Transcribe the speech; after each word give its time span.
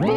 Good 0.00 0.08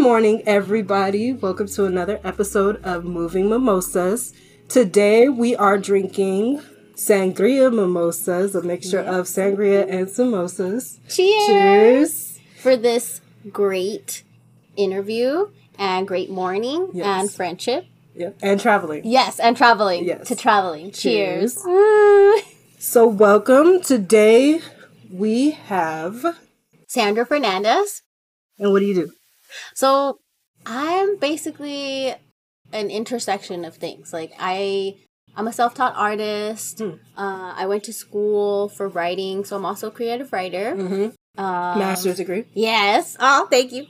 morning, 0.00 0.42
everybody. 0.46 1.32
Welcome 1.32 1.68
to 1.68 1.84
another 1.84 2.18
episode 2.24 2.84
of 2.84 3.04
Moving 3.04 3.48
Mimosas. 3.48 4.32
Today 4.68 5.28
we 5.28 5.54
are 5.54 5.78
drinking 5.78 6.60
sangria 7.00 7.72
mimosas, 7.72 8.54
a 8.54 8.62
mixture 8.62 9.00
of 9.00 9.26
sangria 9.26 9.88
and 9.88 10.06
samosas. 10.08 10.98
Cheers! 11.08 11.46
Cheers. 11.46 12.40
For 12.58 12.76
this 12.76 13.20
great 13.50 14.22
interview 14.76 15.48
and 15.78 16.06
great 16.06 16.30
morning 16.30 16.90
Yes. 16.92 17.06
and 17.06 17.30
friendship. 17.32 17.86
Yep. 18.14 18.36
And 18.42 18.60
traveling. 18.60 19.02
Yes, 19.06 19.40
and 19.40 19.56
traveling. 19.56 20.04
Yes. 20.04 20.28
To 20.28 20.36
traveling. 20.36 20.90
Cheers. 20.92 21.62
Cheers. 21.62 22.42
So, 22.82 23.06
welcome. 23.06 23.82
Today 23.82 24.60
we 25.12 25.50
have. 25.50 26.24
Sandra 26.88 27.26
Fernandez. 27.26 28.00
And 28.58 28.72
what 28.72 28.80
do 28.80 28.86
you 28.86 28.94
do? 28.94 29.12
So 29.74 30.18
I'm 30.64 31.18
basically 31.18 32.14
an 32.72 32.88
intersection 32.90 33.66
of 33.66 33.76
things. 33.76 34.14
Like 34.14 34.32
I 34.38 34.94
I'm 35.36 35.46
a 35.48 35.52
self-taught 35.52 35.94
artist. 35.96 36.78
Hmm. 36.80 36.90
Uh, 37.16 37.54
I 37.56 37.66
went 37.66 37.84
to 37.84 37.92
school 37.92 38.68
for 38.68 38.88
writing, 38.88 39.44
so 39.44 39.56
I'm 39.56 39.64
also 39.64 39.88
a 39.88 39.90
creative 39.90 40.32
writer. 40.32 40.74
Mm-hmm. 40.76 41.40
Um, 41.40 41.78
Master's 41.78 42.16
degree. 42.16 42.44
Yes. 42.54 43.16
Oh, 43.20 43.46
thank 43.50 43.72
you. 43.72 43.86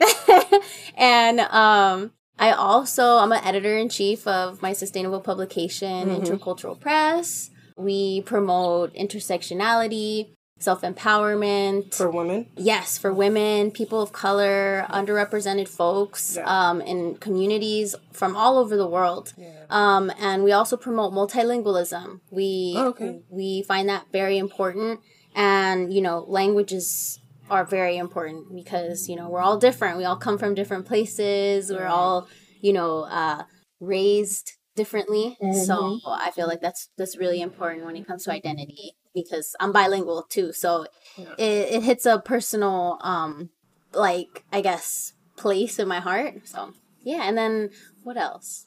and 0.97 1.41
um 1.41 2.13
I 2.39 2.53
also 2.53 3.17
I'm 3.17 3.33
an 3.33 3.43
editor 3.45 3.77
in 3.77 3.89
chief 3.89 4.27
of 4.27 4.63
my 4.63 4.73
sustainable 4.75 5.21
publication, 5.21 6.09
Mhm. 6.09 6.21
Intercultural 6.21 6.79
Press. 6.79 7.51
We 7.77 8.21
promote 8.23 8.95
intersectionality, 8.95 10.35
self-empowerment. 10.61 11.95
For 11.95 12.11
women. 12.11 12.47
yes, 12.57 12.99
for 12.99 13.13
women, 13.13 13.71
people 13.71 14.01
of 14.03 14.13
color, 14.13 14.87
underrepresented 14.91 15.69
folks, 15.69 16.37
Yeah. 16.37 16.45
um, 16.71 16.81
in 16.81 17.17
communities 17.17 17.95
from 18.13 18.37
all 18.37 18.59
over 18.59 18.77
the 18.77 18.87
world. 18.87 19.33
Yeah. 19.37 19.65
Um, 19.71 20.13
and 20.21 20.45
we 20.45 20.53
also 20.53 20.77
promote 20.77 21.13
multilingualism. 21.13 22.21
We 22.31 22.75
Oh, 22.77 22.89
okay. 22.89 23.23
we 23.31 23.63
find 23.63 23.89
that 23.89 24.07
very 24.13 24.39
important, 24.39 25.01
and 25.35 25.93
you 25.93 26.03
know, 26.03 26.25
languages 26.29 27.19
are 27.51 27.65
very 27.65 27.97
important 27.97 28.55
because 28.55 29.09
you 29.09 29.17
know 29.17 29.29
we're 29.29 29.41
all 29.49 29.59
different. 29.59 29.99
We 29.99 30.05
all 30.05 30.17
come 30.17 30.39
from 30.39 30.55
different 30.55 30.87
places. 30.87 31.71
We're 31.71 31.87
all 31.89 32.29
you 32.61 32.73
know 32.73 33.05
uh, 33.05 33.43
raised 33.81 34.53
differently. 34.77 35.37
So 35.41 35.75
Mhm. 35.75 36.01
I 36.07 36.31
feel 36.31 36.47
like 36.47 36.61
that's 36.61 36.89
that's 36.99 37.17
really 37.17 37.41
important 37.41 37.85
when 37.85 37.97
it 37.97 38.07
comes 38.07 38.25
to 38.25 38.31
identity 38.33 38.93
because 39.15 39.55
I'm 39.61 39.73
bilingual 39.73 40.23
too. 40.29 40.53
So 40.53 40.87
Yeah. 41.17 41.35
it, 41.39 41.73
it 41.75 41.83
hits 41.83 42.07
a 42.07 42.19
personal 42.19 42.99
um 43.03 43.51
like 43.93 44.45
I 44.53 44.61
guess 44.61 45.13
place 45.37 45.79
in 45.79 45.89
my 45.89 46.01
heart. 46.01 46.47
So 46.47 46.73
yeah, 47.03 47.23
and 47.25 47.37
then 47.37 47.71
what 48.03 48.17
else? 48.17 48.67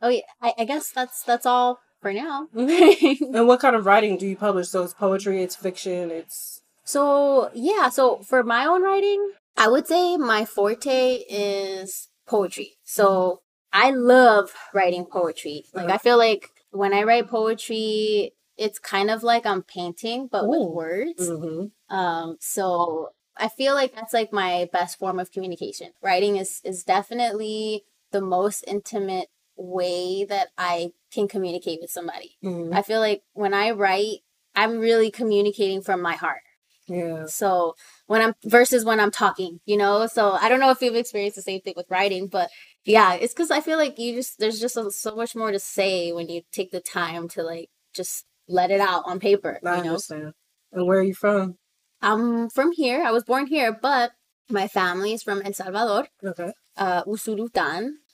Oh 0.00 0.08
yeah, 0.08 0.20
I, 0.40 0.52
I 0.58 0.64
guess 0.64 0.90
that's 0.90 1.22
that's 1.22 1.46
all 1.46 1.78
for 2.00 2.12
now. 2.12 2.48
And 2.54 3.46
what 3.46 3.60
kind 3.60 3.76
of 3.76 3.86
writing 3.86 4.16
do 4.18 4.26
you 4.26 4.36
publish? 4.36 4.68
So, 4.68 4.82
it's 4.82 4.94
poetry, 4.94 5.42
it's 5.42 5.56
fiction, 5.56 6.10
it's. 6.10 6.60
so 6.84 7.50
yeah, 7.54 7.88
so 7.88 8.18
for 8.18 8.42
my 8.42 8.66
own 8.66 8.82
writing, 8.82 9.32
I 9.56 9.68
would 9.68 9.86
say 9.86 10.16
my 10.16 10.44
forte 10.44 11.22
is 11.30 12.08
poetry. 12.26 12.72
So 12.84 13.40
I 13.72 13.90
love 13.90 14.52
writing 14.74 15.06
poetry. 15.06 15.64
Like 15.72 15.90
I 15.90 15.98
feel 15.98 16.18
like 16.18 16.50
when 16.72 16.92
I 16.92 17.04
write 17.04 17.28
poetry, 17.28 18.32
it's 18.56 18.78
kind 18.78 19.10
of 19.10 19.22
like 19.22 19.46
I'm 19.46 19.62
painting, 19.62 20.28
but 20.30 20.46
with 20.46 20.68
words. 20.68 21.28
Mm-hmm. 21.28 21.94
Um, 21.94 22.36
so 22.40 23.10
I 23.36 23.48
feel 23.48 23.74
like 23.74 23.94
that's 23.94 24.12
like 24.12 24.32
my 24.32 24.68
best 24.72 24.98
form 24.98 25.18
of 25.18 25.32
communication. 25.32 25.92
Writing 26.02 26.36
is 26.36 26.60
is 26.64 26.84
definitely 26.84 27.84
the 28.10 28.20
most 28.20 28.64
intimate 28.66 29.28
way 29.56 30.24
that 30.24 30.48
I 30.58 30.92
can 31.12 31.28
communicate 31.28 31.80
with 31.80 31.90
somebody. 31.90 32.36
Mm-hmm. 32.44 32.74
I 32.74 32.82
feel 32.82 33.00
like 33.00 33.22
when 33.32 33.54
I 33.54 33.70
write, 33.70 34.18
I'm 34.54 34.78
really 34.78 35.10
communicating 35.10 35.82
from 35.82 36.02
my 36.02 36.14
heart. 36.14 36.42
Yeah. 36.88 37.26
So 37.26 37.74
when 38.06 38.20
I'm 38.20 38.34
versus 38.44 38.84
when 38.84 39.00
I'm 39.00 39.10
talking, 39.10 39.60
you 39.64 39.76
know. 39.76 40.06
So 40.06 40.32
I 40.32 40.48
don't 40.48 40.60
know 40.60 40.70
if 40.70 40.82
you've 40.82 40.96
experienced 40.96 41.36
the 41.36 41.42
same 41.42 41.60
thing 41.60 41.74
with 41.76 41.90
writing, 41.90 42.26
but 42.26 42.50
yeah, 42.84 43.14
it's 43.14 43.32
because 43.32 43.50
I 43.50 43.60
feel 43.60 43.78
like 43.78 43.98
you 43.98 44.14
just 44.14 44.38
there's 44.38 44.60
just 44.60 44.74
so, 44.74 44.90
so 44.90 45.14
much 45.14 45.34
more 45.34 45.52
to 45.52 45.58
say 45.58 46.12
when 46.12 46.28
you 46.28 46.42
take 46.52 46.70
the 46.70 46.80
time 46.80 47.28
to 47.30 47.42
like 47.42 47.70
just 47.94 48.26
let 48.52 48.70
it 48.70 48.80
out 48.80 49.02
on 49.06 49.18
paper. 49.18 49.58
I 49.64 49.76
you 49.78 49.82
know. 49.84 49.88
understand. 49.90 50.32
And 50.72 50.86
where 50.86 50.98
are 50.98 51.02
you 51.02 51.14
from? 51.14 51.56
I'm 52.00 52.48
from 52.50 52.72
here. 52.72 53.02
I 53.04 53.10
was 53.12 53.24
born 53.24 53.46
here, 53.46 53.76
but 53.80 54.12
my 54.50 54.66
family 54.68 55.12
is 55.12 55.22
from 55.22 55.42
El 55.42 55.52
Salvador, 55.52 56.08
Okay. 56.24 56.52
uh, 56.76 57.02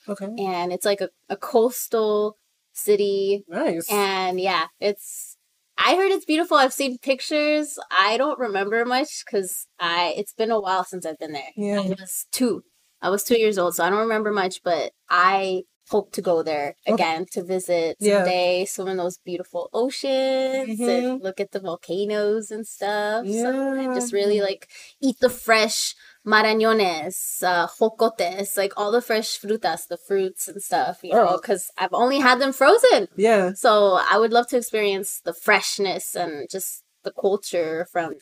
Okay. 0.09 0.27
and 0.39 0.73
it's 0.73 0.85
like 0.87 1.01
a, 1.01 1.11
a 1.29 1.37
coastal 1.37 2.37
city. 2.73 3.45
Nice. 3.49 3.91
And 3.91 4.41
yeah, 4.41 4.67
it's. 4.81 5.37
I 5.81 5.95
heard 5.95 6.11
it's 6.11 6.25
beautiful. 6.25 6.57
I've 6.57 6.73
seen 6.73 6.99
pictures. 6.99 7.79
I 7.91 8.17
don't 8.17 8.39
remember 8.39 8.85
much 8.85 9.25
because 9.25 9.67
I. 9.79 10.15
It's 10.17 10.33
been 10.33 10.51
a 10.51 10.61
while 10.61 10.85
since 10.85 11.07
I've 11.07 11.19
been 11.19 11.33
there. 11.33 11.53
Yeah. 11.57 11.81
I 11.81 11.89
was 11.89 12.27
two. 12.33 12.63
I 13.01 13.11
was 13.11 13.23
two 13.23 13.39
years 13.39 13.59
old, 13.59 13.75
so 13.75 13.85
I 13.85 13.91
don't 13.91 14.01
remember 14.01 14.33
much. 14.33 14.61
But 14.65 14.93
I 15.09 15.63
hope 15.91 16.13
to 16.13 16.23
go 16.23 16.43
there 16.43 16.75
Okay. 16.87 16.95
again 16.95 17.27
to 17.33 17.43
visit 17.43 17.97
Yeah. 18.01 18.19
someday, 18.19 18.65
swim 18.65 18.89
in 18.89 18.97
those 18.99 19.19
beautiful 19.19 19.69
oceans, 19.73 20.81
and 20.81 21.23
look 21.23 21.41
at 21.41 21.53
the 21.53 21.61
volcanoes 21.61 22.51
and 22.51 22.67
stuff. 22.67 23.27
So 23.27 23.73
I 23.81 23.85
just 23.95 24.13
really 24.13 24.41
like 24.41 24.69
eat 25.01 25.17
the 25.21 25.31
fresh 25.31 25.95
marañones, 26.27 27.43
uh, 27.43 27.67
jocotes, 27.69 28.57
like 28.57 28.73
all 28.77 28.91
the 28.91 29.01
fresh 29.03 29.39
frutas, 29.41 29.87
the 29.89 29.97
fruits 29.97 30.49
and 30.49 30.63
stuff, 30.63 30.99
you 31.03 31.13
know, 31.13 31.29
Oh. 31.31 31.37
because 31.41 31.71
I've 31.79 31.93
only 31.95 32.19
had 32.19 32.39
them 32.41 32.53
frozen. 32.53 33.09
Yeah. 33.17 33.53
So 33.55 33.99
I 34.11 34.19
would 34.19 34.33
love 34.33 34.47
to 34.49 34.57
experience 34.57 35.21
the 35.25 35.33
freshness 35.35 36.15
and 36.15 36.49
just 36.51 36.83
the 37.05 37.13
culture 37.13 37.87
from 37.93 38.15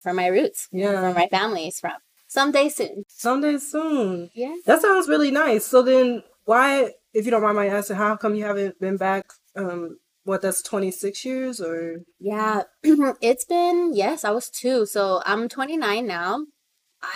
from 0.00 0.14
my 0.16 0.28
roots, 0.28 0.68
Yeah. 0.70 1.02
where 1.02 1.12
my 1.12 1.26
family's 1.26 1.80
from. 1.80 1.96
Someday 2.28 2.68
soon. 2.68 3.04
Someday 3.08 3.58
soon. 3.58 4.30
Yeah. 4.32 4.54
That 4.64 4.80
sounds 4.80 5.08
really 5.08 5.32
nice. 5.32 5.66
So 5.66 5.82
then, 5.82 6.22
why, 6.44 6.92
if 7.14 7.24
you 7.24 7.30
don't 7.30 7.42
mind 7.42 7.56
my 7.56 7.66
asking, 7.68 7.96
how 7.96 8.16
come 8.16 8.34
you 8.34 8.44
haven't 8.44 8.80
been 8.80 8.96
back? 8.96 9.24
Um, 9.56 9.98
what 10.24 10.42
that's 10.42 10.62
twenty 10.62 10.90
six 10.90 11.24
years 11.24 11.60
or 11.60 12.02
Yeah, 12.20 12.62
it's 12.82 13.44
been, 13.44 13.92
yes, 13.94 14.24
I 14.24 14.30
was 14.30 14.50
two. 14.50 14.84
So 14.86 15.22
I'm 15.24 15.48
29 15.48 16.06
now. 16.06 16.44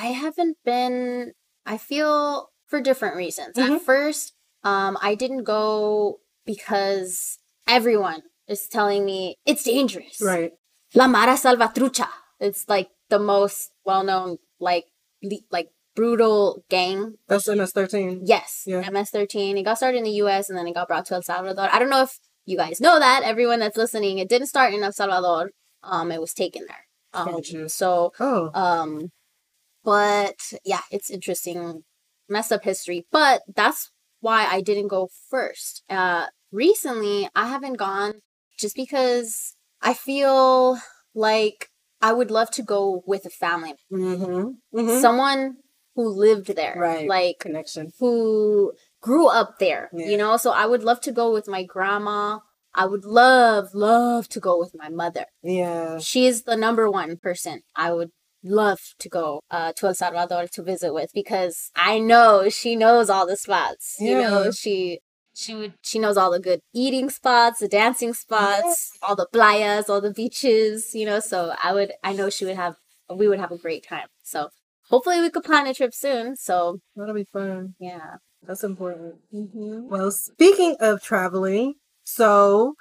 I 0.00 0.06
haven't 0.06 0.56
been, 0.64 1.32
I 1.66 1.76
feel 1.76 2.48
for 2.66 2.80
different 2.80 3.16
reasons. 3.16 3.56
Mhm. 3.56 3.76
At 3.76 3.82
first, 3.82 4.32
um, 4.64 4.96
I 5.02 5.14
didn't 5.14 5.44
go 5.44 6.20
because 6.46 7.38
everyone 7.68 8.22
is 8.48 8.66
telling 8.68 9.04
me 9.04 9.36
it's 9.44 9.64
dangerous. 9.64 10.20
right? 10.22 10.52
La 10.94 11.06
Mara 11.06 11.34
Salvatrucha. 11.34 12.08
It's 12.40 12.68
like 12.68 12.88
the 13.10 13.18
most 13.18 13.70
well 13.84 14.04
known, 14.04 14.38
like, 14.58 14.86
le- 15.22 15.46
like 15.50 15.68
brutal 15.94 16.64
gang. 16.68 17.14
That's 17.28 17.48
MS 17.48 17.72
thirteen. 17.72 18.22
Yes, 18.24 18.64
Yeah. 18.66 18.88
MS-13. 18.88 19.58
It 19.58 19.62
got 19.62 19.76
started 19.76 19.98
in 19.98 20.04
the 20.04 20.10
U.S. 20.22 20.48
and 20.48 20.58
then 20.58 20.66
it 20.66 20.74
got 20.74 20.88
brought 20.88 21.06
to 21.06 21.14
El 21.14 21.22
Salvador. 21.22 21.68
I 21.72 21.78
don't 21.78 21.90
know 21.90 22.02
if 22.02 22.18
you 22.44 22.56
guys 22.56 22.80
know 22.80 22.98
that. 22.98 23.22
Everyone 23.22 23.60
that's 23.60 23.76
listening, 23.76 24.18
it 24.18 24.28
didn't 24.28 24.48
start 24.48 24.74
in 24.74 24.82
El 24.82 24.92
Salvador. 24.92 25.50
Um, 25.82 26.12
it 26.12 26.20
was 26.20 26.32
taken 26.32 26.64
there. 26.66 26.86
Um, 27.14 27.32
Gotcha. 27.32 27.68
so 27.68 28.12
Oh, 28.18 28.50
um, 28.54 29.10
but 29.84 30.52
yeah, 30.64 30.80
it's 30.90 31.10
interesting, 31.10 31.82
messed 32.28 32.52
up 32.52 32.64
history. 32.64 33.06
But 33.10 33.42
that's 33.54 33.90
why 34.20 34.46
I 34.46 34.60
didn't 34.60 34.88
go 34.88 35.08
first. 35.28 35.82
Uh, 35.90 36.26
recently, 36.50 37.28
I 37.34 37.48
haven't 37.48 37.74
gone 37.74 38.14
just 38.58 38.76
because 38.76 39.56
I 39.82 39.94
feel 39.94 40.78
like 41.14 41.68
I 42.00 42.12
would 42.12 42.30
love 42.30 42.50
to 42.52 42.62
go 42.62 43.02
with 43.06 43.26
a 43.26 43.30
family, 43.30 43.74
mm-hmm. 43.92 44.78
mm-hmm. 44.78 45.00
someone 45.00 45.56
who 45.94 46.08
lived 46.08 46.54
there, 46.56 46.74
Right. 46.76 47.08
Like 47.08 47.38
connection. 47.38 47.92
who 47.98 48.72
grew 49.00 49.28
up 49.28 49.58
there, 49.58 49.90
Yeah. 49.92 50.06
you 50.08 50.16
know? 50.16 50.36
So 50.36 50.50
I 50.50 50.66
would 50.66 50.82
love 50.82 51.00
to 51.02 51.12
go 51.12 51.32
with 51.32 51.46
my 51.48 51.62
grandma. 51.64 52.38
I 52.74 52.86
would 52.86 53.04
love, 53.04 53.74
love 53.74 54.28
to 54.30 54.40
go 54.40 54.58
with 54.58 54.72
my 54.74 54.88
mother. 54.88 55.26
Yeah, 55.42 55.98
She 55.98 56.26
is 56.26 56.44
the 56.44 56.56
number 56.56 56.90
one 56.90 57.16
person 57.18 57.60
I 57.76 57.92
would 57.92 58.10
love 58.42 58.80
to 58.98 59.08
go 59.08 59.40
uh, 59.50 59.72
to 59.76 59.86
El 59.88 59.94
Salvador 59.94 60.46
to 60.52 60.62
visit 60.62 60.92
with 60.94 61.10
because 61.14 61.70
I 61.76 61.98
know 61.98 62.48
she 62.48 62.74
knows 62.74 63.10
all 63.10 63.26
the 63.26 63.36
spots. 63.36 63.96
Yeah. 64.00 64.10
You 64.10 64.22
know, 64.22 64.50
she 64.50 65.00
she 65.34 65.54
would 65.54 65.74
she 65.82 65.98
knows 65.98 66.16
all 66.16 66.30
the 66.30 66.40
good 66.40 66.60
eating 66.74 67.08
spots, 67.10 67.60
the 67.60 67.68
dancing 67.68 68.14
spots, 68.14 68.90
all 69.02 69.16
the 69.16 69.28
playas, 69.32 69.88
all 69.88 70.00
the 70.00 70.12
beaches. 70.12 70.94
You 70.94 71.06
know, 71.06 71.20
so 71.20 71.54
I 71.62 71.72
would 71.72 71.92
I 72.02 72.12
know 72.14 72.30
she 72.30 72.44
would 72.44 72.56
have 72.56 72.76
we 73.14 73.28
would 73.28 73.38
have 73.40 73.52
a 73.52 73.58
great 73.58 73.84
time. 73.86 74.08
So 74.22 74.48
hopefully 74.90 75.20
we 75.20 75.30
could 75.30 75.44
plan 75.44 75.66
a 75.66 75.74
trip 75.74 75.94
soon. 75.94 76.36
So 76.36 76.78
That'll 76.96 77.14
be 77.14 77.24
fun. 77.32 77.74
yeah. 77.78 78.16
That's 78.44 78.64
important. 78.64 79.14
Mm-hmm. 79.32 79.88
Well, 79.88 80.10
speaking 80.10 80.74
of 80.80 81.00
traveling, 81.00 81.74
so 82.02 82.74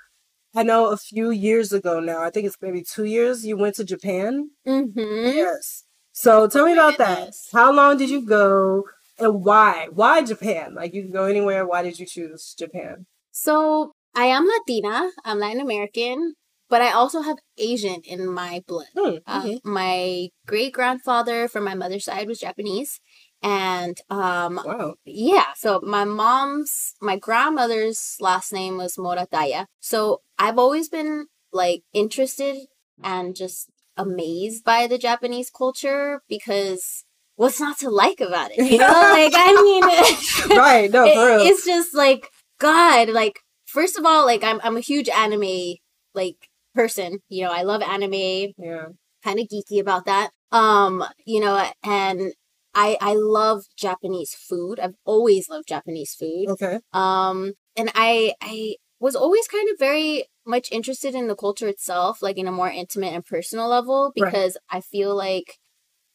I 0.56 0.64
know 0.64 0.88
a 0.88 0.98
few 0.98 1.30
years 1.30 1.72
ago 1.72 2.00
now, 2.00 2.24
I 2.24 2.32
think 2.32 2.48
it's 2.48 2.58
maybe 2.62 2.82
two 2.84 3.04
years, 3.06 3.46
you 3.46 3.56
went 3.58 3.76
to 3.76 3.84
Japan. 3.84 4.50
Mm-hmm. 4.68 4.98
Yes. 5.38 5.84
So 6.14 6.48
tell 6.48 6.66
me 6.66 6.74
about 6.74 6.98
that. 6.98 7.34
How 7.54 7.72
long 7.72 7.98
did 7.98 8.10
you 8.10 8.26
go 8.26 8.86
and 9.20 9.44
why? 9.46 9.88
Why 9.94 10.24
Japan? 10.24 10.74
Like 10.74 10.94
you 10.96 11.04
can 11.04 11.12
go 11.12 11.26
anywhere. 11.26 11.66
Why 11.68 11.84
did 11.84 12.00
you 12.00 12.08
choose 12.08 12.56
Japan? 12.58 13.06
So 13.32 13.92
I 14.16 14.26
am 14.26 14.46
Latina. 14.48 15.10
I'm 15.24 15.38
Latin 15.40 15.62
American, 15.62 16.34
but 16.72 16.82
I 16.82 16.92
also 16.92 17.20
have 17.22 17.38
Asian 17.58 18.02
in 18.14 18.22
my 18.42 18.64
blood. 18.68 18.88
Uh, 18.98 19.44
mhm. 19.44 19.60
My 19.64 20.30
great 20.52 20.74
grandfather 20.74 21.48
from 21.48 21.64
my 21.70 21.76
mother's 21.76 22.06
side 22.06 22.28
was 22.28 22.40
Japanese, 22.48 23.00
and 23.44 23.96
um, 24.10 24.54
Wow. 24.66 24.96
yeah. 25.06 25.48
So 25.64 25.82
my 25.84 26.06
mom's, 26.06 26.94
my 27.02 27.18
grandmother's 27.18 28.16
last 28.20 28.52
name 28.54 28.78
was 28.78 28.96
Morataya. 28.98 29.66
So 29.80 30.22
I've 30.40 30.58
always 30.58 30.88
been 30.90 31.28
like 31.52 31.82
interested 31.94 32.56
and 33.04 33.36
just 33.36 33.70
amazed 33.98 34.64
by 34.64 34.88
the 34.88 34.98
Japanese 34.98 35.50
culture 35.50 36.22
because 36.30 37.04
what's 37.36 37.60
not 37.60 37.78
to 37.80 37.90
like 37.90 38.22
about 38.22 38.52
it? 38.56 38.64
You 38.72 38.78
know, 38.78 38.88
like 39.20 39.34
I 39.36 39.52
mean, 39.68 39.84
right. 40.58 40.90
No, 40.92 41.04
it- 41.06 41.16
for 41.16 41.26
real. 41.28 41.42
it's 41.50 41.66
just 41.66 41.94
like 41.94 42.30
God. 42.60 43.10
Like 43.10 43.40
first 43.66 43.98
of 43.98 44.06
all, 44.06 44.26
like 44.26 44.44
I'm 44.44 44.60
I'm 44.64 44.78
a 44.78 44.82
huge 44.92 45.10
anime 45.10 45.76
like 46.14 46.38
person. 46.74 47.20
You 47.30 47.46
know, 47.46 47.52
I 47.52 47.64
love 47.64 47.82
anime. 47.82 48.54
yeah. 48.58 48.86
Kind 49.24 49.40
of 49.40 49.48
geeky 49.48 49.80
about 49.80 50.06
that. 50.06 50.32
Um, 50.52 51.04
you 51.26 51.40
know, 51.40 51.70
and 51.84 52.34
I 52.74 52.98
I 53.02 53.14
love 53.16 53.66
Japanese 53.78 54.34
food. 54.34 54.80
I've 54.80 54.96
always 55.06 55.48
loved 55.50 55.68
Japanese 55.68 56.16
food. 56.16 56.46
Okay. 56.50 56.80
Um, 56.94 57.54
and 57.78 57.92
I 57.96 58.34
I 58.42 58.76
was 59.00 59.16
always 59.16 59.48
kind 59.48 59.68
of 59.70 59.78
very 59.80 60.26
much 60.46 60.72
interested 60.72 61.14
in 61.16 61.28
the 61.28 61.36
culture 61.36 61.68
itself, 61.68 62.22
like 62.22 62.38
in 62.38 62.48
a 62.48 62.52
more 62.52 62.70
intimate 62.70 63.14
and 63.14 63.26
personal 63.26 63.68
level, 63.68 64.12
Right. 64.18 64.32
because 64.32 64.58
I 64.72 64.82
feel 64.82 65.16
like 65.16 65.58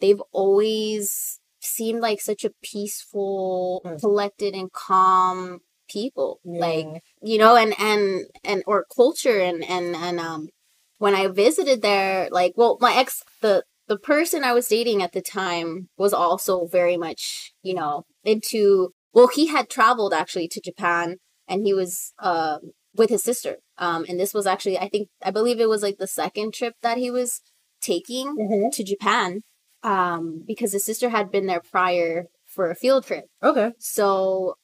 they've 0.00 0.22
always 0.32 1.38
seemed 1.60 2.00
like 2.00 2.20
such 2.20 2.44
a 2.44 2.50
peaceful, 2.62 3.82
Mm. 3.84 4.00
collected, 4.00 4.54
and 4.54 4.72
calm 4.72 5.60
people. 5.88 6.40
Like 6.44 7.02
you 7.22 7.38
know, 7.38 7.56
and 7.56 7.74
and 7.78 8.26
and 8.44 8.62
or 8.66 8.86
culture 8.94 9.38
and 9.40 9.64
and 9.64 9.94
and 9.96 10.20
um, 10.20 10.48
when 10.98 11.14
I 11.14 11.28
visited 11.28 11.82
there, 11.82 12.28
like 12.30 12.52
well, 12.56 12.78
my 12.80 12.94
ex 12.94 13.22
the 13.40 13.64
the 13.88 13.98
person 13.98 14.42
I 14.44 14.52
was 14.52 14.66
dating 14.68 15.02
at 15.02 15.12
the 15.12 15.22
time 15.22 15.88
was 15.96 16.12
also 16.12 16.66
very 16.66 16.96
much, 16.96 17.52
you 17.62 17.74
know, 17.74 18.04
into 18.24 18.90
well, 19.12 19.28
he 19.28 19.46
had 19.46 19.68
traveled 19.70 20.12
actually 20.12 20.48
to 20.48 20.60
Japan 20.60 21.16
and 21.48 21.62
he 21.64 21.72
was 21.72 22.12
um 22.18 22.72
with 22.94 23.10
his 23.10 23.22
sister. 23.22 23.56
Um 23.78 24.04
and 24.08 24.18
this 24.18 24.34
was 24.34 24.46
actually 24.46 24.78
I 24.78 24.88
think 24.88 25.08
I 25.22 25.30
believe 25.30 25.60
it 25.60 25.68
was 25.68 25.82
like 25.82 25.98
the 25.98 26.06
second 26.08 26.54
trip 26.54 26.74
that 26.82 26.98
he 26.98 27.10
was 27.10 27.40
taking 27.80 28.34
Mhm. 28.36 28.72
to 28.72 28.82
Japan. 28.84 29.42
Um 29.82 30.42
because 30.46 30.72
his 30.72 30.84
sister 30.84 31.10
had 31.10 31.30
been 31.30 31.46
there 31.46 31.60
prior 31.60 32.26
for 32.46 32.70
a 32.70 32.74
field 32.74 33.06
trip. 33.06 33.26
Okay. 33.42 33.70
So 33.78 34.54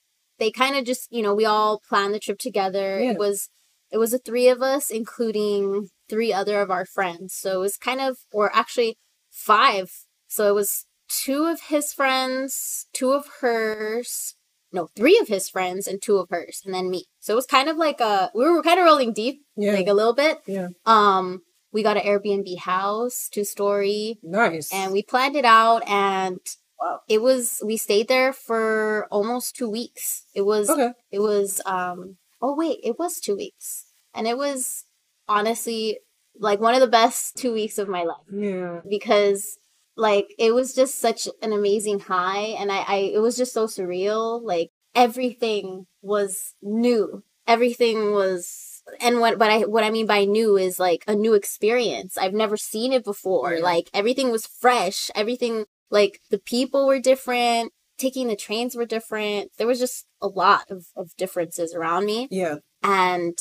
they 0.43 0.51
kind 0.51 0.75
of 0.77 0.85
just, 0.85 1.07
you 1.13 1.23
know, 1.23 1.35
we 1.35 1.45
all 1.45 1.81
planned 1.89 2.13
the 2.13 2.19
trip 2.19 2.39
together. 2.41 2.99
Yeah. 3.01 3.13
It 3.13 3.19
was 3.19 3.49
it 3.93 3.99
was 3.99 4.11
the 4.11 4.19
three 4.19 4.49
of 4.49 4.61
us, 4.61 4.91
including 4.91 5.89
three 6.11 6.33
other 6.33 6.61
of 6.61 6.69
our 6.71 6.85
friends. 6.85 7.33
So 7.35 7.53
it 7.59 7.59
was 7.61 7.77
kind 7.77 8.01
of 8.01 8.19
or 8.33 8.51
actually 8.53 8.97
five. 9.31 9.93
So 10.27 10.49
it 10.49 10.55
was 10.55 10.87
two 11.09 11.45
of 11.45 11.61
his 11.69 11.93
friends, 11.93 12.87
two 12.93 13.13
of 13.13 13.27
hers, 13.41 14.35
no, 14.73 14.89
three 14.97 15.17
of 15.21 15.29
his 15.29 15.49
friends 15.49 15.87
and 15.87 16.03
two 16.03 16.17
of 16.19 16.29
hers, 16.31 16.61
and 16.65 16.75
then 16.75 16.91
me. 16.91 17.05
So 17.21 17.35
it 17.35 17.37
was 17.37 17.47
kind 17.47 17.69
of 17.69 17.77
like 17.77 18.01
a 18.01 18.31
we 18.35 18.45
were 18.51 18.63
kind 18.65 18.81
of 18.81 18.87
rolling 18.87 19.13
deep, 19.13 19.43
Yeah. 19.57 19.75
like 19.75 19.87
a 19.87 19.95
little 19.95 20.15
bit. 20.15 20.39
Yeah. 20.47 20.69
Um 20.87 21.43
we 21.73 21.85
got 21.85 21.97
an 21.97 22.03
Airbnb 22.03 22.59
house, 22.59 23.29
two 23.33 23.45
story 23.45 24.19
nice. 24.25 24.73
and 24.73 24.93
we 24.93 25.03
planned 25.03 25.37
it 25.37 25.45
out 25.45 25.83
and 25.89 26.39
Wow. 26.83 27.01
it 27.09 27.23
was 27.23 27.63
we 27.65 27.77
stayed 27.77 28.09
there 28.09 28.33
for 28.33 29.07
almost 29.11 29.55
two 29.57 29.71
weeks 29.71 30.25
it 30.35 30.43
was 30.43 30.69
okay. 30.69 30.91
it 31.13 31.21
was 31.21 31.61
um 31.65 32.17
oh 32.41 32.57
wait 32.57 32.79
it 32.83 32.99
was 32.99 33.21
two 33.21 33.37
weeks 33.37 33.87
and 34.15 34.27
it 34.27 34.37
was 34.37 34.85
honestly 35.29 36.01
like 36.39 36.61
one 36.61 36.75
of 36.75 36.81
the 36.81 36.89
best 36.89 37.37
two 37.37 37.53
weeks 37.53 37.79
of 37.79 37.89
my 37.89 38.03
life 38.03 38.27
Yeah. 38.35 38.81
because 38.89 39.59
like 39.97 40.27
it 40.39 40.53
was 40.55 40.75
just 40.75 40.99
such 40.99 41.29
an 41.43 41.53
amazing 41.53 42.01
high 42.01 42.57
and 42.59 42.73
I, 42.73 42.79
I 42.89 42.97
it 43.15 43.21
was 43.21 43.37
just 43.37 43.53
so 43.53 43.67
surreal 43.67 44.43
like 44.43 44.71
everything 44.95 45.87
was 46.03 46.55
new 46.63 47.23
everything 47.47 48.13
was 48.13 48.83
and 49.01 49.21
what 49.21 49.39
but 49.39 49.51
I 49.51 49.61
what 49.61 49.85
I 49.85 49.91
mean 49.91 50.07
by 50.07 50.25
new 50.25 50.57
is 50.57 50.81
like 50.81 51.05
a 51.07 51.15
new 51.15 51.35
experience. 51.35 52.19
I've 52.19 52.35
never 52.35 52.57
seen 52.57 52.93
it 52.93 53.05
before. 53.05 53.55
Yeah. 53.55 53.63
Like 53.63 53.89
everything 53.95 54.33
was 54.33 54.47
fresh. 54.47 55.09
Everything 55.15 55.67
like 55.93 56.19
the 56.31 56.39
people 56.39 56.87
were 56.89 56.99
different. 56.99 57.73
Taking 57.99 58.27
the 58.27 58.35
trains 58.35 58.75
were 58.75 58.87
different. 58.87 59.53
There 59.59 59.67
was 59.69 59.79
just 59.79 60.07
a 60.21 60.27
lot 60.27 60.65
of, 60.71 60.87
of 60.97 61.11
differences 61.17 61.73
around 61.75 62.05
me 62.07 62.27
Yeah. 62.33 62.57
and 62.83 63.39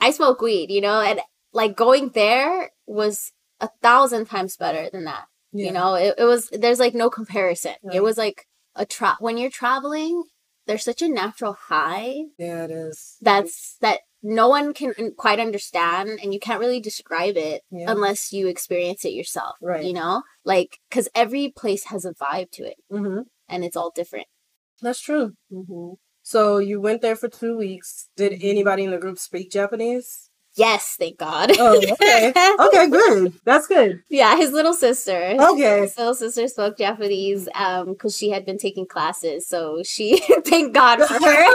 I 0.00 0.12
smoke 0.12 0.40
weed, 0.40 0.70
you 0.70 0.80
know, 0.80 1.00
and 1.00 1.20
like 1.52 1.76
going 1.76 2.10
there 2.10 2.70
was 2.86 3.32
a 3.60 3.68
thousand 3.82 4.26
times 4.26 4.56
better 4.56 4.88
than 4.92 5.04
that. 5.04 5.24
Yeah. 5.52 5.66
You 5.66 5.72
know, 5.72 5.94
it, 5.94 6.14
it 6.18 6.24
was 6.24 6.48
there's 6.50 6.78
like 6.78 6.94
no 6.94 7.10
comparison. 7.10 7.74
Right. 7.82 7.96
It 7.96 8.02
was 8.04 8.16
like 8.18 8.44
a 8.76 8.84
trap. 8.86 9.16
when 9.20 9.38
you're 9.38 9.50
traveling, 9.50 10.22
there's 10.66 10.84
such 10.84 11.02
a 11.02 11.08
natural 11.08 11.54
high 11.68 12.14
Yeah, 12.38 12.64
it 12.64 12.70
is. 12.70 13.16
that's 13.20 13.76
that 13.80 14.00
no 14.26 14.48
one 14.48 14.72
can 14.72 14.94
quite 15.16 15.38
understand 15.38 16.18
and 16.22 16.32
you 16.32 16.40
can't 16.40 16.58
really 16.58 16.80
describe 16.80 17.36
it 17.36 17.62
Yeah. 17.70 17.90
unless 17.90 18.32
you 18.32 18.48
experience 18.48 19.04
it 19.04 19.10
yourself. 19.12 19.56
Right. 19.60 19.84
You 19.84 19.92
know? 19.92 20.22
Like 20.44 20.78
cuz 20.90 21.08
every 21.14 21.50
place 21.50 21.84
has 21.92 22.04
a 22.04 22.14
vibe 22.14 22.50
to 22.52 22.64
it 22.64 22.76
Mm-hmm. 22.90 23.20
and 23.48 23.64
it's 23.64 23.76
all 23.76 23.92
different. 23.94 24.26
That's 24.80 25.00
true. 25.00 25.34
Mm-hmm. 25.52 25.94
So 26.22 26.56
you 26.58 26.80
went 26.80 27.02
there 27.02 27.16
for 27.16 27.28
two 27.28 27.54
weeks. 27.56 28.08
Did 28.16 28.42
anybody 28.42 28.84
in 28.84 28.90
the 28.92 28.98
group 28.98 29.18
speak 29.18 29.50
Japanese? 29.50 30.30
Yes, 30.56 30.96
thank 30.98 31.18
God. 31.18 31.50
Oh, 31.58 31.76
okay. 31.78 32.32
Okay, 32.60 32.88
good. 32.88 33.32
That's 33.44 33.66
good. 33.66 34.02
Yeah, 34.08 34.36
his 34.36 34.52
little 34.52 34.72
sister. 34.74 35.34
Okay. 35.38 35.80
His 35.80 35.98
little 35.98 36.14
sister 36.14 36.46
spoke 36.48 36.78
Japanese 36.78 37.48
um 37.54 37.90
because 37.92 38.16
she 38.16 38.30
had 38.30 38.46
been 38.46 38.58
taking 38.58 38.86
classes, 38.86 39.46
so 39.48 39.82
she 39.84 40.18
thank 40.44 40.72
God 40.74 40.98
for 41.06 41.14
her. 41.14 41.54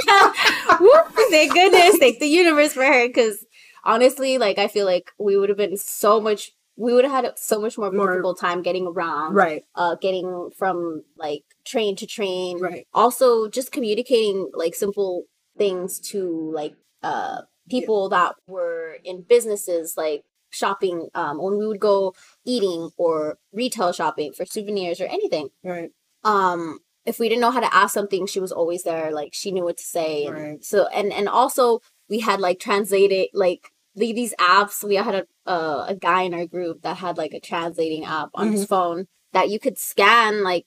Thank 1.29 1.53
goodness, 1.53 1.97
thank 2.00 2.19
the 2.19 2.27
universe 2.27 2.73
for 2.73 2.83
her. 2.83 3.07
Because 3.07 3.45
honestly, 3.83 4.38
like 4.38 4.57
I 4.57 4.67
feel 4.67 4.85
like 4.85 5.12
we 5.19 5.38
would 5.38 5.50
have 5.50 5.57
been 5.57 5.77
so 5.77 6.19
much. 6.19 6.51
We 6.75 6.93
would 6.93 7.03
have 7.03 7.25
had 7.25 7.38
so 7.38 7.59
much 7.59 7.77
more 7.77 7.91
difficult 7.91 8.39
time 8.39 8.62
getting 8.62 8.88
around, 8.88 9.33
Right. 9.33 9.63
uh, 9.75 9.95
getting 9.95 10.50
from 10.57 11.03
like 11.17 11.43
train 11.65 11.97
to 11.97 12.07
train. 12.07 12.57
Right. 12.59 12.88
Also, 12.93 13.50
just 13.50 13.73
communicating 13.73 14.50
like 14.53 14.75
simple 14.75 15.25
things 15.57 16.00
to 16.12 16.51
like 16.55 16.75
uh 17.03 17.41
people 17.69 18.09
that 18.09 18.33
were 18.47 18.78
in 19.03 19.22
businesses 19.22 19.96
like 19.98 20.24
shopping 20.51 21.10
um 21.13 21.41
when 21.41 21.58
we 21.58 21.67
would 21.67 21.79
go 21.79 22.13
eating 22.46 22.89
or 22.98 23.38
retail 23.53 23.91
shopping 23.91 24.34
for 24.34 24.46
souvenirs 24.46 25.00
or 25.00 25.05
anything 25.05 25.50
Right. 25.63 25.91
um 26.24 26.79
if 27.05 27.19
we 27.19 27.29
didn't 27.29 27.41
know 27.41 27.51
how 27.51 27.60
to 27.60 27.74
ask 27.75 27.93
something 27.93 28.25
she 28.25 28.39
was 28.39 28.51
always 28.51 28.84
there 28.84 29.12
like 29.12 29.29
she 29.34 29.51
knew 29.51 29.63
what 29.63 29.77
to 29.77 29.84
say 29.84 30.25
and 30.25 30.63
so 30.65 30.88
and 30.88 31.13
and 31.13 31.29
also 31.29 31.81
we 32.10 32.19
had 32.19 32.39
like 32.39 32.60
translated 32.60 33.27
like 33.34 33.72
the, 33.96 34.12
these 34.13 34.34
apps 34.39 34.84
we 34.84 34.96
had 34.96 35.15
a 35.15 35.25
uh, 35.50 35.86
a 35.89 35.96
guy 35.96 36.22
in 36.24 36.34
our 36.34 36.46
group 36.46 36.81
that 36.84 36.98
had 36.98 37.17
like 37.17 37.34
a 37.34 37.39
translating 37.39 38.05
app 38.05 38.29
on 38.34 38.51
his 38.51 38.65
phone 38.65 39.08
that 39.34 39.50
you 39.50 39.60
could 39.60 39.77
scan 39.77 40.43
like 40.43 40.65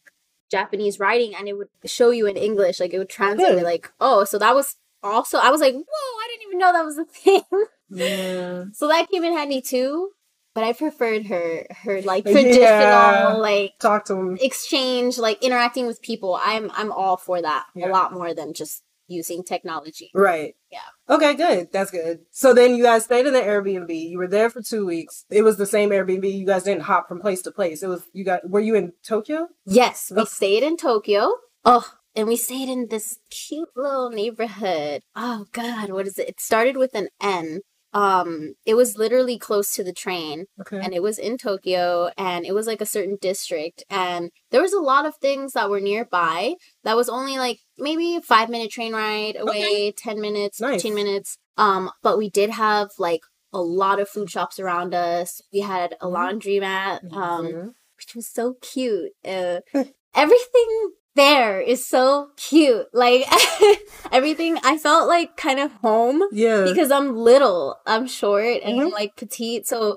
Japanese 0.50 0.99
writing 0.99 1.35
and 1.35 1.49
it 1.49 1.55
would 1.57 1.69
show 1.87 2.11
you 2.11 2.26
in 2.26 2.37
English 2.37 2.79
like 2.79 2.93
it 2.93 2.99
would 2.99 3.09
translate 3.09 3.49
Good. 3.52 3.59
it 3.62 3.64
like 3.64 3.91
oh 4.00 4.25
so 4.25 4.38
that 4.38 4.55
was 4.55 4.76
also 5.02 5.38
I 5.38 5.50
was 5.50 5.61
like 5.61 5.75
whoa 5.75 6.19
I 6.23 6.29
didn't 6.31 6.47
even 6.49 6.59
know 6.59 6.73
that 6.73 6.85
was 6.85 6.99
a 6.99 7.05
thing 7.05 7.43
Yeah. 7.92 8.64
so 8.72 8.88
that 8.88 9.08
came 9.11 9.25
in 9.25 9.32
handy 9.37 9.61
too 9.61 10.11
but 10.54 10.64
I 10.64 10.72
preferred 10.75 11.26
her 11.26 11.66
her 11.82 12.02
like 12.02 12.25
Yeah. 12.26 12.32
traditional 12.32 13.40
like 13.40 13.72
Talk 13.80 14.04
to 14.06 14.14
him. 14.14 14.38
exchange 14.40 15.18
like 15.18 15.42
interacting 15.42 15.87
with 15.87 16.00
people 16.02 16.38
i'm 16.42 16.70
i'm 16.75 16.92
all 16.92 17.16
for 17.16 17.40
that 17.42 17.66
Yeah. 17.75 17.88
a 17.88 17.90
lot 17.90 18.12
more 18.12 18.34
than 18.34 18.52
just 18.54 18.82
using 19.08 19.42
technology 19.44 20.11
Right. 20.14 20.54
Yeah. 20.70 20.78
Okay, 21.14 21.34
good. 21.34 21.68
That's 21.70 21.90
good. 21.90 22.20
So 22.30 22.54
then 22.54 22.75
you 22.75 22.82
guys 22.82 23.04
stayed 23.04 23.26
in 23.26 23.34
the 23.34 23.40
Airbnb. 23.40 23.90
You 24.11 24.16
were 24.16 24.28
there 24.28 24.49
for 24.49 24.62
two 24.62 24.87
weeks. 24.87 25.26
It 25.28 25.42
was 25.42 25.58
the 25.58 25.66
same 25.66 25.90
Airbnb. 25.90 26.32
You 26.32 26.46
guys 26.46 26.62
didn't 26.62 26.84
hop 26.84 27.08
from 27.08 27.20
place 27.20 27.42
to 27.42 27.50
place. 27.50 27.82
It 27.82 27.88
was 27.88 28.04
you 28.14 28.25
got 28.25 28.49
were 28.49 28.61
you 28.61 28.75
in 28.75 28.92
Tokyo? 29.06 29.49
yes 29.66 30.11
we 30.14 30.22
Oh. 30.22 30.25
stayed 30.25 30.62
in 30.62 30.76
tokyo 30.78 31.32
oh 31.66 31.87
and 32.16 32.26
we 32.26 32.37
stayed 32.37 32.70
in 32.70 32.87
this 32.88 33.18
cute 33.28 33.68
little 33.76 34.08
neighborhood 34.11 35.02
oh 35.14 35.44
god 35.52 35.90
what 35.90 36.06
is 36.06 36.18
it 36.18 36.28
it 36.28 36.40
started 36.40 36.76
with 36.78 36.94
an 36.94 37.08
n 37.20 37.61
um 37.94 38.54
it 38.64 38.75
was 38.75 38.96
literally 38.96 39.38
close 39.38 39.75
to 39.75 39.84
the 39.84 39.92
train 39.92 40.46
Okay. 40.61 40.80
and 40.82 40.94
it 40.94 41.02
was 41.02 41.18
in 41.18 41.37
Tokyo 41.38 42.11
and 42.16 42.46
it 42.46 42.54
was 42.54 42.66
like 42.66 42.80
a 42.80 42.87
certain 42.87 43.18
district 43.20 43.84
and 43.90 44.30
there 44.50 44.62
was 44.62 44.72
a 44.72 44.80
lot 44.80 45.04
of 45.06 45.16
things 45.16 45.52
that 45.52 45.68
were 45.70 45.80
nearby 45.80 46.54
that 46.84 46.96
was 46.96 47.08
only 47.08 47.37
like 47.38 47.58
maybe 47.78 48.18
5 48.20 48.49
minute 48.49 48.70
train 48.70 48.94
ride 48.94 49.37
away 49.38 49.92
10 49.96 50.20
minutes 50.20 50.61
Nice. 50.61 50.82
15 50.82 50.94
minutes 50.94 51.38
um 51.58 51.90
but 52.02 52.16
we 52.18 52.30
did 52.30 52.50
have 52.50 52.88
like 52.99 53.20
a 53.52 53.61
lot 53.61 54.00
of 54.00 54.08
food 54.08 54.30
shops 54.30 54.58
around 54.58 54.94
us 54.94 55.40
we 55.52 55.61
had 55.61 55.94
a 56.00 56.06
Mhm. 56.06 56.12
laundromat 56.16 57.12
um 57.14 57.46
Mhm. 57.46 57.75
which 57.99 58.14
was 58.16 58.26
so 58.26 58.54
cute. 58.62 59.12
Uh, 59.25 59.61
everything 60.14 60.90
there 61.14 61.61
is 61.61 61.87
so 61.87 62.28
cute. 62.37 62.87
Like 62.92 63.25
everything, 64.12 64.59
I 64.64 64.78
felt 64.78 65.09
like 65.09 65.37
kind 65.37 65.61
of 65.61 65.73
home 65.75 66.23
yeah. 66.33 66.64
because 66.64 66.90
I'm 66.90 67.16
little, 67.16 67.76
I'm 67.87 68.07
short, 68.07 68.59
and 68.64 68.81
I'm 68.81 68.88
Mhm. 68.88 68.92
like 68.92 69.16
petite. 69.16 69.66
So, 69.66 69.97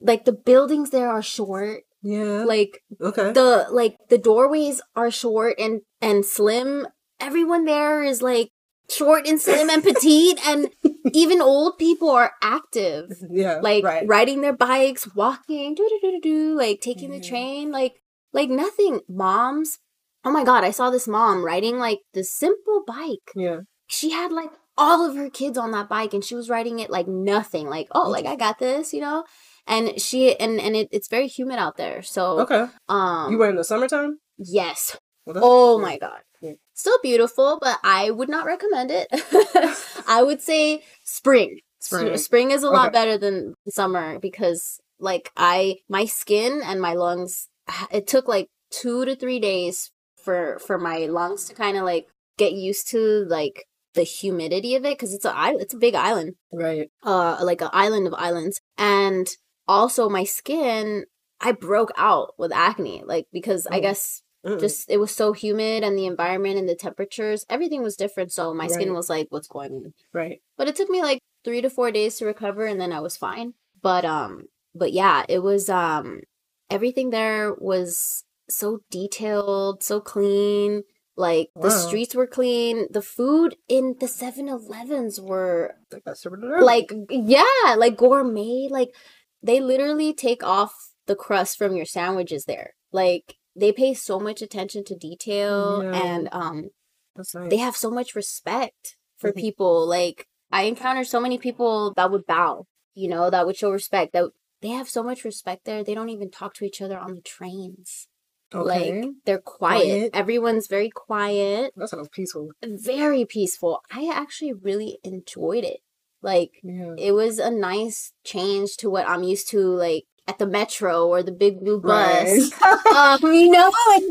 like 0.00 0.24
the 0.24 0.32
buildings 0.32 0.90
there 0.90 1.08
are 1.08 1.22
short. 1.22 1.82
yeah. 2.02 2.44
Like 2.44 2.82
okay. 3.00 3.32
the 3.32 3.66
like 3.70 3.96
the 4.08 4.18
doorways 4.18 4.80
are 4.96 5.10
short 5.10 5.54
and 5.58 5.82
and 6.00 6.24
slim. 6.24 6.86
Everyone 7.20 7.64
there 7.64 8.02
is 8.02 8.20
like 8.22 8.48
short 8.90 9.26
and 9.28 9.40
slim 9.40 9.70
and 9.70 9.82
petite, 9.82 10.38
and 10.46 10.68
even 11.12 11.40
old 11.40 11.78
people 11.78 12.10
are 12.10 12.32
active 12.42 13.06
yeah. 13.30 13.60
like 13.62 13.84
right. 13.84 14.06
riding 14.08 14.40
their 14.40 14.52
bikes, 14.56 15.14
walking, 15.14 15.74
do 15.74 15.86
do 15.88 15.98
do 16.02 16.10
do 16.12 16.20
do, 16.20 16.54
like 16.56 16.80
taking 16.80 17.10
the 17.10 17.20
Mhm. 17.20 17.28
train, 17.28 17.70
like 17.70 17.94
like 18.32 18.48
nothing. 18.50 19.00
Moms, 19.08 19.78
oh 20.24 20.30
my 20.30 20.44
god, 20.44 20.64
I 20.64 20.70
saw 20.70 20.90
this 20.90 21.08
mom 21.08 21.44
riding 21.44 21.78
like 21.78 22.00
the 22.14 22.24
simple 22.24 22.82
bike. 22.86 23.32
Yeah. 23.34 23.60
She 23.86 24.10
had 24.10 24.32
like 24.32 24.50
all 24.78 25.04
of 25.08 25.16
her 25.16 25.28
kids 25.30 25.58
on 25.58 25.70
that 25.72 25.88
bike, 25.88 26.14
and 26.14 26.24
she 26.24 26.34
was 26.34 26.48
riding 26.50 26.78
it 26.78 26.90
like 26.90 27.06
nothing. 27.08 27.68
Like 27.68 27.88
oh, 27.92 28.08
like 28.08 28.26
I 28.26 28.36
got 28.36 28.58
this, 28.58 28.92
you 28.94 29.00
know. 29.00 29.24
And 29.66 30.00
she 30.00 30.34
and 30.36 30.60
and 30.60 30.74
it, 30.74 30.88
it's 30.90 31.08
very 31.08 31.28
humid 31.28 31.58
out 31.58 31.76
there, 31.76 32.02
so 32.02 32.40
Okay. 32.40 32.66
um, 32.88 33.30
you 33.32 33.38
were 33.38 33.48
in 33.50 33.56
the 33.56 33.64
summertime? 33.64 34.18
yes. 34.38 34.96
Well, 35.24 35.38
Oh 35.40 35.78
my 35.78 35.98
god. 35.98 36.18
Yeah. 36.40 36.54
Still 36.74 36.98
beautiful, 37.00 37.58
but 37.62 37.78
I 37.84 38.10
would 38.10 38.28
not 38.28 38.44
recommend 38.44 38.90
it. 38.90 39.06
I 40.08 40.20
would 40.24 40.42
say 40.42 40.82
spring. 41.04 41.60
Spring. 41.78 42.16
Spring, 42.16 42.50
is 42.50 42.64
a 42.64 42.70
lot 42.70 42.88
Okay. 42.88 42.92
better 42.92 43.18
than 43.18 43.54
summer 43.68 44.18
because 44.18 44.80
like 44.98 45.30
I 45.36 45.76
my 45.88 46.06
skin 46.06 46.60
and 46.64 46.80
my 46.80 46.94
lungs 46.94 47.46
it 47.92 48.08
took 48.08 48.26
like 48.26 48.48
2 48.70 49.04
to 49.04 49.14
3 49.14 49.38
days 49.38 49.91
for 50.22 50.58
for 50.58 50.78
my 50.78 50.98
lungs 51.06 51.44
to 51.46 51.54
kind 51.54 51.76
of 51.76 51.84
like 51.84 52.06
get 52.38 52.52
used 52.52 52.88
to 52.90 53.24
like 53.28 53.64
the 53.94 54.02
humidity 54.02 54.74
of 54.74 54.84
it 54.84 54.98
cuz 54.98 55.12
it's 55.12 55.24
a 55.24 55.32
it's 55.60 55.74
a 55.74 55.78
big 55.78 55.94
island. 55.94 56.34
Right. 56.52 56.90
Uh 57.04 57.38
like 57.42 57.60
an 57.60 57.70
island 57.72 58.06
of 58.06 58.14
islands 58.14 58.60
and 58.78 59.28
also 59.68 60.08
my 60.08 60.24
skin 60.24 61.04
I 61.40 61.52
broke 61.52 61.92
out 61.96 62.34
with 62.38 62.52
acne 62.52 63.02
like 63.04 63.26
because 63.32 63.66
I 63.66 63.78
Oh. 63.78 63.80
guess 63.80 64.22
Mm-mm. 64.46 64.58
just 64.60 64.90
it 64.90 64.96
was 64.98 65.10
so 65.14 65.32
humid 65.32 65.84
and 65.84 65.96
the 65.96 66.06
environment 66.06 66.56
and 66.58 66.68
the 66.68 66.74
temperatures 66.74 67.44
everything 67.48 67.80
was 67.82 67.94
different 67.96 68.32
so 68.32 68.52
my 68.52 68.66
skin 68.66 68.92
was 68.92 69.08
like 69.08 69.28
what's 69.30 69.46
going 69.46 69.72
on 69.72 69.94
right. 70.12 70.40
but 70.58 70.66
it 70.66 70.74
took 70.74 70.88
me 70.90 71.00
like 71.00 71.20
three 71.44 71.60
to 71.60 71.70
four 71.70 71.92
days 71.92 72.16
to 72.16 72.26
recover 72.26 72.66
and 72.66 72.80
then 72.80 72.92
i 72.92 72.98
was 72.98 73.16
fine 73.16 73.54
but 73.82 74.04
um 74.04 74.32
but 74.74 74.92
yeah 74.92 75.24
it 75.28 75.40
was 75.44 75.68
um 75.68 76.22
everything 76.70 77.10
there 77.10 77.54
was 77.54 78.24
so 78.54 78.80
detailed 78.90 79.82
so 79.82 80.00
clean 80.00 80.82
like 81.16 81.50
the 81.60 81.68
streets 81.70 82.14
were 82.14 82.26
clean 82.26 82.86
the 82.90 83.02
food 83.02 83.56
in 83.68 83.96
the 84.00 84.06
7-elevens 84.06 85.20
were 85.20 85.74
I 85.76 85.84
think 85.90 86.04
that's 86.04 86.20
super 86.22 86.38
like 86.62 86.92
yeah 87.10 87.74
like 87.76 87.96
gourmet 87.96 88.68
like 88.70 88.94
they 89.42 89.60
literally 89.60 90.14
take 90.14 90.42
off 90.42 90.72
the 91.06 91.16
crust 91.16 91.58
from 91.58 91.74
your 91.76 91.84
sandwiches 91.84 92.44
there. 92.44 92.74
Like 92.92 93.36
they 93.56 93.72
pay 93.72 93.92
so 93.92 94.20
much 94.20 94.40
attention 94.40 94.84
to 94.84 94.96
detail 94.96 95.82
Yeah. 95.82 96.02
and 96.02 96.28
um 96.32 96.70
nice. 97.16 97.34
they 97.50 97.58
have 97.58 97.76
so 97.76 97.90
much 97.90 98.14
respect 98.14 98.96
for 99.18 99.32
people. 99.32 99.86
Like 99.86 100.26
i 100.50 100.62
encountered 100.62 101.06
so 101.06 101.18
many 101.18 101.38
people 101.38 101.92
that 101.96 102.10
would 102.10 102.26
bow 102.26 102.66
you 102.94 103.08
know 103.08 103.30
that 103.30 103.46
would 103.46 103.56
show 103.56 103.70
respect 103.70 104.12
that 104.12 104.26
they 104.60 104.68
have 104.68 104.88
so 104.88 105.02
much 105.02 105.24
respect 105.24 105.64
there 105.64 105.82
they 105.82 105.94
don't 105.94 106.10
even 106.10 106.30
talk 106.30 106.52
to 106.54 106.64
each 106.64 106.82
other 106.82 106.98
on 106.98 107.14
the 107.14 107.22
trains 107.22 108.06
okay. 108.54 108.92
like 109.02 109.10
they're 109.24 109.38
quiet. 109.38 109.84
Quiet. 109.84 110.10
everyone's 110.14 110.66
very 110.66 110.90
quiet 110.90 111.72
that 111.76 111.88
sounds 111.88 112.08
peaceful. 112.08 112.50
very 112.62 113.24
peaceful 113.24 113.80
i 113.92 114.10
actually 114.12 114.52
really 114.52 114.98
enjoyed 115.04 115.64
it 115.64 115.80
like 116.22 116.52
Yeah. 116.62 116.94
it 116.98 117.12
was 117.12 117.38
a 117.38 117.50
nice 117.50 118.12
change 118.24 118.76
to 118.78 118.90
what 118.90 119.08
i'm 119.08 119.22
used 119.22 119.48
to 119.50 119.58
like 119.60 120.04
at 120.28 120.38
the 120.38 120.46
metro 120.46 121.08
or 121.08 121.20
the 121.24 121.32
big 121.32 121.58
blue 121.58 121.80
bus 121.80 122.52
Right. 122.62 122.86
um 123.24 123.32
you 123.32 123.50
know 123.50 123.72
like 123.88 124.04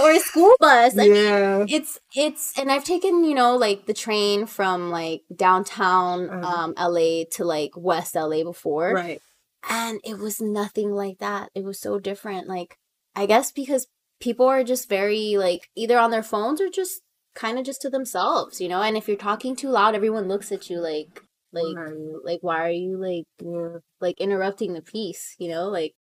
or 0.00 0.10
a 0.12 0.18
school 0.20 0.54
bus 0.58 0.96
I 0.96 1.08
mean, 1.08 1.66
it's 1.68 1.98
it's 2.16 2.58
and 2.58 2.72
I've 2.72 2.84
taken, 2.84 3.22
you 3.22 3.34
know, 3.34 3.54
like 3.56 3.84
the 3.84 3.92
train 3.92 4.46
from 4.46 4.90
like 4.90 5.22
downtown 5.34 6.30
Uh-huh. 6.30 6.46
um 6.62 6.74
LA 6.78 7.24
to 7.32 7.44
like 7.44 7.72
West 7.76 8.14
LA 8.14 8.42
before. 8.44 8.94
Right. 8.94 9.20
And 9.68 10.00
it 10.04 10.18
was 10.18 10.40
nothing 10.40 10.90
like 10.92 11.18
that. 11.18 11.50
It 11.54 11.64
was 11.64 11.78
so 11.78 11.98
different. 11.98 12.48
Like 12.48 12.78
I 13.18 13.26
guess 13.26 13.50
because 13.50 13.88
people 14.20 14.46
are 14.46 14.62
just 14.62 14.88
very 14.88 15.36
like 15.36 15.68
either 15.74 15.98
on 15.98 16.12
their 16.12 16.22
phones 16.22 16.60
or 16.60 16.70
just 16.70 17.00
kind 17.34 17.58
of 17.58 17.64
just 17.64 17.82
to 17.82 17.90
themselves, 17.90 18.60
you 18.60 18.68
know? 18.68 18.80
And 18.80 18.96
if 18.96 19.08
you're 19.08 19.16
talking 19.16 19.56
too 19.56 19.70
loud, 19.70 19.96
everyone 19.96 20.28
looks 20.28 20.52
at 20.52 20.70
you 20.70 20.80
like 20.80 21.22
like 21.52 21.76
like 22.24 22.38
why 22.42 22.64
are 22.64 22.70
you 22.70 22.96
like 22.96 23.24
Yeah. 23.40 23.78
like 24.00 24.20
interrupting 24.20 24.72
the 24.72 24.82
peace, 24.82 25.34
you 25.38 25.48
know? 25.48 25.68
Like 25.68 25.94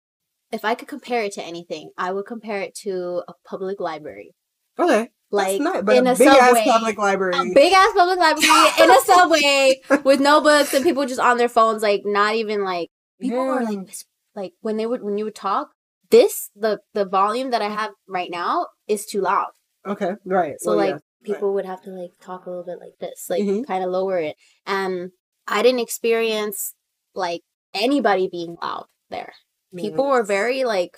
if 0.51 0.63
I 0.63 0.75
could 0.75 0.87
compare 0.87 1.23
it 1.23 1.33
to 1.33 1.43
anything, 1.43 1.89
I 1.97 2.11
would 2.11 2.27
compare 2.27 2.61
it 2.61 2.75
to 2.83 3.23
a 3.27 3.33
public 3.49 3.79
library. 3.79 4.35
Okay. 4.77 5.09
Like. 5.31 5.59
But 5.61 5.97
in 5.97 6.05
a 6.05 6.11
a, 6.11 6.15
big 6.15 6.27
subway. 6.29 6.59
ass 6.59 6.67
public 6.67 6.97
library. 6.99 7.33
a 7.35 7.53
big 7.53 7.73
ass 7.73 7.93
public 7.95 8.19
library 8.19 8.69
in 8.79 8.91
a 8.91 9.01
subway 9.05 9.81
with 10.03 10.19
no 10.19 10.39
books 10.41 10.71
and 10.75 10.85
people 10.85 11.07
just 11.07 11.19
on 11.19 11.37
their 11.37 11.49
phones, 11.49 11.81
like 11.81 12.03
not 12.05 12.35
even 12.35 12.63
like 12.63 12.89
people 13.19 13.43
were 13.43 13.63
like 13.63 13.89
like 14.35 14.53
when 14.61 14.77
they 14.77 14.85
would 14.85 15.01
when 15.01 15.17
you 15.17 15.25
would 15.25 15.35
talk. 15.35 15.71
This 16.09 16.49
the 16.55 16.79
the 16.93 17.05
volume 17.05 17.51
that 17.51 17.61
I 17.61 17.69
have 17.69 17.91
right 18.07 18.29
now 18.31 18.67
is 18.87 19.05
too 19.05 19.21
loud, 19.21 19.51
okay. 19.85 20.11
Right. 20.25 20.55
so 20.59 20.71
Well, 20.71 20.77
like 20.77 20.95
yeah. 21.25 21.33
people 21.35 21.53
would 21.53 21.65
have 21.65 21.81
to 21.83 21.89
like 21.91 22.11
talk 22.21 22.45
a 22.45 22.49
little 22.49 22.63
bit 22.65 22.79
like 22.79 22.93
this, 22.99 23.27
like 23.29 23.43
Mhm. 23.43 23.65
kind 23.67 23.83
of 23.83 23.89
lower 23.91 24.17
it. 24.19 24.35
And 24.65 25.11
I 25.47 25.61
didn't 25.61 25.81
experience 25.81 26.73
like 27.13 27.41
anybody 27.73 28.27
being 28.31 28.55
loud 28.61 28.85
there. 29.09 29.33
People 29.75 30.07
were 30.07 30.23
very 30.23 30.63
like 30.63 30.97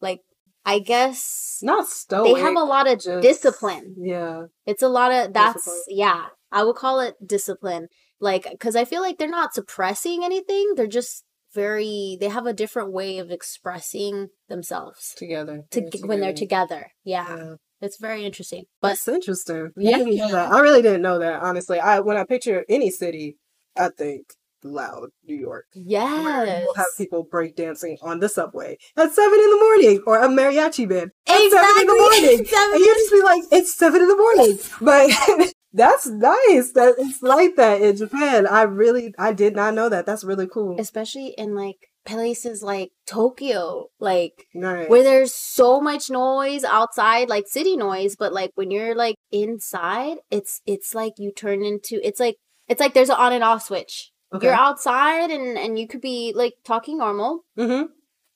like 0.00 0.20
I 0.64 0.78
guess 0.78 1.58
not 1.62 1.86
stoic. 1.88 2.34
they 2.34 2.40
have 2.40 2.56
a 2.56 2.60
lot 2.64 2.86
of 2.88 3.00
just- 3.00 3.22
discipline. 3.22 3.94
Yeah. 3.98 4.44
It's 4.64 4.82
a 4.82 4.88
lot 4.88 5.12
of 5.12 5.32
that's 5.32 5.64
Discipline. 5.64 5.82
yeah. 5.88 6.26
I 6.52 6.62
would 6.64 6.76
call 6.76 7.00
it 7.00 7.14
discipline. 7.24 7.88
Like 8.20 8.46
cuz 8.60 8.76
I 8.76 8.84
feel 8.84 9.00
like 9.02 9.18
they're 9.18 9.28
not 9.28 9.54
suppressing 9.54 10.24
anything. 10.24 10.74
They're 10.76 10.86
just 10.86 11.24
very 11.62 12.16
they 12.20 12.28
have 12.28 12.46
a 12.46 12.52
different 12.62 12.92
way 12.92 13.18
of 13.18 13.30
expressing 13.30 14.28
themselves 14.48 15.14
Together. 15.16 15.64
to, 15.72 15.80
Yeah, 15.82 16.06
when 16.06 16.20
they're 16.20 16.32
together. 16.46 16.82
Yeah. 17.04 17.26
Yeah. 17.36 17.54
It's 17.80 17.98
very 17.98 18.24
interesting. 18.24 18.64
But 18.80 18.88
That's 18.90 19.08
interesting. 19.08 19.66
I 19.76 19.80
Yeah. 19.80 19.98
didn't 19.98 20.16
know 20.16 20.30
that. 20.32 20.52
I 20.52 20.60
really 20.60 20.82
didn't 20.82 21.02
know 21.02 21.18
that. 21.18 21.42
Honestly, 21.42 21.78
I 21.80 22.00
when 22.00 22.16
I 22.16 22.24
picture 22.24 22.64
any 22.68 22.90
city, 22.90 23.36
I 23.76 23.88
think 24.02 24.22
loud 24.64 25.08
New 25.28 25.36
York. 25.48 25.66
yes. 25.74 26.62
You'll 26.64 26.74
have 26.74 26.92
people 26.98 27.22
break 27.30 27.54
dancing 27.56 27.96
on 28.02 28.18
the 28.20 28.28
subway 28.28 28.78
at 28.96 29.12
seven 29.12 29.38
in 29.46 29.50
the 29.54 29.60
morning, 29.66 30.02
or 30.06 30.18
a 30.20 30.28
mariachi 30.28 30.88
band 30.88 31.10
at 31.28 31.50
seven 31.50 31.80
in 31.82 31.86
the 31.86 31.98
morning, 32.04 32.44
Seven 32.46 32.74
and 32.74 32.80
you 32.84 32.94
just 33.00 33.12
be 33.12 33.22
like, 33.22 33.42
"It's 33.52 33.72
seven 33.82 34.00
in 34.02 34.08
the 34.08 34.16
morning." 34.24 34.58
But 34.80 35.52
that's 35.72 36.06
nice. 36.06 36.72
That 36.72 36.94
it's 36.98 37.22
like 37.22 37.56
that 37.56 37.82
in 37.82 37.96
Japan. 37.96 38.46
I 38.46 38.62
really, 38.62 39.14
I 39.18 39.32
did 39.32 39.54
not 39.56 39.74
know 39.74 39.88
that. 39.88 40.06
That's 40.06 40.24
really 40.24 40.46
cool. 40.46 40.76
especially 40.78 41.34
in 41.36 41.54
like 41.54 41.76
places 42.04 42.62
like 42.62 42.90
Tokyo, 43.06 43.86
like 43.98 44.46
Right. 44.54 44.88
where 44.88 45.02
there's 45.02 45.34
so 45.34 45.80
much 45.80 46.08
noise 46.08 46.62
outside 46.64 47.28
like 47.28 47.48
city 47.48 47.76
noise 47.76 48.14
but 48.16 48.32
like 48.32 48.52
when 48.54 48.70
you're 48.70 48.94
like 48.94 49.16
inside 49.32 50.18
it's 50.30 50.60
it's 50.66 50.94
like 50.94 51.14
you 51.18 51.32
turn 51.32 51.64
into 51.64 51.98
it's 52.06 52.20
like 52.20 52.36
it's 52.68 52.80
like 52.80 52.94
there's 52.94 53.08
an 53.10 53.16
on 53.18 53.32
and 53.32 53.42
off 53.42 53.62
switch 53.62 54.12
Okay. 54.32 54.46
you're 54.46 54.54
outside 54.54 55.30
and 55.32 55.58
and 55.58 55.78
you 55.80 55.88
could 55.88 56.00
be 56.00 56.32
like 56.36 56.54
talking 56.64 56.98
normal 56.98 57.40
mm-hmm. 57.58 57.86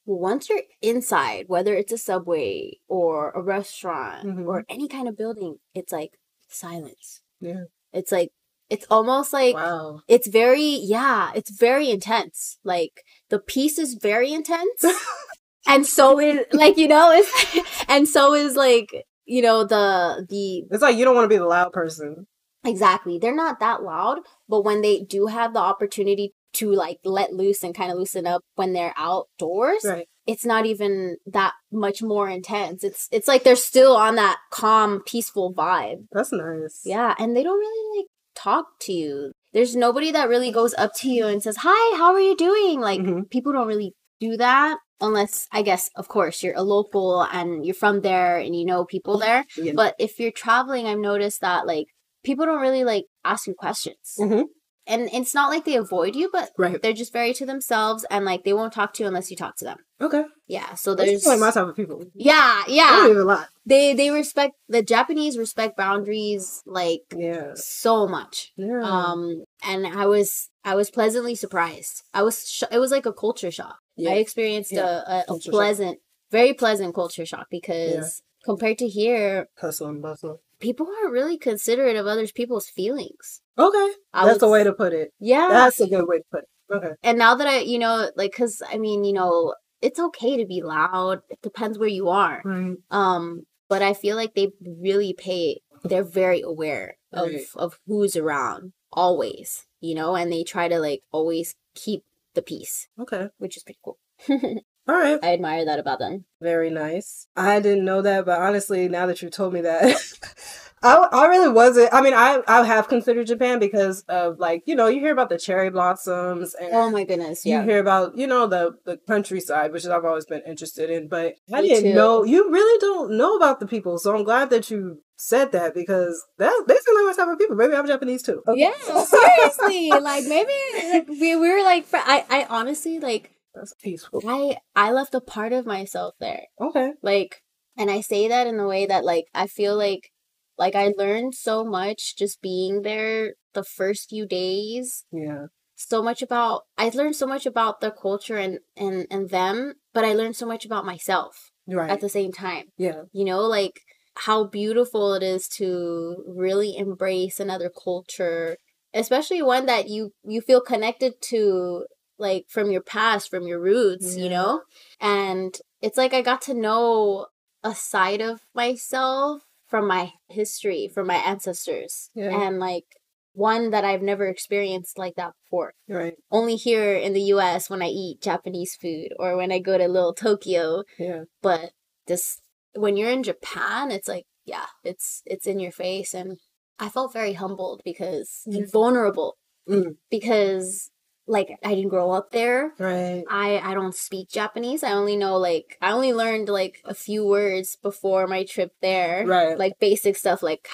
once 0.05 0.49
you're 0.49 0.63
inside 0.83 1.45
whether 1.47 1.75
it's 1.75 1.93
a 1.93 1.99
subway 1.99 2.73
or 2.89 3.31
a 3.31 3.41
restaurant 3.43 4.27
Mhm. 4.27 4.47
or 4.47 4.65
any 4.69 4.89
kind 4.89 5.07
of 5.09 5.17
building 5.17 5.59
it's 5.75 5.93
like 5.93 6.11
silence 6.51 7.21
Yeah. 7.41 7.65
it's 7.93 8.13
like 8.13 8.31
it's 8.69 8.87
almost 8.91 9.33
like 9.33 9.55
Wow. 9.55 10.01
it's 10.09 10.29
very 10.29 10.63
yeah 10.83 11.31
it's 11.35 11.51
very 11.51 11.91
intense 11.91 12.59
like 12.65 13.03
the 13.29 13.39
peace 13.39 13.79
is 13.79 13.95
very 13.95 14.33
intense 14.33 14.85
and 15.67 15.87
so 15.87 16.19
is 16.21 16.47
like 16.53 16.77
you 16.77 16.89
know 16.89 17.11
it's 17.13 17.85
and 17.89 18.07
so 18.09 18.35
is 18.35 18.57
like 18.57 18.89
you 19.25 19.43
know 19.43 19.65
the 19.65 20.27
the 20.29 20.65
It's 20.71 20.83
like 20.83 20.97
you 20.97 21.05
don't 21.05 21.15
want 21.15 21.25
to 21.25 21.29
be 21.35 21.39
the 21.39 21.47
loud 21.47 21.73
person. 21.73 22.27
exactly 22.65 23.19
they're 23.19 23.35
not 23.35 23.61
that 23.61 23.83
loud 23.83 24.19
but 24.49 24.63
when 24.63 24.83
they 24.83 25.01
do 25.01 25.27
have 25.27 25.53
the 25.55 25.61
opportunity 25.61 26.33
to 26.53 26.73
like 26.73 26.99
let 27.05 27.33
loose 27.33 27.63
and 27.63 27.75
kind 27.75 27.91
of 27.93 27.99
loosen 27.99 28.27
up 28.27 28.43
when 28.57 28.73
they're 28.73 28.95
outdoors 28.97 29.85
Right. 29.85 30.09
It's 30.27 30.45
not 30.45 30.67
even 30.67 31.17
that 31.27 31.53
much 31.73 32.03
more 32.03 32.29
intense 32.29 32.85
it's 32.85 33.09
it's 33.11 33.27
like 33.29 33.43
they're 33.45 33.57
still 33.57 33.97
on 33.97 34.15
that 34.17 34.39
calm 34.51 35.03
peaceful 35.07 35.53
vibe 35.55 36.07
That's 36.13 36.33
nice. 36.33 36.81
yeah 36.85 37.15
and 37.19 37.37
they 37.37 37.43
don't 37.43 37.59
really 37.59 37.99
like 38.01 38.07
talk 38.35 38.67
to 38.83 38.93
you 38.93 39.33
there's 39.53 39.75
nobody 39.75 40.13
that 40.13 40.29
really 40.29 40.53
goes 40.53 40.75
up 40.79 40.93
to 40.99 41.09
you 41.09 41.27
and 41.27 41.43
says 41.43 41.57
hi 41.61 41.97
how 41.97 42.13
are 42.13 42.21
you 42.21 42.37
doing 42.37 42.81
like 42.81 43.01
Mhm. 43.01 43.29
people 43.31 43.53
don't 43.53 43.67
really 43.67 43.95
do 44.21 44.37
that 44.37 44.79
unless 45.01 45.47
i 45.53 45.63
guess 45.63 45.91
of 45.97 46.09
course 46.09 46.43
you're 46.43 46.55
a 46.57 46.63
local 46.63 47.23
and 47.23 47.65
you're 47.65 47.75
from 47.75 48.03
there 48.03 48.37
and 48.39 48.55
you 48.55 48.65
know 48.67 48.85
people 48.85 49.19
there 49.19 49.45
Yeah. 49.57 49.73
but 49.75 49.95
if 49.99 50.21
you're 50.21 50.31
traveling 50.31 50.87
i've 50.87 50.99
noticed 50.99 51.41
that 51.41 51.67
like 51.67 51.87
people 52.23 52.45
don't 52.47 52.61
really 52.61 52.85
like 52.85 53.07
ask 53.25 53.47
you 53.47 53.55
questions 53.55 54.17
Mhm. 54.19 54.45
And 54.91 55.09
it's 55.13 55.35
not 55.35 55.51
like 55.51 55.65
they 55.65 55.77
avoid 55.77 56.15
you 56.17 56.29
but 56.33 56.51
Right. 56.59 56.81
they're 56.83 56.93
just 57.03 57.13
very 57.13 57.33
to 57.35 57.47
themselves 57.47 58.05
and 58.11 58.25
like 58.25 58.45
they 58.45 58.53
won't 58.53 58.73
talk 58.73 58.93
to 58.95 59.03
you 59.03 59.07
unless 59.07 59.31
you 59.31 59.37
talk 59.37 59.57
to 59.57 59.65
them 59.65 59.79
Okay. 60.01 60.25
yeah 60.47 60.75
so 60.75 60.95
there's 60.95 61.25
like 61.27 61.39
my 61.41 61.51
type 61.51 61.69
of 61.69 61.77
people. 61.77 62.05
yeah 62.15 62.63
yeah 62.69 63.07
even 63.09 63.25
lie. 63.27 63.47
they 63.65 63.95
they 63.95 64.11
respect 64.11 64.55
the 64.69 64.83
japanese 64.83 65.39
respect 65.39 65.77
boundaries 65.77 66.63
like 66.67 67.03
Yeah. 67.17 67.53
so 67.55 68.07
much 68.07 68.53
Yeah. 68.57 68.83
um 68.83 69.45
and 69.63 69.87
i 69.87 70.07
was 70.07 70.49
i 70.65 70.75
was 70.75 70.91
pleasantly 70.91 71.35
surprised 71.35 72.03
i 72.13 72.23
was 72.23 72.37
sh- 72.49 72.71
it 72.71 72.79
was 72.79 72.91
like 72.91 73.07
a 73.07 73.13
culture 73.13 73.51
shock 73.51 73.79
Yeah. 73.97 74.11
i 74.11 74.15
experienced 74.15 74.73
Yeah. 74.73 74.87
a, 75.07 75.13
a, 75.15 75.19
a 75.21 75.25
Culture 75.27 75.43
shock. 75.45 75.53
pleasant 75.53 75.99
very 76.31 76.53
pleasant 76.55 76.95
culture 76.95 77.27
shock 77.27 77.47
because 77.51 78.23
compared 78.45 78.79
to 78.79 78.89
here 78.89 79.49
Hustle 79.61 79.89
and 79.89 80.01
bustle. 80.01 80.41
People 80.61 80.87
aren't 80.87 81.13
really 81.13 81.39
considerate 81.39 81.97
of 81.97 82.07
other 82.07 82.27
people's 82.29 82.69
feelings 82.69 83.41
Okay. 83.59 83.89
I 84.13 84.27
That's 84.27 84.39
the 84.39 84.47
was- 84.47 84.53
way 84.53 84.65
to 84.65 84.73
put 84.73 84.93
it. 84.93 85.13
yeah 85.19 85.49
That's 85.51 85.81
a 85.81 85.87
good 85.89 86.07
way 86.07 86.19
to 86.19 86.25
put 86.31 86.43
it. 86.45 86.49
Okay. 86.73 86.93
and 87.03 87.19
now 87.19 87.35
that 87.35 87.49
i 87.49 87.59
you 87.59 87.79
know 87.81 88.11
like 88.17 88.31
because 88.31 88.63
i 88.73 88.79
mean 88.79 89.03
you 89.03 89.13
know 89.13 89.55
it's 89.83 89.99
okay 89.99 90.37
to 90.37 90.47
be 90.47 90.63
loud 90.63 91.19
it 91.29 91.41
depends 91.43 91.79
where 91.79 91.89
you 91.89 92.09
are 92.09 92.41
Right. 92.45 92.77
um 92.93 93.43
but 93.69 93.83
i 93.83 93.93
feel 93.93 94.15
like 94.15 94.35
they 94.35 94.49
really 94.87 95.13
pay 95.13 95.63
they're 95.83 96.05
very 96.05 96.43
aware 96.43 96.97
of 97.13 97.27
Right. 97.27 97.45
of 97.57 97.81
who's 97.89 98.15
around 98.15 98.73
always 98.93 99.67
you 99.81 99.97
know 99.97 100.15
and 100.15 100.31
they 100.33 100.45
try 100.45 100.69
to 100.69 100.79
like 100.79 101.01
always 101.11 101.57
keep 101.75 102.05
the 102.35 102.43
peace 102.43 102.87
Okay. 103.01 103.31
which 103.39 103.57
is 103.57 103.65
pretty 103.65 103.81
cool 103.85 103.99
All 104.91 104.97
right. 104.97 105.21
i 105.23 105.33
admire 105.33 105.65
that 105.67 105.79
about 105.79 106.01
them 106.01 106.25
Very 106.43 106.69
nice. 106.71 107.29
I 107.37 107.61
didn't 107.61 107.85
know 107.85 108.03
that, 108.03 108.25
but 108.27 108.41
honestly, 108.41 108.89
now 108.89 109.07
that 109.07 109.23
you 109.23 109.31
told 109.31 109.53
me 109.53 109.61
that, 109.61 109.83
I, 110.83 111.07
I 111.13 111.27
really 111.27 111.53
wasn't. 111.53 111.93
I 111.93 112.01
mean, 112.01 112.15
I, 112.15 112.41
I 112.49 112.65
have 112.65 112.89
considered 112.89 113.27
Japan 113.29 113.61
because 113.61 114.03
of 114.09 114.39
like, 114.41 114.63
you 114.67 114.75
know, 114.75 114.89
you 114.89 114.99
hear 114.99 115.13
about 115.13 115.29
the 115.29 115.39
cherry 115.39 115.71
blossoms 115.71 116.55
and 116.55 116.71
oh 116.73 116.91
my 116.91 117.05
goodness 117.05 117.45
you 117.47 117.61
hear 117.63 117.79
about, 117.79 118.17
you 118.17 118.27
know, 118.27 118.49
the, 118.49 118.73
the 118.85 118.97
countryside, 119.07 119.73
which 119.73 119.87
I've 119.87 120.05
always 120.05 120.25
been 120.27 120.43
interested 120.45 120.91
in, 120.91 121.07
but 121.07 121.35
I 121.55 121.61
Me 121.61 121.69
didn't 121.69 121.91
too. 121.91 121.95
know, 121.95 122.25
you 122.25 122.51
really 122.51 122.79
don't 122.81 123.17
know 123.17 123.37
about 123.37 123.61
the 123.61 123.67
people. 123.67 123.99
So 123.99 124.17
I'm 124.17 124.25
glad 124.25 124.51
that 124.51 124.71
you 124.71 125.03
said 125.17 125.53
that 125.53 125.75
because 125.75 126.21
that, 126.39 126.65
they 126.67 126.75
seem 126.75 126.95
like 126.97 127.17
my 127.17 127.25
type 127.25 127.33
of 127.33 127.39
people. 127.39 127.55
Maybe 127.55 127.75
I'm 127.75 127.87
Japanese 127.87 128.23
too. 128.25 128.43
Okay. 128.49 128.61
yeah 128.61 129.05
seriously 129.05 129.91
like 129.91 130.25
maybe 130.25 130.53
like, 130.93 131.09
we, 131.09 131.37
we 131.37 131.49
were 131.51 131.63
like 131.63 131.87
i 131.93 132.25
i 132.31 132.47
honestly 132.49 132.99
like 132.99 133.31
That's 133.55 133.75
peaceful. 133.75 134.23
i 134.27 134.57
i 134.77 134.93
left 134.93 135.15
a 135.15 135.21
part 135.21 135.53
of 135.53 135.67
myself 135.67 136.15
there 136.21 136.45
Okay. 136.61 136.93
like 137.03 137.43
and 137.77 137.91
i 137.91 138.01
say 138.01 138.29
that 138.29 138.47
in 138.47 138.57
the 138.57 138.67
way 138.67 138.87
that 138.87 139.05
like 139.05 139.27
i 139.35 139.47
feel 139.47 139.77
like 139.77 140.11
like 140.59 140.75
i 140.75 140.93
learned 140.97 141.35
so 141.35 141.65
much 141.65 142.17
just 142.17 142.41
being 142.41 142.83
there 142.83 143.35
the 143.55 143.65
first 143.65 144.09
few 144.11 144.27
days 144.27 145.05
Yeah. 145.13 145.47
so 145.75 146.03
much 146.03 146.23
about 146.23 146.63
i 146.79 146.91
learned 146.95 147.17
so 147.17 147.27
much 147.27 147.47
about 147.47 147.81
the 147.81 147.91
culture 147.91 148.37
and 148.37 148.61
and 148.77 149.07
and 149.11 149.31
them 149.31 149.75
but 149.93 150.05
i 150.05 150.13
learned 150.13 150.37
so 150.37 150.47
much 150.47 150.65
about 150.65 150.85
myself 150.87 151.51
Right. 151.67 151.91
at 151.91 152.01
the 152.01 152.09
same 152.09 152.33
time 152.33 152.67
yeah. 152.77 153.03
you 153.13 153.25
know 153.25 153.41
like 153.43 153.81
how 154.27 154.45
beautiful 154.45 155.15
it 155.15 155.23
is 155.23 155.47
to 155.59 156.25
really 156.27 156.77
embrace 156.77 157.39
another 157.41 157.71
culture 157.71 158.57
especially 158.93 159.41
one 159.43 159.67
that 159.67 159.89
you 159.89 160.11
you 160.25 160.41
feel 160.41 160.61
connected 160.61 161.15
to 161.31 161.87
like 162.21 162.45
from 162.49 162.71
your 162.71 162.83
past 162.83 163.31
from 163.31 163.47
your 163.47 163.59
roots 163.61 164.17
you 164.17 164.29
know 164.29 164.63
and 165.01 165.59
it's 165.81 165.97
like 165.99 166.13
i 166.15 166.21
got 166.23 166.43
to 166.43 166.55
know 166.55 167.27
a 167.65 167.75
side 167.75 168.21
of 168.21 168.41
myself 168.55 169.43
from 169.67 169.87
my 169.87 170.13
history 170.29 170.89
from 170.93 171.07
my 171.07 171.17
ancestors 171.17 172.11
Yeah. 172.15 172.31
and 172.47 172.59
like 172.59 172.85
one 173.33 173.71
that 173.71 173.85
i've 173.85 174.03
never 174.03 174.27
experienced 174.27 174.99
like 174.99 175.15
that 175.17 175.33
before 175.45 175.73
Right. 175.89 176.15
only 176.31 176.57
here 176.57 176.95
in 176.95 177.13
the 177.13 177.21
us 177.23 177.71
when 177.71 177.83
i 177.83 177.89
eat 177.89 178.21
japanese 178.21 178.75
food 178.81 179.09
or 179.19 179.37
when 179.37 179.51
i 179.53 179.59
go 179.59 179.79
to 179.79 179.89
little 179.89 180.15
tokyo 180.15 180.83
Yeah. 180.99 181.25
but 181.43 181.71
this 182.07 182.41
when 182.75 182.97
you're 182.97 183.11
in 183.11 183.25
Japan, 183.25 183.91
it's 183.91 184.07
like 184.07 184.27
yeah, 184.45 184.67
it's 184.85 185.23
it's 185.27 185.47
in 185.47 185.59
your 185.59 185.73
face, 185.73 186.15
and 186.15 186.39
I 186.79 186.89
felt 186.89 187.13
very 187.13 187.33
humbled 187.33 187.83
because 187.85 188.43
and 188.47 188.71
vulnerable 188.71 189.37
Mm. 189.69 189.97
because 190.09 190.91
like 191.31 191.49
I 191.65 191.75
didn't 191.75 191.91
grow 191.97 192.11
up 192.11 192.31
there. 192.33 192.73
Right. 192.79 193.23
I 193.31 193.59
I 193.59 193.75
don't 193.75 193.95
speak 193.95 194.29
Japanese. 194.29 194.83
I 194.83 194.93
only 194.93 195.17
know 195.17 195.37
like 195.39 195.79
I 195.81 195.93
only 195.93 196.13
learned 196.13 196.49
like 196.49 196.83
a 196.85 196.95
few 196.95 197.25
words 197.27 197.77
before 197.83 198.27
my 198.27 198.43
trip 198.45 198.73
there. 198.83 199.25
Right. 199.27 199.57
Like 199.59 199.75
basic 199.81 200.17
stuff 200.17 200.43
like 200.43 200.69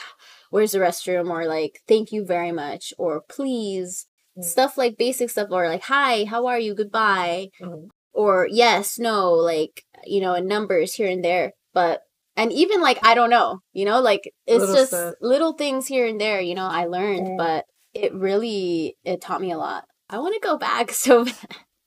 where's 0.51 0.73
the 0.73 0.79
restroom 0.79 1.29
or 1.31 1.47
like 1.47 1.81
thank 1.87 2.11
you 2.13 2.25
very 2.25 2.53
much 2.53 2.93
or 2.99 3.21
please 3.37 4.07
Mm. 4.39 4.45
stuff 4.45 4.77
like 4.77 4.99
basic 4.99 5.31
stuff 5.31 5.49
or 5.51 5.67
like 5.67 5.85
hi 5.85 6.25
how 6.25 6.45
are 6.45 6.59
you 6.59 6.75
goodbye 6.75 7.49
Mhm. 7.59 7.89
or 8.13 8.47
yes 8.51 8.99
no 8.99 9.33
like 9.33 9.83
you 10.05 10.21
know 10.21 10.35
and 10.35 10.47
numbers 10.47 10.93
here 10.93 11.09
and 11.09 11.25
there 11.25 11.55
but 11.73 12.03
and 12.37 12.53
even 12.53 12.83
like 12.83 12.99
i 13.03 13.15
don't 13.15 13.31
know 13.31 13.61
you 13.73 13.87
know 13.87 13.99
like 14.03 14.25
it's 14.47 14.61
Little 14.61 14.75
just 14.77 14.91
stuff. 14.93 15.15
little 15.23 15.55
things 15.55 15.87
here 15.87 16.05
and 16.07 16.21
there 16.21 16.43
you 16.43 16.55
know 16.55 16.67
i 16.69 16.85
learned 16.85 17.29
Yeah. 17.29 17.37
but 17.39 17.65
it 17.95 18.13
really 18.13 18.99
it 19.05 19.23
taught 19.23 19.41
me 19.41 19.53
a 19.53 19.57
lot 19.57 19.85
i 20.11 20.19
want 20.19 20.35
to 20.35 20.41
go 20.41 20.57
back 20.59 20.91
so 21.07 21.25
bad. 21.25 21.35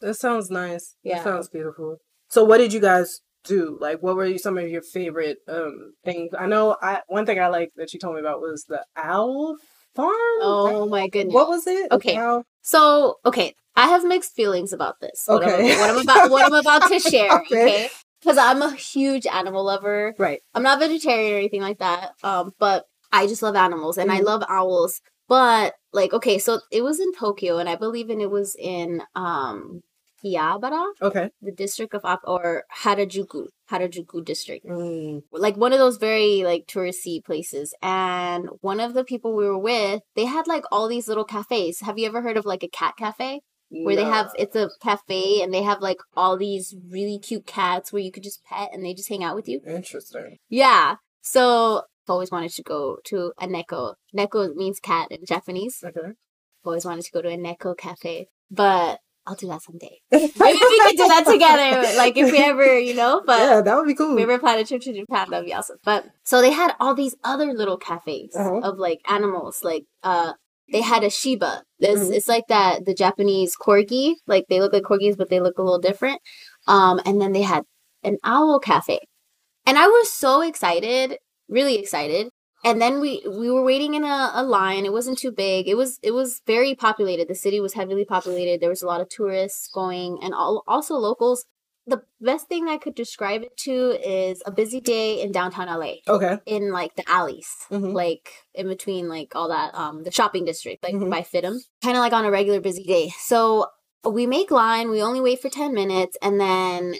That 0.01 0.13
sounds 0.15 0.49
nice. 0.49 0.95
Yeah. 1.03 1.15
That 1.17 1.23
sounds 1.25 1.49
beautiful. 1.49 1.97
So 2.29 2.45
what 2.45 2.59
did 2.59 2.71
you 2.71 2.79
guys 2.79 3.19
do? 3.43 3.77
Like 3.81 4.01
what 4.01 4.15
were 4.15 4.37
some 4.37 4.57
of 4.57 4.69
your 4.69 4.81
favorite 4.81 5.37
um 5.47 5.93
things? 6.05 6.31
I 6.37 6.45
know 6.45 6.77
I 6.81 7.01
one 7.07 7.25
thing 7.25 7.39
I 7.39 7.47
like 7.47 7.71
that 7.75 7.93
you 7.93 7.99
told 7.99 8.15
me 8.15 8.21
about 8.21 8.39
was 8.39 8.63
the 8.69 8.83
owl 8.95 9.57
farm. 9.95 10.09
oh 10.41 10.87
my 10.89 11.07
goodness 11.09 11.33
What 11.33 11.49
was 11.49 11.67
it? 11.67 11.91
Okay. 11.91 12.15
Owl- 12.15 12.43
so 12.61 13.15
okay 13.25 13.55
i 13.75 13.87
have 13.87 14.03
mixed 14.03 14.33
feelings 14.35 14.73
about 14.73 14.95
this 14.99 15.23
what 15.25 15.43
I'm- 15.43 15.53
Okay. 15.53 15.79
what 15.79 15.89
i'm, 15.89 15.97
about 15.99 16.29
what 16.29 16.45
i'm 16.45 16.53
about 16.53 16.87
to 16.89 16.99
share 17.11 17.31
Okay. 17.39 17.63
okay 17.63 17.89
because 18.21 18.37
i'm 18.37 18.61
a 18.61 18.75
huge 18.75 19.25
animal 19.25 19.63
lover 19.65 20.13
Right. 20.19 20.41
I'm 20.53 20.63
not 20.63 20.79
vegetarian 20.79 21.33
or 21.33 21.37
anything 21.37 21.61
like 21.61 21.79
that. 21.79 22.11
Um, 22.23 22.51
but 22.59 22.85
I 23.11 23.25
just 23.27 23.41
love 23.41 23.55
animals 23.55 23.97
and 23.97 24.11
I 24.11 24.19
Mhm. 24.19 24.25
love 24.25 24.43
owls. 24.47 25.01
But 25.29 25.75
like, 25.93 26.11
okay, 26.13 26.37
so 26.39 26.59
it 26.71 26.83
was 26.83 26.99
in 26.99 27.13
Tokyo, 27.13 27.57
and 27.59 27.69
I 27.69 27.75
believe 27.75 28.09
in 28.09 28.19
it 28.19 28.29
was 28.31 28.55
in 28.59 29.01
um 29.15 29.81
Akihabara, 30.23 30.85
Okay. 31.01 31.29
the 31.41 31.51
district 31.53 31.93
of 31.95 32.01
or 32.25 32.65
Harajuku, 32.83 33.47
Harajuku 33.71 34.25
district, 34.25 34.65
Mm. 34.65 35.23
like 35.31 35.55
one 35.55 35.71
of 35.71 35.79
those 35.79 35.95
very 35.97 36.43
like 36.43 36.65
touristy 36.67 37.23
places. 37.23 37.73
And 37.81 38.49
one 38.59 38.81
of 38.81 38.93
the 38.93 39.05
people 39.05 39.33
we 39.33 39.45
were 39.45 39.57
with, 39.57 40.01
they 40.17 40.25
had 40.25 40.45
like 40.47 40.65
all 40.73 40.89
these 40.89 41.07
little 41.07 41.23
cafes. 41.23 41.79
Have 41.81 41.97
you 41.97 42.05
ever 42.07 42.21
heard 42.21 42.35
of 42.37 42.45
like 42.45 42.63
a 42.63 42.67
cat 42.67 42.95
cafe? 42.97 43.41
where 43.71 43.95
they 43.95 44.03
have 44.03 44.31
it's 44.35 44.55
a 44.55 44.67
cafe 44.81 45.43
and 45.43 45.53
they 45.53 45.61
have 45.61 45.79
like 45.79 45.99
all 46.17 46.35
these 46.39 46.75
really 46.89 47.19
cute 47.19 47.45
cats 47.45 47.93
where 47.93 48.01
you 48.01 48.11
could 48.11 48.23
just 48.23 48.43
pet 48.43 48.71
and 48.73 48.83
they 48.83 48.95
just 48.95 49.09
hang 49.09 49.23
out 49.23 49.35
with 49.35 49.47
you. 49.47 49.61
interesting. 49.67 50.37
Yeah. 50.49 50.95
So 51.21 51.83
always 52.09 52.31
wanted 52.31 52.51
to 52.51 52.63
go 52.63 52.97
to 53.05 53.31
a 53.39 53.47
neko. 53.47 53.95
Neko 54.15 54.53
means 54.55 54.79
cat 54.79 55.07
in 55.11 55.25
Japanese. 55.25 55.83
Okay. 55.85 56.13
Always 56.65 56.85
wanted 56.85 57.05
to 57.05 57.11
go 57.11 57.21
to 57.21 57.29
a 57.29 57.37
neko 57.37 57.77
cafe, 57.77 58.27
but 58.51 58.99
I'll 59.25 59.35
do 59.35 59.47
that 59.47 59.61
someday. 59.61 59.99
Maybe 60.11 60.29
we 60.37 60.79
could 60.81 60.97
do 60.97 61.07
that 61.07 61.25
together. 61.29 61.97
Like 61.97 62.17
if 62.17 62.31
we 62.31 62.39
ever, 62.39 62.79
you 62.79 62.95
know, 62.95 63.21
but 63.25 63.39
yeah, 63.39 63.61
that 63.61 63.75
would 63.75 63.87
be 63.87 63.93
cool. 63.95 64.15
we 64.15 64.23
ever 64.23 64.39
plan 64.39 64.57
a 64.59 64.65
trip 64.65 64.81
to 64.81 64.93
Japan, 64.93 65.29
that'd 65.29 65.45
be 65.45 65.53
awesome. 65.53 65.77
But 65.83 66.05
so 66.23 66.41
they 66.41 66.51
had 66.51 66.73
all 66.79 66.95
these 66.95 67.15
other 67.23 67.53
little 67.53 67.77
cafes 67.77 68.35
Uh-huh. 68.35 68.59
of 68.63 68.77
like 68.77 68.99
animals. 69.07 69.61
Like 69.63 69.85
uh 70.03 70.33
they 70.71 70.81
had 70.81 71.03
a 71.03 71.09
Shiba. 71.09 71.63
It's, 71.79 72.01
Mhm. 72.01 72.13
it's 72.15 72.27
like 72.27 72.45
that 72.49 72.85
the 72.85 72.93
Japanese 72.93 73.55
corgi. 73.55 74.15
Like 74.27 74.45
they 74.49 74.59
look 74.59 74.73
like 74.73 74.83
corgis, 74.83 75.17
but 75.17 75.29
they 75.29 75.39
look 75.39 75.57
a 75.57 75.63
little 75.63 75.79
different. 75.79 76.21
Um, 76.67 76.99
and 77.05 77.19
then 77.21 77.31
they 77.31 77.41
had 77.43 77.63
an 78.03 78.17
owl 78.23 78.59
cafe. 78.59 78.99
And 79.65 79.77
I 79.77 79.87
was 79.87 80.11
so 80.11 80.41
excited, 80.41 81.17
really 81.49 81.75
excited. 81.77 82.29
And 82.63 82.81
then 82.81 82.99
we 82.99 83.23
we 83.25 83.49
were 83.49 83.63
waiting 83.63 83.93
in 83.93 84.03
a, 84.03 84.31
a 84.33 84.43
line. 84.43 84.85
It 84.85 84.91
wasn't 84.91 85.17
too 85.17 85.31
big. 85.31 85.67
It 85.67 85.75
was 85.75 85.97
it 86.03 86.11
was 86.11 86.41
very 86.45 86.75
populated. 86.75 87.27
The 87.29 87.35
city 87.35 87.59
was 87.61 87.73
heavily 87.73 88.03
populated. 88.05 88.59
There 88.59 88.69
was 88.69 88.81
a 88.81 88.87
lot 88.87 88.99
of 89.01 89.07
tourists 89.09 89.69
going 89.73 90.19
and 90.21 90.33
all, 90.33 90.63
also 90.67 90.95
locals. 90.95 91.45
The 91.87 92.03
best 92.21 92.47
thing 92.49 92.67
I 92.67 92.77
could 92.77 92.95
describe 92.95 93.41
it 93.43 93.55
to 93.65 93.97
is 94.07 94.43
a 94.45 94.51
busy 94.51 94.81
day 94.81 95.21
in 95.21 95.31
downtown 95.31 95.67
LA 95.67 95.93
okay. 96.07 96.37
in 96.45 96.71
like 96.71 96.95
the 96.95 97.09
alleys, 97.09 97.49
Mhm. 97.71 97.93
like 97.93 98.29
in 98.53 98.67
between 98.67 99.07
like 99.07 99.35
all 99.35 99.47
that 99.47 99.73
um 99.73 100.03
the 100.03 100.11
shopping 100.11 100.43
district, 100.45 100.83
like 100.83 100.93
Mhm. 100.93 101.09
by 101.09 101.21
Fidham, 101.21 101.57
kind 101.81 101.95
of 101.95 102.01
like 102.01 102.13
on 102.13 102.25
a 102.25 102.31
regular 102.31 102.59
busy 102.59 102.83
day. 102.83 103.11
So 103.19 103.67
we 104.03 104.27
make 104.27 104.51
line, 104.51 104.89
we 104.91 105.01
only 105.01 105.21
wait 105.21 105.41
for 105.41 105.49
10 105.49 105.73
minutes, 105.73 106.17
and 106.21 106.39
then 106.39 106.95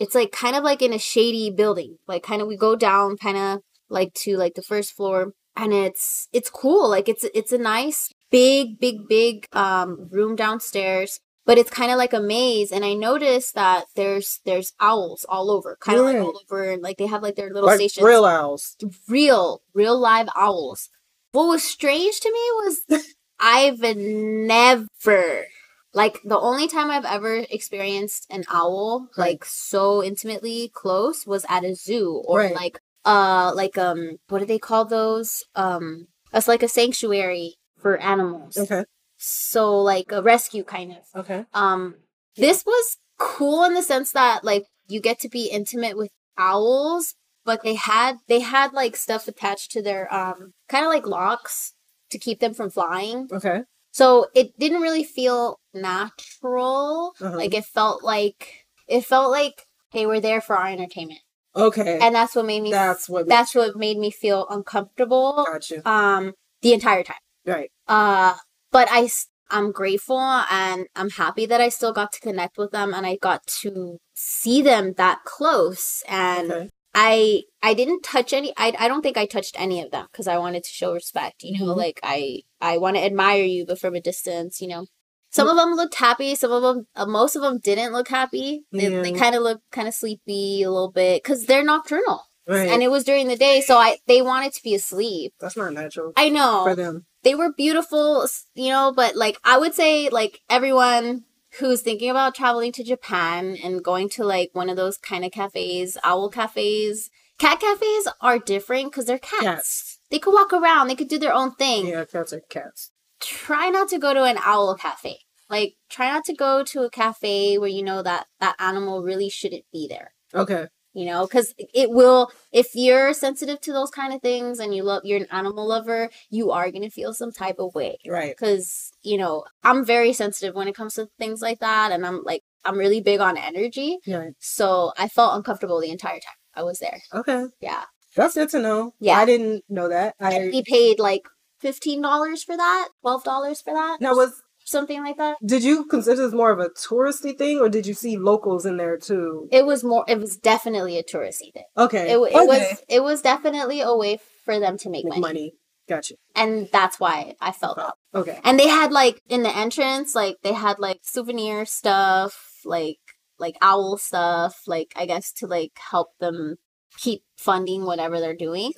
it's 0.00 0.14
like 0.14 0.32
kind 0.32 0.56
of 0.56 0.64
like 0.64 0.82
in 0.82 0.92
a 0.92 0.98
shady 0.98 1.50
building. 1.50 1.98
Like 2.08 2.24
kind 2.24 2.42
of 2.42 2.48
we 2.48 2.56
go 2.56 2.74
down 2.74 3.16
kind 3.16 3.36
of 3.38 3.60
like 3.98 4.12
to 4.24 4.36
like 4.36 4.54
the 4.54 4.62
first 4.72 4.90
floor 4.96 5.32
and 5.56 5.72
it's 5.72 6.28
it's 6.32 6.50
cool. 6.50 6.84
Like 6.90 7.08
it's 7.08 7.24
it's 7.34 7.52
a 7.52 7.58
nice 7.58 8.12
big 8.30 8.78
big 8.80 8.96
big 9.08 9.46
um 9.52 10.08
room 10.10 10.34
downstairs 10.36 11.20
but 11.46 11.58
it's 11.58 11.70
kind 11.70 11.92
of 11.92 11.98
like 11.98 12.12
a 12.14 12.20
maze 12.34 12.72
and 12.72 12.84
i 12.84 12.92
noticed 12.94 13.54
that 13.54 13.84
there's 13.94 14.40
there's 14.46 14.72
owls 14.80 15.24
all 15.28 15.50
over 15.56 15.76
kind 15.80 15.98
of 16.00 16.04
Yeah. 16.06 16.12
like 16.12 16.22
all 16.26 16.40
over 16.42 16.60
and 16.72 16.82
like 16.82 16.96
they 16.96 17.06
have 17.06 17.22
like 17.22 17.36
their 17.36 17.50
little 17.54 17.68
Like 17.68 17.76
stations 17.76 18.04
real 18.04 18.24
owls. 18.24 18.76
real 19.08 19.60
real 19.72 19.96
live 19.96 20.28
owls 20.34 20.88
what 21.32 21.46
was 21.46 21.62
strange 21.62 22.18
to 22.20 22.30
me 22.32 22.44
was 22.64 23.04
i've 23.38 23.82
never 23.96 25.46
like 25.92 26.20
the 26.24 26.38
only 26.38 26.66
time 26.66 26.90
i've 26.90 27.04
ever 27.04 27.44
experienced 27.50 28.26
an 28.30 28.44
owl 28.50 29.08
Right. 29.16 29.32
like 29.34 29.44
so 29.44 30.02
intimately 30.02 30.70
close 30.74 31.26
was 31.26 31.44
at 31.48 31.64
a 31.64 31.74
zoo 31.74 32.22
or 32.26 32.38
Right. 32.40 32.54
like 32.54 32.80
uh 33.04 33.52
like 33.54 33.76
um 33.78 34.16
what 34.28 34.38
do 34.40 34.46
they 34.46 34.58
call 34.58 34.84
those 34.84 35.44
um 35.54 36.06
it's 36.32 36.48
like 36.48 36.62
a 36.62 36.68
sanctuary 36.68 37.56
for 37.78 37.96
animals 37.98 38.56
Okay. 38.56 38.84
so 39.16 39.78
like 39.80 40.10
a 40.12 40.22
rescue 40.22 40.64
kind 40.64 40.92
of 40.92 41.20
Okay. 41.20 41.44
um 41.52 41.96
this 42.36 42.64
was 42.66 42.96
cool 43.18 43.64
in 43.64 43.74
the 43.74 43.82
sense 43.82 44.12
that 44.12 44.42
like 44.44 44.64
you 44.88 45.00
get 45.00 45.18
to 45.20 45.28
be 45.28 45.46
intimate 45.46 45.96
with 45.96 46.10
owls 46.36 47.14
but 47.44 47.62
they 47.62 47.74
had 47.74 48.16
they 48.26 48.40
had 48.40 48.72
like 48.72 48.96
stuff 48.96 49.28
attached 49.28 49.70
to 49.72 49.82
their 49.82 50.12
um 50.12 50.52
kind 50.68 50.84
of 50.84 50.90
like 50.90 51.06
locks 51.06 51.74
to 52.10 52.18
keep 52.18 52.40
them 52.40 52.54
from 52.54 52.70
flying 52.70 53.28
Okay. 53.32 53.62
so 53.92 54.26
it 54.34 54.58
didn't 54.58 54.80
really 54.82 55.04
feel 55.04 55.58
natural 55.74 57.14
Uh-huh. 57.20 57.36
like 57.36 57.54
it 57.54 57.64
felt 57.64 58.02
like 58.02 58.64
it 58.88 59.04
felt 59.04 59.30
like 59.30 59.62
they 59.92 60.06
were 60.06 60.20
there 60.20 60.40
for 60.40 60.56
our 60.56 60.68
entertainment 60.68 61.20
Okay. 61.56 61.98
and 62.00 62.14
that's 62.14 62.34
what 62.34 62.46
made 62.46 62.62
me 62.62 62.70
That's 62.70 63.08
what 63.08 63.28
that's 63.28 63.54
what 63.54 63.76
made 63.76 63.98
me 63.98 64.10
feel 64.10 64.46
uncomfortable 64.48 65.46
got 65.50 65.70
you. 65.70 65.82
um 65.84 66.32
the 66.62 66.72
entire 66.72 67.02
time 67.02 67.16
Right. 67.46 67.70
uh, 67.86 68.34
but 68.72 68.88
I 68.90 69.08
I'm 69.50 69.70
grateful 69.72 70.18
and 70.18 70.86
I'm 70.96 71.10
happy 71.10 71.46
that 71.46 71.60
I 71.60 71.68
still 71.68 71.92
got 71.92 72.12
to 72.12 72.20
connect 72.20 72.56
with 72.56 72.70
them 72.72 72.94
and 72.94 73.06
I 73.06 73.16
got 73.16 73.46
to 73.62 73.98
see 74.14 74.62
them 74.62 74.94
that 74.96 75.18
close. 75.24 76.02
And 76.08 76.50
Okay. 76.50 76.70
I, 76.94 77.42
I 77.62 77.74
didn't 77.74 78.02
touch 78.02 78.32
any. 78.32 78.54
I, 78.56 78.74
I 78.78 78.88
don't 78.88 79.02
think 79.02 79.18
I 79.18 79.26
touched 79.26 79.60
any 79.60 79.82
of 79.82 79.90
them 79.90 80.06
because 80.10 80.26
I 80.26 80.38
wanted 80.38 80.64
to 80.64 80.70
show 80.70 80.94
respect. 80.94 81.42
You 81.42 81.58
know, 81.58 81.74
Mhm. 81.74 81.76
like 81.76 82.00
I, 82.02 82.40
I 82.60 82.78
want 82.78 82.96
to 82.96 83.04
admire 83.04 83.44
you, 83.44 83.66
but 83.66 83.78
from 83.78 83.94
a 83.94 84.00
distance. 84.00 84.60
You 84.62 84.68
know, 84.68 84.86
some 85.34 85.48
of 85.48 85.56
them 85.56 85.74
looked 85.74 85.96
happy. 85.96 86.34
Some 86.34 86.52
of 86.52 86.62
them, 86.62 86.86
uh, 86.94 87.06
most 87.06 87.34
of 87.36 87.42
them 87.42 87.58
didn't 87.58 87.92
look 87.92 88.08
happy. 88.08 88.64
They, 88.72 88.88
they 88.88 89.12
kind 89.12 89.34
of 89.34 89.42
looked 89.42 89.70
kind 89.72 89.88
of 89.88 89.94
sleepy 89.94 90.62
a 90.62 90.70
little 90.70 90.90
bit 90.92 91.22
because 91.22 91.46
they're 91.46 91.64
nocturnal 91.64 92.22
Right. 92.46 92.68
and 92.68 92.82
it 92.82 92.90
was 92.90 93.04
during 93.04 93.28
the 93.28 93.36
day, 93.36 93.60
so 93.62 93.78
I 93.78 93.96
they 94.06 94.20
wanted 94.20 94.52
to 94.52 94.62
be 94.62 94.74
asleep. 94.74 95.32
That's 95.40 95.56
not 95.56 95.72
natural 95.72 96.12
I 96.16 96.28
know 96.28 96.64
for 96.64 96.74
them. 96.74 97.06
they 97.22 97.34
were 97.34 97.50
beautiful, 97.52 98.26
you 98.54 98.68
know, 98.68 98.92
but 98.94 99.16
like 99.16 99.38
I 99.44 99.56
would 99.58 99.72
say 99.74 100.08
like 100.10 100.40
everyone 100.50 101.24
who's 101.58 101.80
thinking 101.82 102.10
about 102.10 102.34
traveling 102.34 102.72
to 102.72 102.84
Japan 102.84 103.56
and 103.64 103.82
going 103.82 104.08
to 104.10 104.24
like 104.24 104.50
one 104.52 104.68
of 104.68 104.76
those 104.76 104.98
kind 104.98 105.24
of 105.24 105.32
cafes, 105.32 105.96
owl 106.04 106.28
cafes, 106.28 107.08
cat 107.38 107.60
cafes 107.60 108.08
are 108.20 108.38
different 108.38 108.90
because 108.92 109.06
they're 109.06 109.18
cats. 109.18 109.42
Cats. 109.42 109.98
They 110.10 110.18
could 110.18 110.34
walk 110.34 110.52
around, 110.52 110.88
they 110.88 110.96
could 110.96 111.08
do 111.08 111.18
their 111.18 111.32
own 111.32 111.54
thing. 111.54 111.86
Yeah, 111.86 112.04
cats 112.04 112.32
are 112.34 112.42
cats. 112.50 112.90
Try 113.20 113.70
not 113.70 113.88
to 113.88 113.98
go 113.98 114.12
to 114.12 114.24
an 114.24 114.36
owl 114.44 114.74
cafe. 114.76 115.20
Like 115.50 115.74
try 115.90 116.10
not 116.12 116.24
to 116.24 116.34
go 116.34 116.64
to 116.64 116.82
a 116.82 116.90
cafe 116.90 117.58
where 117.58 117.68
you 117.68 117.82
know 117.82 118.02
that 118.02 118.26
that 118.40 118.56
animal 118.58 119.02
really 119.02 119.28
shouldn't 119.28 119.64
be 119.72 119.86
there 119.88 120.12
Okay. 120.34 120.66
you 120.94 121.04
know 121.06 121.26
because 121.26 121.54
it 121.58 121.90
will 121.90 122.30
if 122.52 122.68
you're 122.74 123.12
sensitive 123.12 123.60
to 123.62 123.72
those 123.72 123.90
kind 123.90 124.12
of 124.14 124.20
things 124.22 124.58
and 124.58 124.74
you 124.74 124.82
love 124.82 125.02
you're 125.04 125.20
an 125.20 125.26
animal 125.30 125.66
lover 125.66 126.10
you 126.30 126.50
are 126.50 126.70
going 126.70 126.82
to 126.82 126.90
feel 126.90 127.12
some 127.14 127.30
type 127.32 127.56
of 127.58 127.74
way 127.74 127.98
Right. 128.08 128.34
because 128.36 128.90
you 129.02 129.16
know 129.18 129.44
i'm 129.62 129.84
very 129.84 130.12
sensitive 130.12 130.54
when 130.54 130.66
it 130.68 130.74
comes 130.74 130.94
to 130.94 131.08
things 131.18 131.40
like 131.42 131.60
that 131.60 131.92
and 131.92 132.04
i'm 132.06 132.22
like 132.24 132.42
i'm 132.64 132.78
really 132.78 133.00
big 133.00 133.20
on 133.20 133.36
energy 133.36 133.98
Yeah. 134.06 134.30
so 134.40 134.92
i 134.98 135.08
felt 135.08 135.36
uncomfortable 135.36 135.80
the 135.80 135.90
entire 135.90 136.20
time 136.28 136.40
i 136.54 136.62
was 136.62 136.78
there 136.78 137.00
Okay. 137.12 137.46
yeah 137.60 137.84
That's 138.16 138.34
good 138.34 138.48
to 138.50 138.60
know. 138.60 138.94
Yeah. 139.00 139.18
I 139.18 139.24
didn't 139.24 139.64
know 139.68 139.88
that. 139.88 140.14
I 140.20 140.48
we 140.54 140.62
paid 140.62 141.00
like 141.00 141.22
$15 141.62 142.44
for 142.44 142.56
that 142.56 142.88
$12 143.04 143.62
for 143.64 143.74
that 143.74 143.96
now 144.00 144.14
was 144.14 144.32
something 144.76 145.00
like 145.06 145.16
that 145.22 145.36
did 145.54 145.62
you 145.68 145.76
consider 145.94 146.20
this 146.24 146.32
more 146.42 146.50
of 146.56 146.60
a 146.66 146.68
touristy 146.86 147.32
thing 147.40 147.58
or 147.62 147.68
did 147.76 147.86
you 147.86 147.94
see 147.94 148.14
locals 148.30 148.66
in 148.70 148.76
there 148.82 148.96
too? 148.98 149.48
it 149.58 149.64
was 149.70 149.80
more 149.90 150.04
it 150.08 150.18
was 150.24 150.36
definitely 150.36 150.94
a 150.98 151.02
touristy 151.12 151.50
thing 151.56 151.68
Okay. 151.86 152.06
it, 152.12 152.16
it 152.16 152.34
okay. 152.42 152.46
was 152.52 152.82
it 152.96 153.02
was 153.08 153.22
definitely 153.22 153.80
a 153.80 153.94
way 154.02 154.18
for 154.44 154.56
them 154.64 154.76
to 154.82 154.90
make 154.90 155.04
Make 155.06 155.20
money. 155.20 155.20
money. 155.20 155.48
Gotcha. 155.88 156.14
and 156.42 156.68
that's 156.72 156.98
why 156.98 157.34
i 157.40 157.50
felt 157.52 157.76
that 157.76 157.94
Okay. 158.20 158.38
And 158.44 158.58
they 158.60 158.68
had 158.68 158.90
like 158.92 159.16
in 159.28 159.42
the 159.42 159.54
entrance, 159.64 160.14
like 160.14 160.36
they 160.44 160.52
had 160.66 160.78
like 160.78 161.00
souvenir 161.02 161.64
stuff, 161.66 162.32
like 162.64 162.98
like 163.44 163.56
owl 163.60 163.98
stuff, 163.98 164.54
like 164.74 164.92
I 164.94 165.04
guess 165.06 165.32
to 165.38 165.48
like 165.48 165.72
help 165.90 166.08
them 166.20 166.56
keep 167.04 167.22
funding 167.36 167.84
whatever 167.84 168.20
they're 168.20 168.36
doing. 168.48 168.70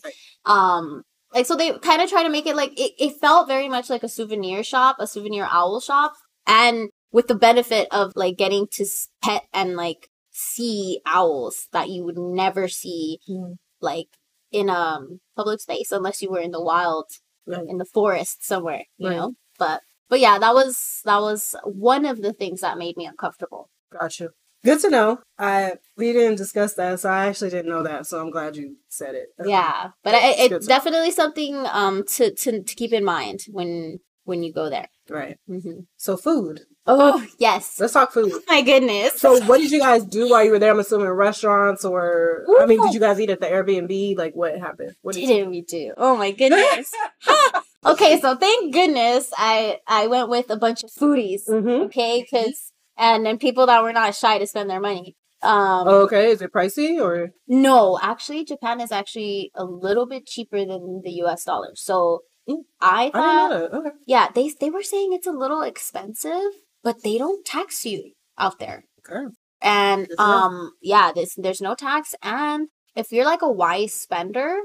Um 0.47 1.03
like 1.37 1.47
so 1.47 1.55
they 1.55 1.73
kind 1.79 2.03
of 2.03 2.09
try 2.11 2.23
to 2.25 2.31
make 2.31 2.47
it 2.47 2.57
like 2.57 2.73
it, 2.81 2.93
it 2.99 3.21
felt 3.21 3.47
very 3.47 3.69
much 3.69 3.91
like 3.91 4.03
a 4.03 4.09
souvenir 4.09 4.65
shop, 4.65 4.97
a 4.99 5.07
souvenir 5.07 5.47
owl 5.51 5.81
shop. 5.81 6.15
And 6.47 6.89
with 7.13 7.29
the 7.29 7.35
benefit 7.35 7.89
of 7.93 8.13
like 8.17 8.37
getting 8.37 8.67
to 8.73 8.87
pet 9.23 9.43
and 9.53 9.77
like 9.77 10.09
see 10.33 11.01
owls 11.07 11.69
that 11.73 11.89
you 11.91 12.05
would 12.05 12.19
never 12.19 12.69
see 12.69 13.19
Mhm. 13.29 13.57
like 13.81 14.09
in 14.51 14.69
um 14.71 15.21
public 15.37 15.61
space 15.61 15.93
unless 15.93 16.23
you 16.23 16.31
were 16.31 16.41
in 16.41 16.51
the 16.51 16.63
wild 16.63 17.07
Right. 17.47 17.65
in 17.69 17.79
the 17.79 17.85
forest 17.85 18.45
somewhere, 18.45 18.85
you 18.99 19.09
Right. 19.09 19.17
know. 19.17 19.33
But 19.59 19.83
but 20.09 20.21
yeah, 20.21 20.39
that 20.39 20.55
was 20.55 21.01
that 21.05 21.21
was 21.21 21.55
one 21.65 22.05
of 22.07 22.23
the 22.23 22.33
things 22.33 22.61
that 22.63 22.79
made 22.79 22.97
me 22.97 23.07
uncomfortable. 23.07 23.69
Gotcha. 23.93 24.31
Good 24.67 24.81
to 24.81 24.91
know. 24.91 25.21
I 25.39 25.75
we 25.97 26.13
didn't 26.13 26.39
discuss 26.39 26.75
that, 26.75 26.99
so 27.01 27.09
I 27.09 27.27
actually 27.27 27.51
didn't 27.51 27.71
know 27.71 27.85
that. 27.85 28.07
So 28.07 28.21
I'm 28.21 28.31
glad 28.31 28.57
you 28.57 28.77
said 28.89 29.15
it. 29.15 29.29
Yeah, 29.45 29.91
but 30.03 30.15
I, 30.15 30.31
It's 30.31 30.49
to 30.49 30.55
know. 30.55 30.67
definitely 30.67 31.13
something 31.13 31.55
um 31.71 32.03
to, 32.15 32.35
to 32.35 32.63
to 32.65 32.75
keep 32.75 32.93
in 32.93 33.05
mind 33.05 33.45
when 33.51 34.01
when 34.25 34.43
you 34.43 34.53
go 34.53 34.69
there. 34.69 34.89
Right. 35.09 35.37
hmm 35.47 35.81
So 35.97 36.17
food. 36.17 36.63
Oh 36.85 37.25
yes, 37.39 37.79
Let's 37.79 37.93
talk 37.93 38.11
food. 38.13 38.33
my 38.49 38.61
goodness. 38.63 39.21
So 39.21 39.39
what 39.47 39.59
did 39.59 39.71
you 39.71 39.79
guys 39.81 40.05
do 40.05 40.31
while 40.31 40.43
you 40.45 40.51
were 40.51 40.59
there? 40.59 40.73
I'm 40.73 40.81
assuming 40.81 41.11
restaurants 41.11 41.85
or 41.85 42.45
I 42.61 42.67
mean, 42.67 42.81
did 42.83 42.93
you 42.95 43.01
guys 43.01 43.21
eat 43.21 43.31
at 43.31 43.41
the 43.41 43.47
Airbnb? 43.47 44.19
Like 44.19 44.35
what 44.35 44.59
happened? 44.59 44.95
What 45.03 45.15
did 45.15 45.23
you 45.23 45.29
didn't 45.29 45.51
we 45.51 45.63
do? 45.63 45.95
Oh 45.97 46.17
my 46.17 46.33
goodness. 46.33 46.91
okay, 47.87 48.21
so 48.21 48.35
thank 48.37 48.75
goodness 48.75 49.31
I 49.39 49.79
I 49.87 50.09
went 50.09 50.29
with 50.29 50.51
a 50.51 50.57
bunch 50.57 50.83
of 50.83 50.91
foodies. 50.91 51.49
Mm-hmm. 51.49 51.85
Okay, 51.87 52.27
because 52.29 52.73
and 52.97 53.25
then 53.27 53.39
people 53.39 53.67
that 53.67 53.83
were 53.83 53.93
not 53.93 54.15
shy 54.15 54.39
to 54.39 54.47
spend 54.47 54.71
their 54.71 54.81
money. 54.81 55.15
Um, 55.43 55.87
Okay, 55.87 56.31
is 56.31 56.41
it 56.43 56.53
pricey 56.53 57.01
or 57.01 57.31
No, 57.47 57.99
actually, 58.03 58.45
Japan 58.45 58.81
is 58.81 58.91
actually 58.91 59.51
a 59.55 59.65
little 59.65 60.07
bit 60.07 60.27
cheaper 60.27 60.59
than 60.59 61.03
the 61.05 61.13
U.S. 61.25 61.45
dollar. 61.45 61.73
So 61.75 62.23
Mm. 62.49 62.59
I 62.81 63.07
I 63.07 63.11
thought, 63.11 63.49
that. 63.49 63.77
Okay. 63.77 63.91
yeah, 64.07 64.29
they 64.35 64.53
they 64.61 64.71
were 64.71 64.83
saying 64.83 65.13
it's 65.13 65.27
a 65.27 65.33
little 65.33 65.63
expensive, 65.63 66.53
but 66.83 67.03
they 67.03 67.19
don't 67.19 67.45
tax 67.45 67.85
you 67.85 68.13
out 68.39 68.59
there. 68.59 68.85
Okay. 69.01 69.35
And 69.61 70.09
know. 70.17 70.25
um, 70.25 70.73
yeah, 70.81 71.11
there's 71.15 71.35
there's 71.37 71.61
no 71.61 71.75
tax, 71.75 72.15
and 72.23 72.69
if 72.95 73.11
you're 73.11 73.25
like 73.25 73.43
a 73.43 73.51
wise 73.51 73.95
spender, 73.95 74.57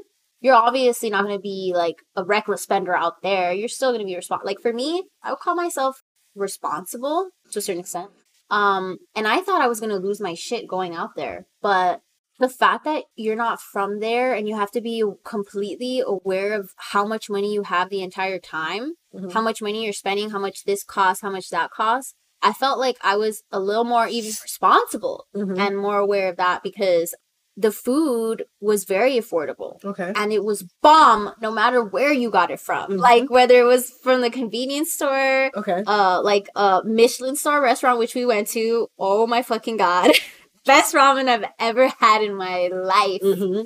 you're 0.41 0.55
obviously 0.55 1.09
not 1.09 1.23
going 1.23 1.37
to 1.37 1.41
be 1.41 1.73
like 1.75 1.95
a 2.15 2.23
reckless 2.23 2.61
spender 2.61 2.95
out 2.95 3.23
there. 3.23 3.51
You're 3.51 3.67
still 3.67 3.89
going 3.91 4.01
to 4.01 4.05
be 4.05 4.15
responsible. 4.15 4.45
Like 4.47 4.61
for 4.61 4.73
me, 4.73 5.05
I 5.23 5.31
would 5.31 5.39
call 5.39 5.55
myself 5.55 6.01
responsible 6.35 7.29
to 7.51 7.59
a 7.59 7.61
certain 7.61 7.79
extent. 7.81 8.09
Um, 8.51 8.97
and 9.15 9.27
I 9.27 9.41
thought 9.41 9.61
I 9.61 9.67
was 9.67 9.79
going 9.79 9.89
to 9.91 9.95
lose 9.97 10.21
my 10.21 10.33
shit 10.35 10.67
going 10.67 10.93
out 10.93 11.15
there, 11.15 11.47
but 11.61 12.01
the 12.37 12.49
fact 12.49 12.83
that 12.85 13.03
you're 13.15 13.35
not 13.35 13.61
from 13.61 13.99
there 13.99 14.33
and 14.33 14.47
you 14.47 14.55
have 14.55 14.71
to 14.71 14.81
be 14.81 15.03
completely 15.23 16.03
aware 16.05 16.53
of 16.53 16.71
how 16.75 17.05
much 17.05 17.29
money 17.29 17.53
you 17.53 17.63
have 17.63 17.89
the 17.89 18.01
entire 18.01 18.39
time, 18.39 18.95
Mhm. 19.15 19.31
how 19.31 19.41
much 19.41 19.61
money 19.61 19.83
you're 19.83 19.93
spending, 19.93 20.31
how 20.31 20.39
much 20.39 20.63
this 20.65 20.83
costs, 20.83 21.21
how 21.21 21.29
much 21.29 21.49
that 21.49 21.71
costs. 21.71 22.13
I 22.41 22.53
felt 22.53 22.79
like 22.79 22.97
I 23.01 23.15
was 23.15 23.43
a 23.51 23.59
little 23.59 23.83
more 23.83 24.07
even 24.07 24.31
responsible 24.43 25.27
Mhm. 25.35 25.57
and 25.59 25.77
more 25.77 25.99
aware 25.99 26.29
of 26.29 26.37
that 26.37 26.63
because 26.63 27.13
the 27.61 27.71
food 27.71 28.45
was 28.59 28.85
very 28.85 29.15
affordable 29.17 29.83
Okay. 29.83 30.11
and 30.15 30.31
it 30.33 30.43
was 30.43 30.63
bomb 30.81 31.31
no 31.41 31.51
matter 31.51 31.83
where 31.83 32.11
you 32.11 32.29
got 32.29 32.51
it 32.51 32.59
from. 32.59 32.91
Mhm. 32.91 32.99
Like 32.99 33.29
whether 33.29 33.55
it 33.59 33.63
was 33.75 33.89
from 34.03 34.21
the 34.21 34.29
convenience 34.29 34.93
store, 34.93 35.51
Okay. 35.55 35.83
uh 35.85 36.21
like 36.23 36.47
a 36.55 36.81
Michelin 36.85 37.35
star 37.35 37.61
restaurant 37.61 37.99
which 37.99 38.15
we 38.15 38.25
went 38.25 38.47
to. 38.49 38.87
Oh 38.97 39.27
my 39.27 39.41
fucking 39.41 39.77
god. 39.77 40.11
Best 40.65 40.93
ramen 40.93 41.27
I've 41.27 41.45
ever 41.59 41.87
had 41.99 42.21
in 42.23 42.35
my 42.35 42.67
life. 42.67 43.21
Mm-hmm. 43.21 43.61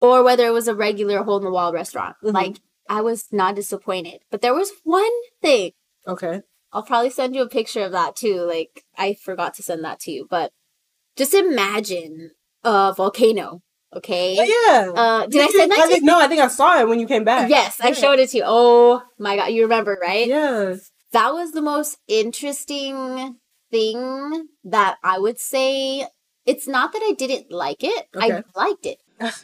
Or 0.00 0.22
whether 0.22 0.46
it 0.46 0.52
was 0.52 0.68
a 0.68 0.74
regular 0.74 1.22
hole 1.22 1.38
in 1.38 1.44
the 1.44 1.50
wall 1.50 1.72
restaurant. 1.72 2.16
Mhm. 2.22 2.32
Like 2.34 2.56
I 2.88 3.00
was 3.00 3.26
not 3.32 3.56
disappointed. 3.56 4.20
But 4.30 4.40
there 4.42 4.54
was 4.54 4.70
one 4.84 5.16
thing 5.42 5.72
Okay. 6.06 6.42
I'll 6.72 6.82
probably 6.84 7.10
send 7.10 7.34
you 7.34 7.42
a 7.42 7.48
picture 7.48 7.82
of 7.84 7.92
that 7.92 8.14
too. 8.16 8.42
Like 8.42 8.84
I 8.96 9.14
forgot 9.14 9.54
to 9.54 9.62
send 9.62 9.82
that 9.84 9.98
to 10.00 10.10
you, 10.12 10.26
but 10.28 10.52
just 11.16 11.32
imagine 11.34 12.32
a 12.66 12.92
volcano. 12.94 13.62
Okay. 13.94 14.36
Oh, 14.38 14.42
yeah. 14.42 14.92
Uh, 15.00 15.26
did 15.26 15.42
I 15.42 15.48
send 15.48 15.70
that 15.70 15.78
I 15.78 15.86
think, 15.86 16.04
no, 16.04 16.18
I 16.20 16.26
think 16.26 16.42
I 16.42 16.48
saw 16.48 16.78
it 16.80 16.88
when 16.88 17.00
you 17.00 17.06
came 17.06 17.24
back. 17.24 17.48
Yes, 17.48 17.80
I 17.80 17.92
showed 17.92 18.18
it 18.18 18.30
to 18.30 18.38
you. 18.38 18.42
Oh 18.44 19.02
my 19.18 19.36
god, 19.36 19.46
you 19.46 19.62
remember, 19.62 19.96
right? 20.00 20.26
Yeah. 20.26 20.74
That 21.12 21.32
was 21.32 21.52
the 21.52 21.62
most 21.62 21.98
interesting 22.08 23.36
thing 23.70 24.48
that 24.64 24.96
I 25.02 25.18
would 25.18 25.38
say. 25.38 26.06
It's 26.44 26.68
not 26.68 26.92
that 26.92 27.02
I 27.02 27.12
didn't 27.12 27.50
like 27.50 27.82
it. 27.82 28.06
I 28.14 28.42
liked 28.54 28.86
it. 28.86 28.98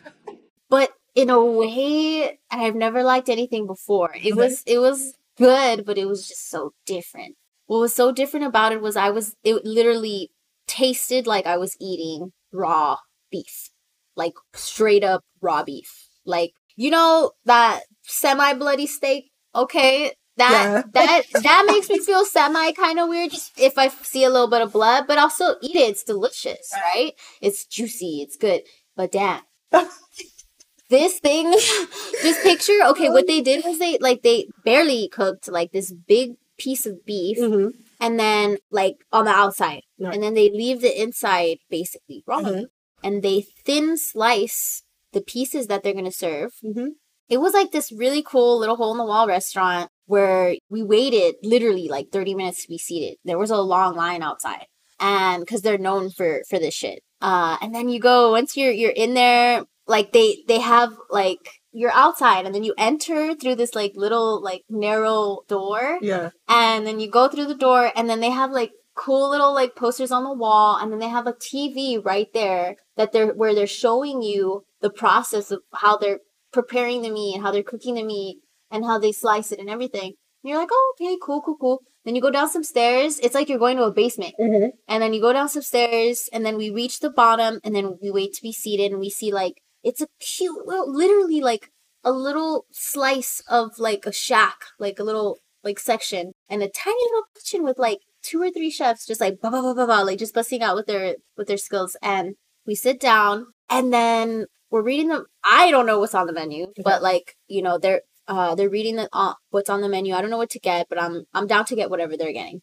but 0.68 0.90
in 1.14 1.30
a 1.30 1.42
way 1.42 2.38
I've 2.50 2.74
never 2.74 3.02
liked 3.02 3.28
anything 3.28 3.66
before. 3.66 4.14
It 4.22 4.36
was 4.36 4.62
it 4.66 4.78
was 4.78 5.14
good, 5.38 5.86
but 5.86 5.98
it 5.98 6.06
was 6.06 6.28
just 6.28 6.50
so 6.50 6.72
different. 6.84 7.36
What 7.66 7.78
was 7.78 7.94
so 7.94 8.12
different 8.12 8.46
about 8.46 8.72
it 8.72 8.82
was 8.82 8.96
I 8.96 9.10
was 9.10 9.36
it 9.44 9.64
literally 9.64 10.30
tasted 10.66 11.26
like 11.26 11.46
I 11.46 11.56
was 11.56 11.76
eating 11.80 12.32
raw 12.52 12.98
beef. 13.32 13.70
Like 14.14 14.34
straight 14.54 15.02
up 15.02 15.24
raw 15.40 15.64
beef. 15.64 16.08
Like 16.24 16.52
you 16.76 16.90
know 16.90 17.32
that 17.46 17.80
semi 18.02 18.52
bloody 18.54 18.86
steak, 18.86 19.30
okay? 19.54 20.12
That 20.36 20.86
that 20.94 21.24
that 21.42 21.64
makes 21.66 21.88
me 21.88 21.98
feel 21.98 22.24
semi 22.24 22.72
kind 22.72 22.98
of 23.00 23.08
weird 23.08 23.30
just 23.32 23.58
if 23.58 23.76
I 23.78 23.88
see 23.88 24.24
a 24.24 24.30
little 24.30 24.48
bit 24.48 24.62
of 24.62 24.72
blood, 24.72 25.06
but 25.08 25.18
I'll 25.18 25.30
still 25.30 25.56
eat 25.62 25.74
it. 25.76 25.90
It's 25.90 26.04
delicious, 26.04 26.70
right? 26.74 27.12
It's 27.40 27.64
juicy, 27.66 28.22
it's 28.22 28.36
good. 28.36 28.62
But 28.94 29.10
damn, 29.12 29.40
this 30.90 31.18
thing 31.20 31.50
just 32.22 32.42
picture 32.42 32.78
okay 32.88 33.08
what 33.08 33.26
they 33.26 33.40
did 33.40 33.64
was 33.64 33.78
they 33.78 33.96
like 34.00 34.22
they 34.22 34.46
barely 34.64 35.08
cooked 35.08 35.48
like 35.48 35.72
this 35.72 35.90
big 35.92 36.32
piece 36.58 36.84
of 36.86 37.04
beef 37.06 37.38
hmm 37.38 37.68
and 38.00 38.18
then 38.18 38.58
like 38.70 38.96
on 39.12 39.24
the 39.24 39.30
outside 39.30 39.82
Right. 39.98 40.12
and 40.12 40.22
then 40.22 40.34
they 40.34 40.50
leave 40.50 40.80
the 40.82 40.92
inside 41.00 41.58
basically 41.70 42.22
raw 42.26 42.40
Mhm. 42.40 42.66
And 43.02 43.22
they 43.22 43.44
thin 43.64 43.96
slice 43.96 44.82
the 45.12 45.20
pieces 45.20 45.66
that 45.66 45.82
they're 45.82 45.92
going 45.92 46.04
to 46.04 46.12
serve 46.12 46.52
hmm 46.62 46.88
it 47.28 47.40
was 47.40 47.54
like 47.54 47.70
this 47.72 47.90
really 47.92 48.22
cool 48.22 48.58
little 48.58 48.76
hole 48.76 48.92
in 48.92 48.98
the 48.98 49.06
wall 49.06 49.26
restaurant 49.26 49.88
where 50.04 50.54
we 50.68 50.82
waited 50.82 51.36
literally 51.42 51.88
like 51.88 52.08
30 52.12 52.34
minutes 52.34 52.62
to 52.62 52.68
be 52.68 52.76
seated. 52.76 53.16
There 53.24 53.38
was 53.38 53.50
a 53.50 53.56
long 53.56 53.94
line 53.96 54.22
outside. 54.22 54.66
And 55.00 55.40
because 55.40 55.62
they're 55.62 55.78
known 55.78 56.10
for 56.10 56.42
for 56.50 56.58
this 56.58 56.74
shit. 56.74 57.00
Uh 57.22 57.56
and 57.62 57.74
then 57.74 57.88
you 57.88 58.00
go 58.00 58.32
once 58.32 58.54
you're 58.54 58.72
you're 58.72 58.90
in 59.04 59.14
there, 59.14 59.62
like 59.86 60.12
they 60.12 60.42
they 60.46 60.58
have 60.60 60.92
like 61.08 61.38
you're 61.72 61.92
outside 61.92 62.44
and 62.44 62.54
then 62.54 62.64
you 62.64 62.74
enter 62.76 63.34
through 63.34 63.54
this 63.54 63.74
like 63.74 63.92
little 63.94 64.42
like 64.42 64.62
narrow 64.68 65.38
door 65.48 65.98
Yeah. 66.02 66.30
and 66.48 66.86
then 66.86 67.00
you 67.00 67.08
go 67.10 67.28
through 67.28 67.46
the 67.46 67.54
door 67.54 67.90
and 67.96 68.10
then 68.10 68.20
they 68.20 68.30
have 68.30 68.50
like 68.50 68.72
cool 68.94 69.30
little 69.30 69.54
like 69.54 69.74
posters 69.74 70.12
on 70.12 70.24
the 70.24 70.34
wall 70.34 70.76
and 70.76 70.92
then 70.92 70.98
they 70.98 71.08
have 71.08 71.26
a 71.26 71.32
TV 71.32 72.02
right 72.04 72.28
there 72.34 72.76
that 72.96 73.12
they're 73.12 73.32
where 73.32 73.54
they're 73.54 73.66
showing 73.66 74.22
you 74.22 74.64
the 74.80 74.90
process 74.90 75.50
of 75.50 75.60
how 75.74 75.96
they're 75.96 76.20
preparing 76.52 77.02
the 77.02 77.10
meat 77.10 77.34
and 77.34 77.42
how 77.42 77.50
they're 77.50 77.62
cooking 77.62 77.94
the 77.94 78.02
meat 78.02 78.38
and 78.70 78.84
how 78.84 78.98
they 78.98 79.12
slice 79.12 79.52
it 79.52 79.58
and 79.58 79.70
everything. 79.70 80.14
And 80.42 80.50
you're 80.50 80.58
like, 80.58 80.70
oh, 80.72 80.94
okay, 81.00 81.16
cool, 81.22 81.40
cool, 81.40 81.56
cool. 81.60 81.82
Then 82.04 82.16
you 82.16 82.20
go 82.20 82.30
down 82.30 82.50
some 82.50 82.64
stairs. 82.64 83.18
It's 83.20 83.34
like 83.34 83.48
you're 83.48 83.58
going 83.58 83.76
to 83.76 83.84
a 83.84 83.92
basement. 83.92 84.34
hmm 84.38 84.66
And 84.88 85.02
then 85.02 85.14
you 85.14 85.20
go 85.20 85.32
down 85.32 85.48
some 85.48 85.62
stairs, 85.62 86.28
and 86.32 86.44
then 86.44 86.56
we 86.56 86.70
reach 86.70 86.98
the 86.98 87.10
bottom, 87.10 87.60
and 87.62 87.74
then 87.74 87.96
we 88.02 88.10
wait 88.10 88.32
to 88.34 88.42
be 88.42 88.52
seated, 88.52 88.90
and 88.90 89.00
we 89.00 89.08
see 89.08 89.32
like 89.32 89.62
it's 89.84 90.00
a 90.00 90.08
cute, 90.20 90.66
little, 90.66 90.92
literally 90.92 91.40
like 91.40 91.70
a 92.04 92.12
little 92.12 92.66
slice 92.72 93.40
of 93.48 93.78
like 93.78 94.04
a 94.04 94.12
shack, 94.12 94.64
like 94.78 94.98
a 94.98 95.04
little 95.04 95.38
like 95.62 95.78
section, 95.78 96.32
and 96.48 96.62
a 96.62 96.68
tiny 96.68 97.04
little 97.04 97.24
kitchen 97.36 97.62
with 97.62 97.78
like 97.78 98.00
two 98.22 98.40
or 98.40 98.50
three 98.50 98.70
chefs 98.70 99.06
just 99.06 99.20
like 99.20 99.40
ba 99.40 99.50
ba 99.50 99.62
ba 99.62 99.74
ba 99.74 99.86
ba, 99.86 100.04
like 100.04 100.18
just 100.18 100.34
busting 100.34 100.62
out 100.62 100.76
with 100.76 100.86
their 100.86 101.16
with 101.36 101.48
their 101.48 101.56
skills. 101.56 101.96
And 102.02 102.34
we 102.66 102.74
sit 102.74 103.00
down, 103.00 103.46
and 103.68 103.92
then 103.92 104.46
we're 104.70 104.82
reading 104.82 105.08
them. 105.08 105.26
I 105.44 105.70
don't 105.70 105.86
know 105.86 105.98
what's 105.98 106.14
on 106.14 106.26
the 106.26 106.32
menu, 106.32 106.66
but 106.82 107.02
like 107.02 107.34
you 107.46 107.62
know 107.62 107.78
they're 107.78 108.02
uh 108.28 108.54
they're 108.54 108.70
reading 108.70 108.96
the 108.96 109.08
uh, 109.12 109.34
what's 109.50 109.70
on 109.70 109.80
the 109.80 109.88
menu. 109.88 110.14
I 110.14 110.20
don't 110.20 110.30
know 110.30 110.38
what 110.38 110.50
to 110.50 110.60
get, 110.60 110.86
but 110.88 111.00
I'm 111.00 111.24
I'm 111.34 111.46
down 111.46 111.64
to 111.66 111.76
get 111.76 111.90
whatever 111.90 112.16
they're 112.16 112.32
getting. 112.32 112.60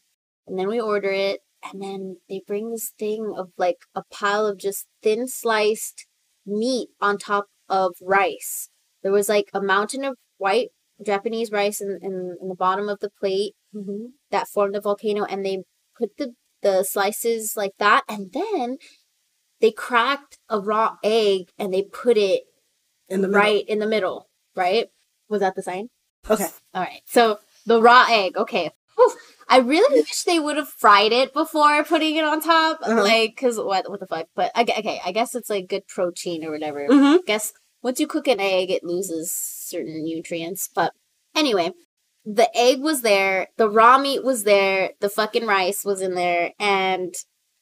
And 0.48 0.58
then 0.58 0.68
we 0.68 0.80
order 0.80 1.12
it, 1.12 1.42
and 1.64 1.82
then 1.82 2.18
they 2.30 2.42
bring 2.46 2.72
this 2.72 2.92
thing 2.98 3.34
of 3.38 3.50
like 3.58 3.78
a 3.96 4.04
pile 4.12 4.48
of 4.48 4.58
just 4.58 4.88
thin 5.04 5.28
sliced 5.28 6.08
meat 6.46 6.90
on 7.00 7.18
top 7.18 7.48
of 7.70 7.94
rice. 8.02 8.70
There 9.04 9.12
was 9.12 9.30
like 9.30 9.50
a 9.54 9.62
mountain 9.62 10.04
of 10.04 10.16
white 10.38 10.70
Japanese 11.06 11.52
rice 11.52 11.80
in, 11.82 12.00
in, 12.02 12.38
in 12.42 12.50
the 12.50 12.56
bottom 12.56 12.90
of 12.90 13.00
the 13.00 13.10
plate 13.20 13.54
hmm 13.74 14.06
that 14.32 14.48
formed 14.48 14.76
the 14.76 14.82
volcano, 14.82 15.24
and 15.26 15.46
they 15.46 15.64
put 15.98 16.18
the, 16.18 16.34
the 16.62 16.84
slices 16.84 17.54
like 17.56 17.74
that, 17.80 18.04
and 18.08 18.32
then 18.34 18.78
they 19.62 19.72
cracked 19.72 20.38
a 20.50 20.60
raw 20.60 20.96
egg 21.04 21.50
and 21.58 21.74
they 21.74 21.84
put 21.84 22.18
it 22.18 22.44
In 23.10 23.22
the 23.22 23.28
middle. 23.28 23.42
right 23.42 23.66
in 23.68 23.80
the 23.80 23.88
middle, 23.88 24.30
right? 24.56 24.88
Was 25.30 25.42
that 25.42 25.56
the 25.56 25.62
sign? 25.64 25.90
Okay. 26.30 26.48
All 26.74 26.82
right. 26.84 27.02
So 27.06 27.40
the 27.66 27.82
raw 27.82 28.06
egg. 28.10 28.38
Okay. 28.38 28.72
Whew. 28.96 29.12
I 29.50 29.60
really 29.60 30.02
wish 30.02 30.24
they 30.24 30.40
would 30.40 30.58
have 30.58 30.70
fried 30.70 31.12
it 31.12 31.34
before 31.34 31.84
putting 31.84 32.16
it 32.16 32.24
on 32.24 32.40
top. 32.42 32.80
Uh-huh. 32.84 33.04
Like, 33.04 33.36
cause 33.36 33.58
what? 33.60 33.90
What 33.90 34.00
the 34.00 34.08
fuck? 34.08 34.28
But 34.36 34.52
I, 34.56 34.62
okay, 34.62 35.02
I 35.04 35.12
guess 35.12 35.36
it's 35.36 35.50
like 35.50 35.68
good 35.68 35.88
protein 35.88 36.46
or 36.46 36.52
whatever. 36.52 36.86
hmm 36.88 37.18
guess 37.26 37.52
once 37.82 38.00
you 38.00 38.08
cook 38.08 38.28
an 38.28 38.40
egg, 38.40 38.70
it 38.70 38.84
loses 38.84 39.32
certain 39.32 40.04
nutrients. 40.04 40.70
But 40.74 40.94
anyway, 41.36 41.72
the 42.26 42.50
egg 42.58 42.80
was 42.82 43.02
there, 43.02 43.48
the 43.58 43.70
raw 43.70 43.98
meat 43.98 44.24
was 44.24 44.44
there, 44.44 44.92
the 45.00 45.10
fucking 45.10 45.46
rice 45.46 45.84
was 45.86 46.02
in 46.02 46.16
there, 46.16 46.52
and 46.60 47.14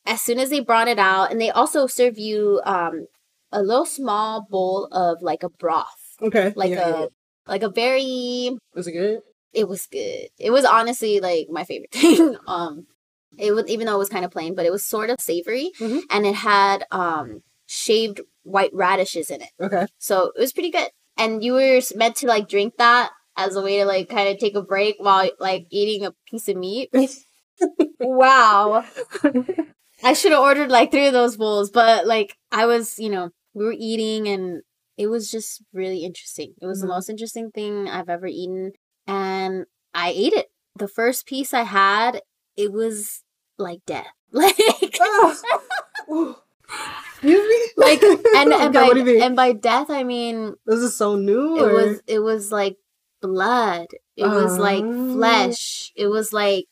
as 0.06 0.22
soon 0.22 0.40
as 0.40 0.50
they 0.50 0.60
brought 0.60 0.88
it 0.88 1.00
out, 1.00 1.32
and 1.32 1.40
they 1.40 1.50
also 1.52 1.88
serve 1.88 2.18
you 2.18 2.62
um 2.66 3.08
a 3.52 3.62
little 3.62 3.86
small 3.86 4.46
bowl 4.50 4.88
of 4.92 5.22
like 5.22 5.44
a 5.44 5.50
broth, 5.50 6.16
Okay. 6.22 6.54
like 6.56 6.72
Yeah, 6.72 6.88
a 6.88 7.00
yeah. 7.02 7.06
like 7.48 7.64
a 7.64 7.70
very. 7.70 8.58
Was 8.76 8.88
it 8.88 8.92
good? 8.94 9.22
It 9.54 9.68
was 9.70 9.88
good. 9.88 10.28
It 10.38 10.52
was 10.52 10.66
honestly 10.66 11.20
like 11.20 11.48
my 11.50 11.64
favorite 11.64 11.92
thing. 11.94 12.36
um, 12.48 12.88
it 13.38 13.52
was 13.54 13.66
even 13.68 13.86
though 13.86 13.96
it 13.96 14.00
was 14.00 14.10
kind 14.10 14.26
of 14.26 14.32
plain, 14.32 14.56
but 14.56 14.66
it 14.66 14.72
was 14.72 14.84
sort 14.84 15.10
of 15.10 15.20
savory, 15.22 15.72
Mhm. 15.80 16.02
and 16.10 16.26
it 16.26 16.36
had 16.36 16.86
um 16.92 17.44
shaved 17.68 18.22
white 18.44 18.72
radishes 18.74 19.30
in 19.30 19.42
it. 19.42 19.50
Okay. 19.62 19.86
So 19.98 20.32
it 20.36 20.40
was 20.40 20.54
pretty 20.54 20.72
good. 20.72 20.90
And 21.18 21.44
you 21.44 21.54
were 21.54 21.82
meant 21.96 22.16
to 22.18 22.28
like 22.28 22.48
drink 22.48 22.76
that 22.78 23.10
as 23.38 23.56
a 23.56 23.62
way 23.62 23.78
to 23.78 23.86
like 23.86 24.10
kind 24.10 24.28
of 24.30 24.38
take 24.40 24.56
a 24.56 24.62
break 24.62 24.96
while 25.00 25.30
like 25.40 25.68
eating 25.70 26.06
a 26.06 26.14
piece 26.30 26.48
of 26.50 26.58
meat. 26.58 26.90
wow. 28.00 28.84
I 30.04 30.14
should 30.14 30.32
have 30.32 30.42
ordered 30.42 30.70
like 30.70 30.92
three 30.92 31.08
of 31.08 31.14
those 31.14 31.38
bowls, 31.38 31.70
but 31.72 32.06
like 32.06 32.36
I 32.52 32.66
was, 32.66 33.00
you 33.00 33.10
know, 33.10 33.30
we 33.54 33.66
were 33.66 33.76
eating 33.78 34.28
and 34.28 34.62
it 34.98 35.08
was 35.08 35.30
just 35.32 35.64
really 35.74 36.04
interesting. 36.04 36.54
It 36.62 36.66
was 36.66 36.80
Mhm. 36.80 36.82
the 36.84 36.88
most 36.88 37.10
interesting 37.10 37.52
thing 37.52 37.88
I've 37.88 38.10
ever 38.10 38.28
eaten 38.28 38.74
and 39.08 39.66
I 39.94 40.10
ate 40.10 40.34
it. 40.34 40.48
The 40.76 40.88
first 40.88 41.26
piece 41.26 41.54
I 41.54 41.64
had, 41.64 42.22
it 42.56 42.72
was 42.72 43.24
like 43.58 43.80
death. 43.86 44.08
Like 44.34 44.56
Oh. 45.00 46.36
Excuse 47.22 47.48
me. 47.48 47.72
like 47.78 48.02
and 48.04 48.20
and 48.36 48.54
Okay, 48.54 48.68
by 48.70 48.84
what 48.84 48.94
do 48.94 49.00
you 49.00 49.06
mean? 49.06 49.22
and 49.24 49.36
by 49.36 49.54
death 49.54 49.90
I 49.90 50.04
mean 50.04 50.54
This 50.66 50.80
is 50.80 50.96
so 50.98 51.16
new. 51.16 51.58
it 51.58 51.62
or- 51.64 51.74
was 51.74 52.02
it 52.08 52.20
was 52.20 52.52
like 52.52 52.76
blood 53.22 53.88
it 54.16 54.26
was 54.28 54.58
like 54.60 54.84
Oh. 54.84 55.14
flesh 55.14 55.92
it 55.96 56.08
was 56.08 56.32
like 56.34 56.66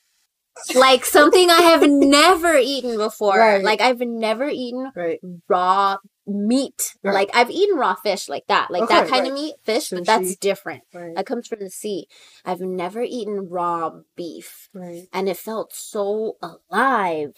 like 0.74 1.04
something 1.04 1.50
i 1.50 1.62
have 1.62 1.84
never 1.90 2.56
eaten 2.58 2.96
before 2.98 3.38
Right. 3.38 3.64
like 3.64 3.82
i've 3.82 4.00
never 4.00 4.48
eaten 4.48 4.92
right. 4.96 5.20
raw 5.50 5.98
meat 6.28 6.96
Right. 7.04 7.14
like 7.14 7.30
i've 7.34 7.52
eaten 7.52 7.78
raw 7.78 7.94
fish 7.96 8.30
like 8.30 8.46
that 8.48 8.72
like 8.72 8.88
that 8.90 9.08
kind 9.10 9.28
of 9.28 9.34
meat 9.34 9.56
fish 9.64 9.90
but 9.90 10.06
that's 10.06 10.36
different 10.38 10.84
that 10.94 11.26
comes 11.26 11.48
from 11.48 11.60
the 11.60 11.70
sea 11.70 12.08
i've 12.46 12.62
never 12.62 13.02
eaten 13.04 13.48
raw 13.50 13.92
beef 14.16 14.70
Right. 14.74 15.04
and 15.14 15.28
it 15.30 15.38
felt 15.38 15.74
so 15.76 16.38
alive 16.42 17.34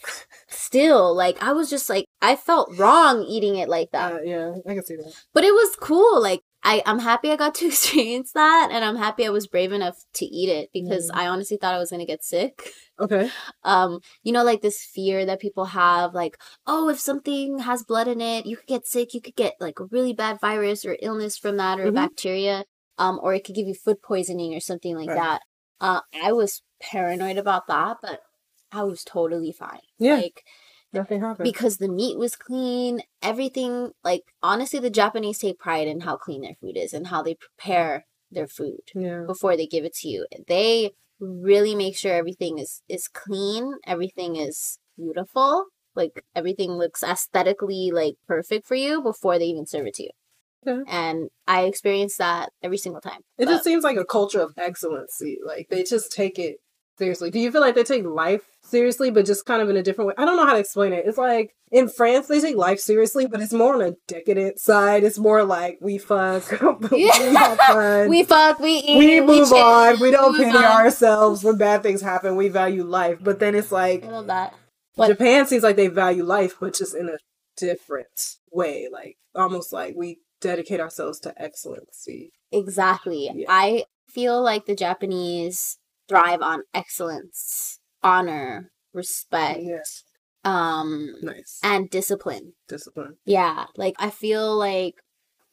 still 0.47 1.13
like 1.15 1.41
i 1.43 1.51
was 1.51 1.69
just 1.69 1.89
like 1.89 2.05
i 2.21 2.35
felt 2.35 2.77
wrong 2.77 3.23
eating 3.23 3.55
it 3.57 3.67
like 3.67 3.91
that 3.91 4.13
Uh, 4.13 4.19
yeah, 4.23 4.53
I 4.67 4.75
can 4.75 4.85
see 4.85 4.95
that. 4.95 5.11
but 5.33 5.43
it 5.43 5.53
was 5.53 5.75
cool. 5.75 6.21
Like 6.21 6.41
I, 6.69 6.83
I'm 6.85 6.99
happy 6.99 7.31
I 7.31 7.37
got 7.37 7.55
to 7.55 7.67
experience 7.73 8.33
that, 8.33 8.69
and 8.71 8.83
I'm 8.83 8.97
happy 8.97 9.25
I 9.25 9.29
was 9.29 9.47
brave 9.47 9.71
enough 9.71 9.97
to 10.15 10.25
eat 10.25 10.49
it 10.49 10.69
because 10.73 11.09
Mm. 11.09 11.15
I 11.15 11.27
honestly 11.27 11.57
thought 11.57 11.73
I 11.73 11.77
was 11.79 11.91
gonna 11.91 12.05
get 12.05 12.23
sick. 12.23 12.69
Okay. 12.99 13.29
Um, 13.63 13.99
you 14.23 14.31
know, 14.33 14.43
like 14.43 14.61
this 14.61 14.83
fear 14.83 15.25
that 15.25 15.39
people 15.39 15.65
have, 15.65 16.13
like, 16.13 16.35
oh, 16.65 16.89
if 16.89 16.99
something 16.99 17.59
has 17.59 17.83
blood 17.83 18.07
in 18.07 18.19
it, 18.21 18.45
you 18.45 18.57
could 18.57 18.67
get 18.67 18.87
sick. 18.87 19.13
You 19.13 19.21
could 19.21 19.35
get 19.35 19.53
like 19.59 19.79
a 19.79 19.85
really 19.85 20.13
bad 20.13 20.39
virus 20.41 20.83
or 20.85 20.97
illness 21.01 21.37
from 21.37 21.57
that, 21.57 21.79
or 21.79 21.87
Mhm. 21.91 21.95
bacteria, 21.95 22.65
um, 22.97 23.19
or 23.23 23.33
it 23.33 23.43
could 23.45 23.55
give 23.55 23.67
you 23.67 23.73
food 23.75 24.01
poisoning 24.01 24.53
or 24.53 24.59
something 24.59 24.95
like 24.95 25.09
Right. 25.09 25.15
that. 25.15 25.41
Uh, 25.79 26.01
I 26.21 26.31
was 26.33 26.63
paranoid 26.81 27.37
about 27.37 27.67
that, 27.67 27.97
but 28.01 28.21
I 28.71 28.83
was 28.83 29.03
totally 29.03 29.51
fine. 29.51 29.85
Yeah. 29.99 30.15
Like 30.15 30.43
Nothing 30.93 31.21
happened. 31.21 31.43
because 31.43 31.77
the 31.77 31.89
meat 31.89 32.17
was 32.17 32.35
clean 32.35 33.01
everything 33.21 33.91
like 34.03 34.23
honestly 34.41 34.79
the 34.79 34.89
japanese 34.89 35.39
take 35.39 35.59
pride 35.59 35.87
in 35.87 35.99
how 36.01 36.15
clean 36.15 36.41
their 36.41 36.55
food 36.61 36.77
is 36.77 36.93
and 36.93 37.07
how 37.07 37.21
they 37.21 37.35
prepare 37.35 38.05
their 38.31 38.47
food 38.47 38.79
yeah. 38.95 39.23
before 39.27 39.57
they 39.57 39.67
give 39.67 39.83
it 39.83 39.93
to 39.93 40.07
you 40.07 40.25
they 40.47 40.91
really 41.19 41.75
make 41.75 41.95
sure 41.95 42.13
everything 42.13 42.59
is 42.59 42.81
is 42.87 43.07
clean, 43.07 43.73
everything 43.85 44.35
is 44.35 44.79
beautiful, 44.97 45.65
like 45.95 46.23
everything 46.35 46.71
looks 46.71 47.03
aesthetically 47.03 47.91
like 47.93 48.15
perfect 48.27 48.67
for 48.67 48.75
you 48.75 49.01
before 49.01 49.39
they 49.39 49.45
even 49.45 49.65
serve 49.65 49.87
it 49.87 49.95
to 49.95 50.03
you. 50.03 50.09
And 50.87 51.29
I 51.47 51.63
experience 51.63 52.17
that 52.17 52.49
every 52.61 52.77
single 52.77 52.99
time. 53.01 53.21
It 53.37 53.45
But- 53.45 53.51
just 53.51 53.63
seems 53.63 53.83
like 53.83 53.97
a 53.97 54.03
culture 54.03 54.41
of 54.41 54.53
excellency. 54.57 55.39
Like 55.45 55.67
they 55.69 55.83
just 55.83 56.11
take 56.11 56.37
it 56.37 56.57
seriously. 56.97 57.31
Do 57.31 57.39
you 57.39 57.51
feel 57.51 57.61
like 57.61 57.75
they 57.75 57.83
take 57.83 58.05
life 58.05 58.41
seriously, 58.61 59.11
but 59.11 59.25
just 59.25 59.45
kind 59.45 59.61
of 59.61 59.69
in 59.69 59.77
a 59.77 59.83
different 59.83 60.09
way? 60.09 60.13
I 60.17 60.25
don't 60.25 60.37
know 60.37 60.45
how 60.45 60.53
to 60.53 60.59
explain 60.59 60.93
it. 60.93 61.05
It's 61.05 61.17
like 61.17 61.53
in 61.71 61.87
France 61.87 62.27
they 62.27 62.39
take 62.39 62.55
life 62.55 62.79
seriously, 62.79 63.27
but 63.27 63.41
it's 63.41 63.53
more 63.53 63.75
on 63.75 63.81
a 63.81 63.95
decadent 64.07 64.59
side. 64.59 65.03
It's 65.03 65.19
more 65.19 65.43
like 65.43 65.79
we 65.81 65.97
fuck, 65.97 66.49
we 66.91 67.07
have 67.07 67.57
fun, 67.57 68.09
we 68.09 68.23
fuck, 68.23 68.59
we 68.59 68.77
eat, 68.77 68.97
we 68.97 69.21
move 69.21 69.49
chill, 69.49 69.57
on. 69.57 69.99
We 69.99 70.11
don't 70.11 70.35
pity 70.35 70.57
on. 70.57 70.63
ourselves 70.63 71.43
when 71.43 71.57
bad 71.57 71.83
things 71.83 72.01
happen. 72.01 72.35
We 72.35 72.49
value 72.49 72.83
life, 72.83 73.19
but 73.21 73.39
then 73.39 73.55
it's 73.55 73.71
like 73.71 74.03
I 74.03 74.09
love 74.09 74.27
that. 74.27 74.53
But- 74.95 75.07
Japan 75.09 75.45
seems 75.45 75.63
like 75.63 75.75
they 75.75 75.87
value 75.87 76.23
life, 76.23 76.55
but 76.59 76.73
just 76.73 76.95
in 76.95 77.09
a 77.09 77.17
different 77.57 78.35
way. 78.51 78.87
Like 78.91 79.17
almost 79.35 79.71
like 79.71 79.95
we 79.95 80.19
dedicate 80.41 80.79
ourselves 80.79 81.19
to 81.21 81.33
excellency. 81.41 82.31
Exactly. 82.51 83.29
Yeah. 83.33 83.45
I 83.49 83.83
feel 84.07 84.41
like 84.41 84.65
the 84.65 84.75
Japanese 84.75 85.77
thrive 86.07 86.41
on 86.41 86.63
excellence, 86.73 87.79
honor, 88.03 88.71
respect, 88.93 89.59
Yes, 89.61 90.03
um, 90.43 91.15
nice 91.21 91.59
and 91.63 91.89
discipline. 91.89 92.53
discipline. 92.67 93.17
Yeah, 93.25 93.65
like 93.75 93.95
I 93.99 94.09
feel 94.09 94.55
like 94.57 94.95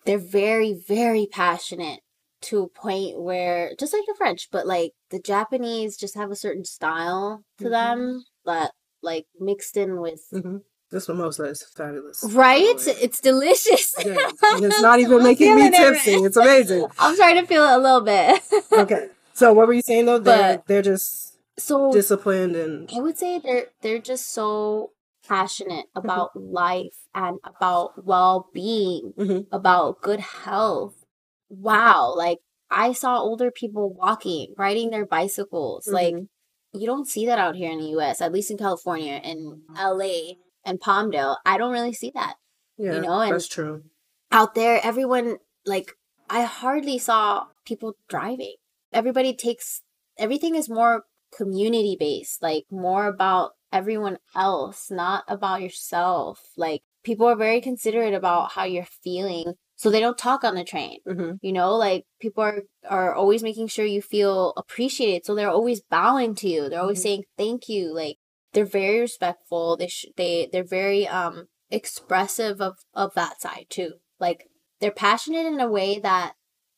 they're 0.05 0.19
very, 0.19 0.73
very 0.75 1.27
passionate 1.31 2.01
to 2.43 2.63
a 2.63 2.69
point 2.69 3.21
where 3.21 3.73
just 3.79 3.93
like 3.95 4.05
the 4.07 4.15
French, 4.17 4.49
but 4.53 4.67
like 4.67 4.93
the 5.11 5.19
Japanese 5.19 5.97
just 5.97 6.15
have 6.15 6.31
a 6.31 6.37
certain 6.37 6.65
style 6.65 7.43
to 7.59 7.65
Mhm. 7.65 7.71
them 7.71 8.25
that 8.45 8.73
like 9.03 9.27
mixed 9.41 9.77
in 9.77 10.01
with 10.01 10.23
hmm 10.31 10.59
This 10.91 11.09
mimosa 11.09 11.45
is 11.45 11.63
fabulous. 11.63 12.23
right. 12.23 12.75
It's 12.87 13.21
delicious. 13.21 13.95
Yeah, 14.05 14.31
and 14.53 14.65
it's 14.65 14.81
not 14.81 15.01
even 15.01 15.23
making 15.31 15.57
me 15.57 15.71
tipsy. 15.71 16.13
It's 16.13 16.37
amazing. 16.37 16.87
I'm 16.99 17.15
starting 17.17 17.43
to 17.43 17.47
feel 17.49 17.65
it 17.65 17.77
a 17.77 17.79
little 17.79 18.03
bit. 18.03 18.43
Okay, 18.73 19.09
so 19.35 19.53
what 19.53 19.67
were 19.67 19.73
you 19.75 19.83
saying 19.83 20.07
though? 20.07 20.19
They're 20.19 20.57
But- 20.59 20.67
they're 20.67 20.83
just 20.83 21.39
so 21.59 21.93
disciplined 21.93 22.57
and 22.57 22.91
I 22.97 23.01
would 23.01 23.17
say 23.19 23.39
they're 23.39 23.69
they're 23.83 23.99
just 24.01 24.33
so 24.33 24.91
passionate 25.29 25.87
about 25.95 26.31
life 26.37 26.97
and 27.15 27.39
about 27.45 28.05
well-being, 28.05 29.13
Mhm. 29.17 29.47
about 29.53 30.01
good 30.03 30.21
health. 30.21 31.05
Wow, 31.49 32.13
like 32.17 32.41
I 32.71 32.93
saw 32.93 33.21
older 33.21 33.51
people 33.51 33.89
walking, 33.93 34.55
riding 34.59 34.91
their 34.91 35.07
bicycles. 35.07 35.87
Like 35.89 36.15
Mhm. 36.15 36.29
you 36.73 36.87
don't 36.87 37.07
see 37.07 37.25
that 37.27 37.39
out 37.39 37.55
here 37.57 37.71
in 37.71 37.79
the 37.79 37.87
US, 37.99 38.21
at 38.21 38.33
least 38.33 38.51
in 38.51 38.59
California 38.59 39.21
and 39.23 39.63
LA 39.77 40.39
and 40.65 40.81
Palmdale. 40.81 41.37
I 41.47 41.57
don't 41.59 41.73
really 41.73 41.93
see 41.93 42.11
that. 42.15 42.37
yeah, 42.77 42.99
know, 42.99 43.21
and- 43.21 43.33
that's 43.33 43.47
true. 43.47 43.85
Out 44.33 44.55
there 44.57 44.81
everyone 44.83 45.39
like 45.65 45.93
I 46.29 46.43
hardly 46.43 46.99
saw 46.99 47.47
people 47.65 47.95
driving. 48.09 48.57
Everybody 48.95 49.35
takes 49.35 49.83
everything 50.19 50.55
is 50.55 50.69
more 50.71 51.05
community 51.37 51.97
based, 51.99 52.43
like 52.43 52.65
more 52.71 53.07
about 53.07 53.53
everyone 53.73 54.19
else, 54.37 54.91
not 54.91 55.25
about 55.29 55.63
yourself. 55.63 56.41
Like 56.57 56.83
people 57.05 57.27
are 57.27 57.37
very 57.37 57.61
considerate 57.61 58.15
about 58.15 58.53
how 58.53 58.65
you're 58.65 58.87
feeling, 59.03 59.55
so 59.77 59.91
they 59.91 60.01
don't 60.01 60.17
talk 60.19 60.45
on 60.45 60.55
the 60.55 60.65
train. 60.65 60.99
hmm 61.07 61.33
You 61.43 61.53
know, 61.53 61.75
like 61.77 62.05
people 62.21 62.45
are 62.45 62.63
are 62.89 63.15
always 63.15 63.43
making 63.43 63.69
sure 63.69 63.85
you 63.85 64.01
feel 64.03 64.53
appreciated, 64.57 65.27
so 65.27 65.35
they're 65.35 65.51
always 65.51 65.83
bowing 65.83 66.35
to 66.37 66.49
you. 66.49 66.69
They're 66.69 66.81
always 66.81 67.01
Mhm. 67.01 67.03
saying 67.03 67.25
thank 67.37 67.69
you. 67.69 67.93
Like 67.95 68.19
they're 68.53 68.65
very 68.65 69.01
respectful. 69.01 69.77
They 69.77 69.89
sh- 69.89 70.07
they 70.17 70.49
they're 70.53 70.65
very 70.81 71.09
um 71.09 71.49
expressive 71.71 72.61
of 72.61 72.79
of 72.95 73.15
that 73.15 73.41
side 73.41 73.67
too. 73.69 73.95
Like 74.21 74.49
they're 74.81 74.93
passionate 74.93 75.47
in 75.47 75.61
a 75.61 75.69
way 75.69 75.99
that 75.99 76.35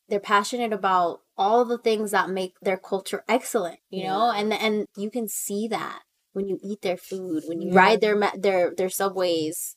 they're 0.08 0.20
passionate 0.20 0.72
about 0.72 1.20
all 1.38 1.64
the 1.64 1.78
things 1.78 2.10
that 2.12 2.30
make 2.30 2.54
their 2.62 2.78
culture 2.78 3.24
excellent, 3.28 3.80
you 3.90 4.04
know? 4.04 4.30
And 4.30 4.52
and 4.52 4.86
you 4.96 5.10
can 5.10 5.28
see 5.28 5.68
that 5.68 6.02
when 6.32 6.48
you 6.48 6.58
eat 6.62 6.82
their 6.82 6.96
food, 6.96 7.44
when 7.46 7.60
you 7.60 7.68
Yeah. 7.70 7.76
ride 7.76 8.00
their 8.00 8.32
their 8.36 8.74
their 8.74 8.90
subways, 8.90 9.76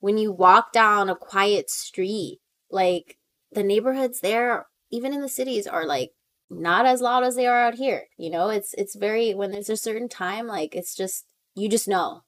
when 0.00 0.18
you 0.18 0.32
walk 0.32 0.72
down 0.72 1.10
a 1.10 1.16
quiet 1.16 1.70
street. 1.70 2.40
Like 2.70 3.16
the 3.52 3.62
neighborhoods 3.62 4.20
there, 4.20 4.66
even 4.90 5.14
in 5.14 5.20
the 5.20 5.28
cities 5.28 5.66
are 5.68 5.86
like 5.86 6.10
not 6.50 6.84
as 6.86 7.00
loud 7.00 7.22
as 7.24 7.36
they 7.36 7.46
are 7.46 7.60
out 7.66 7.74
here, 7.76 8.08
you 8.18 8.30
know? 8.30 8.48
It's 8.50 8.74
it's 8.74 8.96
very 8.96 9.34
when 9.34 9.52
there's 9.52 9.70
a 9.70 9.76
certain 9.76 10.08
time 10.08 10.46
like 10.48 10.74
it's 10.74 10.94
just 10.96 11.26
you 11.54 11.68
just 11.68 11.86
know. 11.88 12.22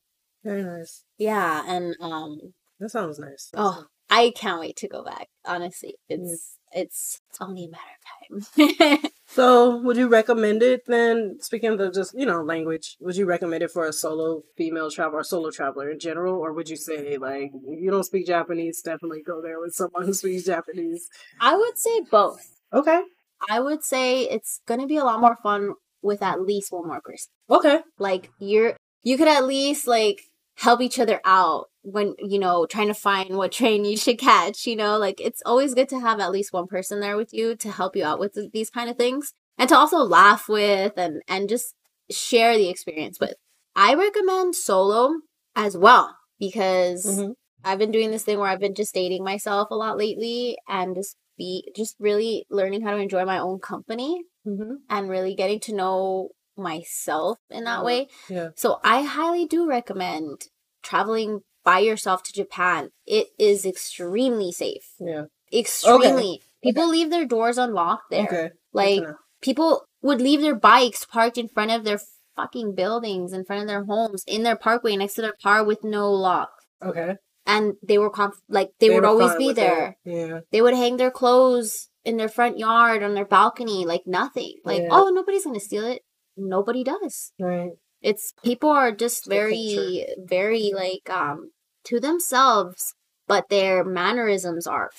Very 0.44 0.62
nice. 0.62 1.04
Yeah, 1.18 1.64
and 1.66 1.96
um 2.00 2.54
That 2.78 2.90
sounds 2.90 3.18
nice. 3.18 3.50
Oh, 3.54 3.86
I 4.10 4.32
can't 4.36 4.60
wait 4.60 4.76
to 4.76 4.88
go 4.88 5.02
back. 5.04 5.28
Honestly, 5.44 5.96
it's 6.08 6.57
it's 6.72 7.20
it's 7.30 7.40
only 7.40 7.64
a 7.64 7.68
matter 7.70 7.94
of 8.40 8.46
time. 8.78 8.98
So, 9.30 9.76
would 9.82 9.98
you 9.98 10.08
recommend 10.08 10.62
it 10.62 10.86
then? 10.86 11.36
Speaking 11.40 11.68
of 11.70 11.78
the 11.78 11.90
just 11.90 12.14
you 12.18 12.24
know 12.24 12.42
language, 12.42 12.96
would 13.00 13.14
you 13.16 13.26
recommend 13.26 13.62
it 13.62 13.70
for 13.70 13.84
a 13.86 13.92
solo 13.92 14.42
female 14.56 14.90
traveler 14.90 15.20
or 15.20 15.24
solo 15.24 15.50
traveler 15.50 15.90
in 15.90 15.98
general, 15.98 16.34
or 16.34 16.54
would 16.54 16.68
you 16.70 16.76
say 16.76 17.18
like 17.18 17.50
if 17.66 17.78
you 17.80 17.90
don't 17.90 18.04
speak 18.04 18.26
Japanese, 18.26 18.80
definitely 18.80 19.22
go 19.22 19.42
there 19.42 19.60
with 19.60 19.74
someone 19.74 20.06
who 20.06 20.14
speaks 20.14 20.44
Japanese? 20.44 21.08
I 21.40 21.54
would 21.56 21.76
say 21.76 22.00
both. 22.10 22.56
Okay, 22.72 23.02
I 23.50 23.60
would 23.60 23.84
say 23.84 24.22
it's 24.22 24.60
gonna 24.66 24.86
be 24.86 24.96
a 24.96 25.04
lot 25.04 25.20
more 25.20 25.36
fun 25.42 25.74
with 26.00 26.22
at 26.22 26.40
least 26.40 26.72
one 26.72 26.86
more 26.88 27.02
person. 27.02 27.28
okay, 27.50 27.80
Like 27.98 28.30
you're 28.38 28.76
you 29.02 29.18
could 29.18 29.28
at 29.28 29.44
least 29.44 29.86
like 29.86 30.22
help 30.56 30.80
each 30.80 30.98
other 30.98 31.20
out 31.24 31.66
when 31.92 32.14
you 32.18 32.38
know 32.38 32.66
trying 32.66 32.88
to 32.88 32.94
find 32.94 33.36
what 33.36 33.52
train 33.52 33.84
you 33.84 33.96
should 33.96 34.18
catch. 34.18 34.66
You 34.66 34.76
know, 34.76 34.98
like 34.98 35.20
it's 35.20 35.42
always 35.44 35.74
good 35.74 35.88
to 35.90 36.00
have 36.00 36.20
at 36.20 36.30
least 36.32 36.52
one 36.52 36.66
person 36.66 37.00
there 37.00 37.16
with 37.16 37.32
you 37.32 37.56
to 37.56 37.70
help 37.70 37.96
you 37.96 38.04
out 38.04 38.18
with 38.18 38.38
these 38.52 38.70
kind 38.70 38.90
of 38.90 38.96
things 38.96 39.32
and 39.56 39.68
to 39.68 39.76
also 39.76 39.98
laugh 39.98 40.48
with 40.48 40.92
and 40.96 41.22
and 41.28 41.48
just 41.48 41.74
share 42.10 42.56
the 42.56 42.68
experience 42.68 43.18
with. 43.20 43.34
I 43.76 43.94
recommend 43.94 44.54
solo 44.56 45.14
as 45.54 45.76
well 45.76 46.16
because 46.38 47.04
Mhm. 47.06 47.34
I've 47.64 47.78
been 47.78 47.90
doing 47.90 48.10
this 48.10 48.24
thing 48.24 48.38
where 48.38 48.48
I've 48.48 48.60
been 48.60 48.74
just 48.74 48.94
dating 48.94 49.24
myself 49.24 49.68
a 49.70 49.74
lot 49.76 49.98
lately 49.98 50.56
and 50.68 50.94
just 50.94 51.16
be 51.36 51.70
just 51.76 51.96
really 51.98 52.44
learning 52.50 52.82
how 52.82 52.92
to 52.92 52.96
enjoy 52.98 53.24
my 53.24 53.38
own 53.38 53.58
company 53.60 54.24
hmm 54.44 54.74
and 54.88 55.08
really 55.10 55.34
getting 55.34 55.60
to 55.60 55.74
know 55.74 56.30
myself 56.56 57.38
in 57.50 57.64
that 57.64 57.80
Oh, 57.82 57.84
way. 57.84 58.08
yeah, 58.28 58.48
So 58.56 58.78
I 58.82 59.02
highly 59.02 59.46
do 59.46 59.68
recommend 59.68 60.46
traveling 60.82 61.40
by 61.64 61.78
yourself 61.80 62.22
to 62.24 62.32
Japan. 62.32 62.90
It 63.06 63.28
is 63.38 63.64
extremely 63.66 64.52
safe. 64.52 64.92
yeah. 64.98 65.24
Extremely. 65.52 66.42
People 66.62 66.88
leave 66.88 67.10
their 67.10 67.24
doors 67.26 67.58
unlocked 67.58 68.10
there. 68.10 68.24
Okay, 68.26 68.50
Like 68.72 68.96
Good 69.00 69.04
to 69.04 69.10
know. 69.12 69.16
people 69.42 69.84
would 70.02 70.20
leave 70.20 70.40
their 70.40 70.54
bikes 70.54 71.04
parked 71.04 71.38
in 71.38 71.48
front 71.48 71.70
of 71.70 71.84
their 71.84 72.00
fucking 72.36 72.74
buildings, 72.74 73.32
in 73.32 73.44
front 73.44 73.62
of 73.62 73.68
their 73.68 73.84
homes, 73.84 74.24
in 74.26 74.42
their 74.42 74.56
parkway 74.56 74.96
next 74.96 75.14
to 75.14 75.22
their 75.22 75.34
car 75.42 75.64
with 75.64 75.82
no 75.84 76.10
lock. 76.12 76.50
okay. 76.82 77.16
And 77.46 77.74
they 77.82 77.96
were 77.96 78.10
conf- 78.10 78.42
like 78.50 78.72
they, 78.78 78.90
would 78.90 79.06
always 79.06 79.34
be 79.36 79.46
with 79.46 79.58
it. 79.58 79.62
there. 79.62 79.96
Yeah, 80.04 80.40
They 80.52 80.60
would 80.60 80.74
hang 80.74 80.98
their 80.98 81.10
clothes 81.10 81.88
in 82.04 82.18
their 82.18 82.28
front 82.28 82.58
yard 82.58 83.02
on 83.02 83.14
their 83.14 83.24
balcony 83.24 83.86
like 83.86 84.02
nothing. 84.06 84.56
Like, 84.66 84.82
Yeah. 84.82 84.88
oh, 84.90 85.08
nobody's 85.08 85.44
going 85.44 85.58
to 85.58 85.64
steal 85.64 85.86
it. 85.86 86.02
Nobody 86.36 86.84
does. 86.84 87.32
right. 87.40 87.70
It's 88.02 88.32
people 88.44 88.70
are 88.70 88.92
just 88.92 89.26
very 89.28 90.06
very 90.18 90.72
like 90.74 91.08
um 91.10 91.50
to 91.84 92.00
themselves, 92.00 92.94
but 93.26 93.48
their 93.48 93.84
mannerisms 93.84 94.66
are 94.66 94.90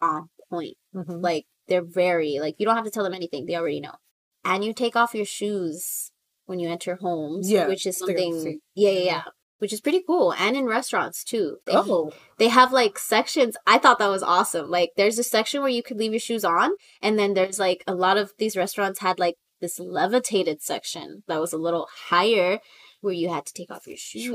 on 0.00 0.28
point. 0.50 0.76
hmm 0.92 1.20
Like 1.20 1.46
they're 1.68 1.84
very 1.84 2.38
like 2.40 2.56
you 2.58 2.66
don't 2.66 2.76
have 2.76 2.84
to 2.84 2.90
tell 2.90 3.04
them 3.04 3.14
anything. 3.14 3.46
They 3.46 3.56
already 3.56 3.80
know. 3.80 3.94
And 4.44 4.64
you 4.64 4.72
take 4.72 4.94
off 4.94 5.14
your 5.14 5.24
shoes 5.24 6.12
when 6.46 6.60
you 6.60 6.68
enter 6.68 6.96
homes, 6.96 7.50
Yeah, 7.50 7.66
which 7.66 7.86
is 7.86 7.98
something 7.98 8.60
yeah, 8.74 8.90
yeah, 8.90 9.04
yeah. 9.04 9.22
Which 9.58 9.72
is 9.72 9.80
pretty 9.80 10.02
cool. 10.06 10.34
And 10.34 10.54
in 10.54 10.66
restaurants 10.66 11.24
too. 11.24 11.56
They 11.64 11.72
Oh, 11.74 12.12
they 12.38 12.48
have 12.48 12.72
like 12.72 12.98
sections. 12.98 13.56
I 13.66 13.78
thought 13.78 13.98
that 13.98 14.08
was 14.08 14.22
awesome. 14.22 14.70
Like 14.70 14.90
there's 14.96 15.18
a 15.18 15.24
section 15.24 15.60
where 15.62 15.70
you 15.70 15.82
could 15.82 15.96
leave 15.96 16.12
your 16.12 16.20
shoes 16.20 16.44
on, 16.44 16.72
and 17.02 17.18
then 17.18 17.34
there's 17.34 17.58
like 17.58 17.82
a 17.86 17.94
lot 17.94 18.18
of 18.18 18.32
these 18.38 18.56
restaurants 18.56 19.00
had 19.00 19.18
like 19.18 19.36
this 19.66 19.78
levitated 19.80 20.62
section 20.62 21.22
that 21.28 21.40
was 21.40 21.52
a 21.52 21.58
little 21.58 21.88
higher 22.08 22.60
where 23.00 23.12
you 23.12 23.28
had 23.28 23.44
to 23.46 23.52
take 23.52 23.70
off 23.70 23.86
your 23.86 23.96
shoes. 23.96 24.30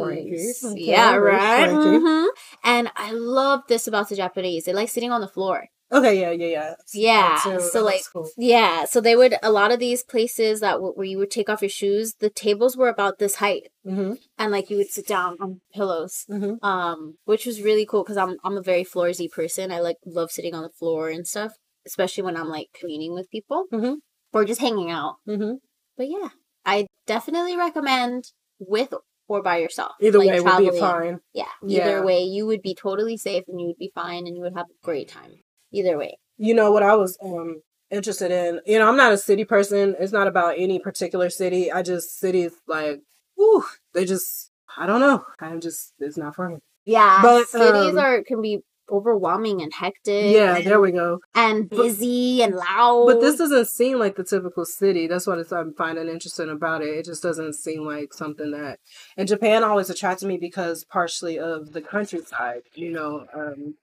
Okay, 0.63 0.81
Yeah, 0.91 1.15
right. 1.15 1.69
swanky. 1.69 1.97
hmm 1.99 2.25
And 2.63 2.91
I 2.95 3.11
love 3.13 3.61
this 3.67 3.87
about 3.87 4.09
the 4.09 4.15
Japanese. 4.15 4.65
They 4.65 4.73
like 4.73 4.89
sitting 4.89 5.11
on 5.11 5.21
the 5.21 5.27
floor. 5.27 5.67
okay, 5.91 6.19
yeah, 6.21 6.31
yeah, 6.31 6.47
yeah. 6.57 6.73
Yeah, 6.93 7.39
That 7.45 7.61
so, 7.73 7.83
like, 7.83 8.01
cool. 8.13 8.29
Yeah, 8.37 8.85
so 8.85 8.99
they 9.01 9.15
would 9.15 9.35
a 9.41 9.51
lot 9.51 9.71
of 9.71 9.79
these 9.79 10.03
places 10.03 10.59
that 10.59 10.73
w- 10.73 10.93
where 10.93 11.05
you 11.11 11.17
would 11.17 11.31
take 11.31 11.49
off 11.49 11.61
your 11.61 11.69
shoes, 11.69 12.15
the 12.19 12.29
tables 12.29 12.75
were 12.77 12.89
about 12.89 13.19
this 13.19 13.35
height, 13.35 13.63
hmm 13.85 14.13
and 14.37 14.51
like 14.51 14.69
you 14.69 14.77
would 14.77 14.89
sit 14.97 15.07
down 15.07 15.37
on 15.43 15.61
pillows 15.73 16.25
hmm 16.27 16.53
um 16.71 16.99
which 17.25 17.45
was 17.45 17.61
really 17.67 17.85
cool 17.89 18.03
because 18.03 18.17
i'm 18.23 18.33
i'm 18.45 18.57
a 18.57 18.61
very 18.71 18.83
floorsy 18.91 19.27
person 19.39 19.71
i 19.71 19.79
like 19.87 19.97
love 20.05 20.29
sitting 20.31 20.53
on 20.55 20.63
the 20.63 20.69
floor 20.79 21.09
and 21.09 21.25
stuff 21.27 21.51
especially 21.89 22.23
when 22.23 22.37
i'm 22.39 22.47
like 22.57 22.67
communing 22.79 23.13
with 23.13 23.29
people 23.35 23.65
Mhm. 23.73 23.95
Or 24.33 24.45
just 24.45 24.61
hanging 24.61 24.89
out 24.91 25.17
hmm 25.25 25.53
but 25.97 26.09
yeah, 26.09 26.29
I 26.65 26.87
definitely 27.05 27.57
recommend 27.57 28.31
with 28.59 28.93
or 29.27 29.43
by 29.43 29.57
yourself. 29.57 29.91
Either 30.01 30.17
like, 30.17 30.29
way 30.29 30.39
would 30.39 30.57
be 30.57 30.79
fine. 30.79 31.19
Yeah, 31.33 31.45
either 31.63 31.97
Yeah. 31.97 32.01
way, 32.01 32.23
you 32.23 32.45
would 32.47 32.61
be 32.61 32.73
totally 32.73 33.17
safe 33.17 33.43
and 33.47 33.61
you 33.61 33.67
would 33.67 33.77
be 33.77 33.91
fine 33.93 34.25
and 34.25 34.35
you 34.35 34.41
would 34.41 34.55
have 34.55 34.65
a 34.65 34.85
great 34.85 35.09
time. 35.09 35.35
Either 35.71 35.97
way. 35.97 36.17
You 36.37 36.53
know 36.55 36.71
what 36.71 36.83
I 36.83 36.95
was 36.95 37.17
um 37.23 37.61
interested 37.91 38.31
in. 38.31 38.61
You 38.65 38.79
know, 38.79 38.87
I'm 38.87 38.97
not 38.97 39.13
a 39.13 39.17
city 39.17 39.45
person. 39.45 39.95
It's 39.99 40.11
not 40.11 40.27
about 40.27 40.55
any 40.57 40.79
particular 40.79 41.29
city. 41.29 41.71
I 41.71 41.83
just 41.83 42.19
cities 42.19 42.53
like, 42.67 43.01
whew, 43.35 43.63
they 43.93 44.05
just 44.05 44.49
I 44.77 44.87
don't 44.87 45.01
know. 45.01 45.23
I'm 45.39 45.61
just 45.61 45.93
it's 45.99 46.17
not 46.17 46.35
for 46.35 46.49
me. 46.49 46.57
Yeah, 46.85 47.21
But, 47.21 47.47
cities 47.47 47.93
um, 47.93 47.99
are 47.99 48.23
can 48.23 48.41
be 48.41 48.63
overwhelming 48.89 49.61
and 49.61 49.73
hectic. 49.73 50.33
Yeah, 50.33 50.57
and, 50.57 50.65
there 50.65 50.79
we 50.79 50.91
go. 50.91 51.19
and 51.35 51.69
busy 51.69 52.41
and 52.41 52.55
loud. 52.55 53.05
But 53.07 53.21
this 53.21 53.37
doesn't 53.37 53.67
seem 53.67 53.99
like 53.99 54.15
the 54.15 54.23
typical 54.23 54.65
city. 54.65 55.07
That's 55.07 55.27
what 55.27 55.51
I'm 55.51 55.73
finding 55.73 56.07
interesting 56.07 56.49
about 56.49 56.81
it. 56.81 56.89
It 56.89 57.05
just 57.05 57.23
doesn't 57.23 57.53
seem 57.53 57.85
like 57.85 58.13
something 58.13 58.51
that. 58.51 58.79
And 59.17 59.27
Japan 59.27 59.63
always 59.63 59.89
attracted 59.89 60.27
me 60.27 60.37
because 60.37 60.83
partially 60.83 61.39
of 61.39 61.73
the 61.73 61.81
countryside. 61.81 62.63
You 62.75 62.91
know, 62.91 63.25
um, 63.33 63.75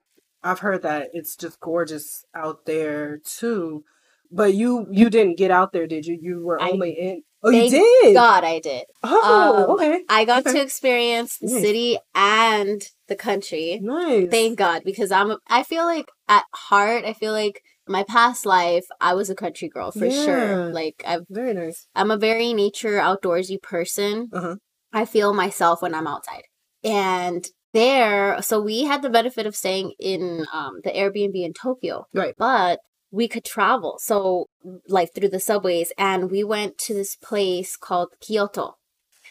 I've 0.42 0.60
heard 0.60 0.82
that 0.82 1.08
it's 1.12 1.36
just 1.36 1.60
gorgeous 1.60 2.24
out 2.34 2.66
there 2.66 3.18
too. 3.18 3.84
But 4.30 4.54
you 4.54 4.86
you 4.90 5.10
didn't 5.10 5.38
get 5.38 5.50
out 5.50 5.72
there, 5.72 5.86
did 5.86 6.06
you? 6.06 6.18
You 6.20 6.44
were 6.44 6.60
I- 6.60 6.70
only 6.70 6.90
in. 6.92 7.22
Oh, 7.42 7.50
you 7.50 7.70
Thank 7.70 7.72
did. 8.02 8.14
God, 8.14 8.42
I 8.42 8.58
did. 8.58 8.84
Oh, 9.04 9.64
Um, 9.68 9.70
okay. 9.76 10.02
I 10.08 10.24
got 10.24 10.44
Okay. 10.44 10.58
to 10.58 10.62
experience 10.62 11.38
the 11.38 11.46
Nice. 11.46 11.62
city 11.62 11.98
and 12.12 12.82
the 13.06 13.14
country. 13.14 13.78
Nice. 13.80 14.28
Thank 14.28 14.58
God, 14.58 14.82
because 14.84 15.12
I'm. 15.12 15.36
I 15.48 15.62
feel 15.62 15.84
like 15.84 16.06
at 16.28 16.44
heart, 16.52 17.04
I 17.04 17.12
feel 17.12 17.32
like 17.32 17.62
my 17.86 18.02
past 18.02 18.44
life, 18.44 18.84
I 19.00 19.14
was 19.14 19.30
a 19.30 19.36
country 19.36 19.68
girl 19.68 19.92
for 19.92 20.06
Yeah. 20.06 20.24
sure. 20.24 20.72
Like 20.72 21.02
I've, 21.06 21.22
Very 21.30 21.54
nice. 21.54 21.86
I'm 21.94 22.10
a 22.10 22.16
very 22.18 22.52
nature 22.52 22.98
outdoorsy 22.98 23.62
person. 23.62 24.28
Uh-huh. 24.32 24.56
I 24.92 25.04
feel 25.04 25.32
myself 25.32 25.80
when 25.80 25.94
I'm 25.94 26.06
outside, 26.08 26.42
and 26.82 27.46
there. 27.72 28.42
So 28.42 28.60
we 28.60 28.82
had 28.84 29.02
the 29.02 29.10
benefit 29.10 29.46
of 29.46 29.54
staying 29.54 29.92
in 30.00 30.44
um, 30.52 30.80
the 30.82 30.90
Airbnb 30.90 31.34
in 31.44 31.52
Tokyo, 31.52 32.06
Right. 32.12 32.34
but 32.36 32.80
we 33.10 33.28
could 33.28 33.44
travel. 33.44 33.98
So 34.00 34.46
like 34.88 35.14
through 35.14 35.30
the 35.30 35.40
subways 35.40 35.92
and 35.98 36.30
we 36.30 36.44
went 36.44 36.78
to 36.78 36.94
this 36.94 37.16
place 37.16 37.76
called 37.76 38.14
kyoto. 38.20 38.76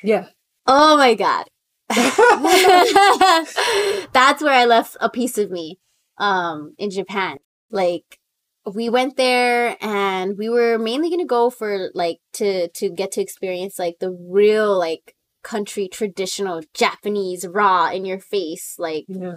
Yeah. 0.04 0.28
oh 0.66 0.98
my 0.98 1.16
god. 1.16 1.46
That's 4.14 4.44
where 4.44 4.54
i 4.54 4.66
left 4.66 4.98
a 5.00 5.10
piece 5.10 5.38
of 5.38 5.52
me 5.52 5.80
um 6.18 6.74
in 6.78 6.90
japan. 6.90 7.38
Like 7.72 8.20
we 8.74 8.90
went 8.90 9.16
there 9.16 9.78
and 9.82 10.38
we 10.38 10.50
were 10.50 10.78
mainly 10.78 11.10
going 11.10 11.22
to 11.22 11.26
go 11.26 11.50
for 11.50 11.90
like 11.94 12.20
to 12.34 12.68
to 12.70 12.90
get 12.90 13.12
to 13.14 13.22
experience 13.22 13.80
like 13.80 13.96
the 14.00 14.12
real 14.12 14.78
like 14.78 15.16
country 15.44 15.88
traditional 15.88 16.62
japanese 16.74 17.48
raw 17.48 17.90
in 17.90 18.04
your 18.04 18.20
face 18.20 18.76
like 18.78 19.06
yeah. 19.08 19.36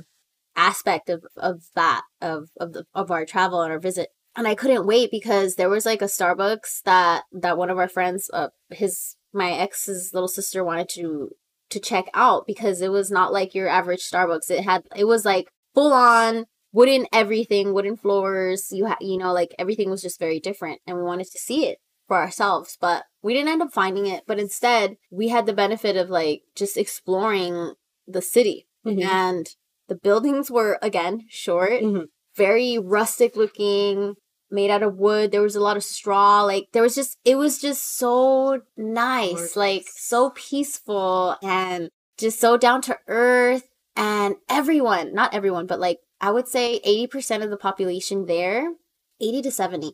aspect 0.57 1.09
of 1.09 1.25
of 1.37 1.63
that 1.77 2.03
of 2.21 2.49
of 2.59 2.73
the 2.73 2.85
of 2.95 3.11
our 3.11 3.25
travel 3.25 3.63
and 3.63 3.71
our 3.71 3.79
visit 3.79 4.09
and 4.37 4.47
i 4.49 4.55
couldn't 4.55 4.87
wait 4.87 5.11
because 5.11 5.55
there 5.57 5.69
was 5.69 5.85
like 5.87 6.03
a 6.03 6.07
starbucks 6.07 6.83
that 6.85 7.25
that 7.33 7.59
one 7.59 7.71
of 7.71 7.79
our 7.79 7.89
friends 7.89 8.31
uh 8.33 8.49
his 8.71 9.17
my 9.33 9.53
ex's 9.53 10.13
little 10.13 10.29
sister 10.29 10.65
wanted 10.65 10.89
to 10.89 11.31
to 11.71 11.79
check 11.81 12.07
out 12.15 12.47
because 12.47 12.81
it 12.81 12.91
was 12.91 13.11
not 13.11 13.33
like 13.33 13.55
your 13.55 13.69
average 13.69 14.01
starbucks. 14.03 14.51
It 14.51 14.65
had 14.65 14.83
it 14.97 15.05
was 15.05 15.25
like 15.25 15.47
full 15.75 15.93
on 15.93 16.47
wooden 16.73 17.07
everything 17.13 17.73
wooden 17.73 17.97
floors. 17.97 18.69
You 18.73 18.89
you 19.01 19.17
know 19.19 19.33
like 19.33 19.55
everything 19.59 19.89
was 19.89 20.03
just 20.03 20.19
very 20.19 20.41
different 20.41 20.81
and 20.87 20.97
we 20.97 21.03
wanted 21.05 21.31
to 21.31 21.39
see 21.39 21.67
it 21.67 21.79
for 22.09 22.17
ourselves 22.17 22.77
but 22.81 23.05
we 23.23 23.35
didn't 23.35 23.51
end 23.51 23.63
up 23.63 23.73
finding 23.73 24.07
it. 24.07 24.25
But 24.27 24.41
instead 24.41 24.97
we 25.13 25.29
had 25.29 25.47
the 25.47 25.53
benefit 25.53 25.97
of 25.97 26.11
like 26.11 26.43
just 26.57 26.77
exploring 26.77 27.75
the 28.07 28.23
city. 28.23 28.67
Mhm. 28.85 29.05
and 29.05 29.47
the 29.89 29.95
buildings 29.95 30.51
were 30.51 30.79
again 30.83 31.27
short. 31.29 31.83
Mhm. 31.83 32.07
Very 32.37 32.79
rustic 32.79 33.37
looking 33.37 34.15
made 34.51 34.71
out 34.71 34.83
of 34.83 34.97
wood 34.97 35.31
there 35.31 35.43
was 35.43 35.55
a 35.57 35.61
lot 35.61 35.77
of 35.77 35.85
straw 35.85 36.43
like 36.43 36.67
there 36.73 36.83
was 36.83 36.95
just 36.95 37.17
it 37.25 37.37
was 37.37 37.61
just 37.61 37.97
so 37.97 38.61
nice 38.77 39.31
Gorgeous. 39.33 39.57
like 39.57 39.85
so 39.95 40.31
peaceful 40.31 41.37
and 41.43 41.89
just 42.19 42.41
so 42.41 42.57
down 42.57 42.83
to 42.83 42.99
earth 43.07 43.69
and 43.97 44.35
everyone 44.49 45.15
not 45.15 45.33
everyone 45.35 45.67
but 45.67 45.79
like 45.79 45.99
i 46.21 46.31
would 46.31 46.49
say 46.49 46.81
80% 46.85 47.45
of 47.45 47.51
the 47.51 47.57
population 47.57 48.27
there 48.27 48.73
80 49.21 49.43
to 49.43 49.51
70 49.53 49.93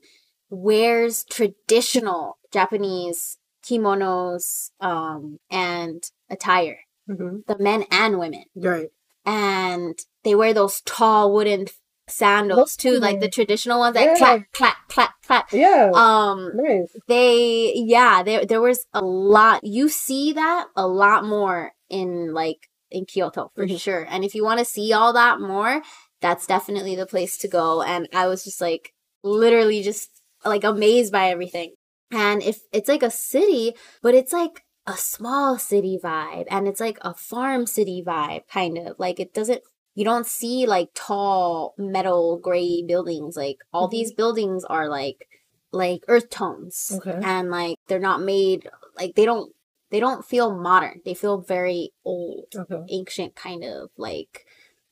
wears 0.49 1.25
traditional 1.31 2.39
japanese 2.53 3.39
kimonos 3.65 4.71
um 4.81 5.39
and 5.51 6.03
attire 6.31 6.79
Mhm. 7.09 7.47
the 7.47 7.59
men 7.59 7.85
and 7.91 8.19
women 8.19 8.45
Right. 8.57 8.89
and 9.25 9.97
they 10.25 10.35
wear 10.35 10.53
those 10.55 10.81
tall 10.81 11.33
wooden 11.33 11.67
sandals 12.09 12.77
too, 12.77 12.99
like 12.99 13.21
the 13.21 13.29
traditional 13.29 13.79
ones 13.81 13.95
that 13.95 14.05
Yeah. 14.05 14.15
clap, 14.17 14.53
clap, 14.53 14.77
clap, 14.89 15.11
clap. 15.27 15.53
Yeah. 15.53 15.91
Um, 15.95 16.53
nice. 16.55 16.95
they, 17.09 17.73
yeah, 17.75 18.23
there 18.23 18.45
there 18.47 18.61
was 18.61 18.87
a 18.93 19.03
lot. 19.05 19.65
You 19.65 19.89
see 19.89 20.33
that 20.33 20.69
a 20.77 20.87
lot 20.87 21.25
more 21.25 21.73
in 21.89 22.33
like 22.33 22.69
in 22.91 23.05
Kyoto 23.05 23.51
for 23.55 23.67
Mhm. 23.67 23.81
sure. 23.81 24.07
And 24.09 24.25
if 24.25 24.35
you 24.35 24.45
want 24.45 24.59
to 24.61 24.65
see 24.65 24.93
all 24.93 25.13
that 25.15 25.41
more, 25.41 25.83
that's 26.21 26.47
definitely 26.47 26.95
the 26.95 27.07
place 27.07 27.37
to 27.39 27.49
go. 27.49 27.83
And 27.83 28.09
I 28.15 28.27
was 28.29 28.45
just 28.45 28.61
like 28.61 28.93
literally 29.25 29.83
just 29.83 30.09
like 30.45 30.63
amazed 30.65 31.13
by 31.13 31.31
everything. 31.31 31.75
And 32.13 32.43
if 32.43 32.61
it's 32.73 32.89
like 32.89 33.03
a 33.03 33.11
city, 33.11 33.75
but 34.03 34.15
it's 34.15 34.33
like 34.33 34.63
a 34.87 34.97
small 34.97 35.59
city 35.59 35.99
vibe 36.03 36.45
and 36.49 36.69
it's 36.69 36.79
like 36.79 36.99
a 37.03 37.13
farm 37.13 37.67
city 37.67 38.05
vibe 38.07 38.43
kind 38.49 38.79
of 38.79 38.95
like 39.01 39.19
it 39.19 39.35
doesn't 39.35 39.63
you 39.97 40.05
don't 40.05 40.27
see 40.27 40.67
like 40.67 40.91
tall 40.95 41.75
metal 41.79 42.39
gray 42.39 42.85
buildings 42.87 43.37
like 43.37 43.59
all 43.73 43.89
Mhm. 43.89 43.91
these 43.91 44.13
buildings 44.13 44.65
are 44.65 44.89
like 44.89 45.27
like 45.73 46.05
earth 46.07 46.31
tones 46.31 46.93
Okay. 46.99 47.19
and 47.23 47.51
like 47.51 47.77
they're 47.89 47.99
not 47.99 48.21
made 48.23 48.69
like 48.97 49.15
they 49.17 49.25
don't 49.25 49.53
they 49.91 49.99
don't 50.01 50.25
feel 50.25 50.55
modern 50.55 51.01
they 51.05 51.15
feel 51.15 51.39
very 51.41 51.91
old 52.05 52.47
Okay. 52.55 52.83
ancient 52.89 53.35
kind 53.35 53.65
of 53.65 53.91
like 53.97 54.47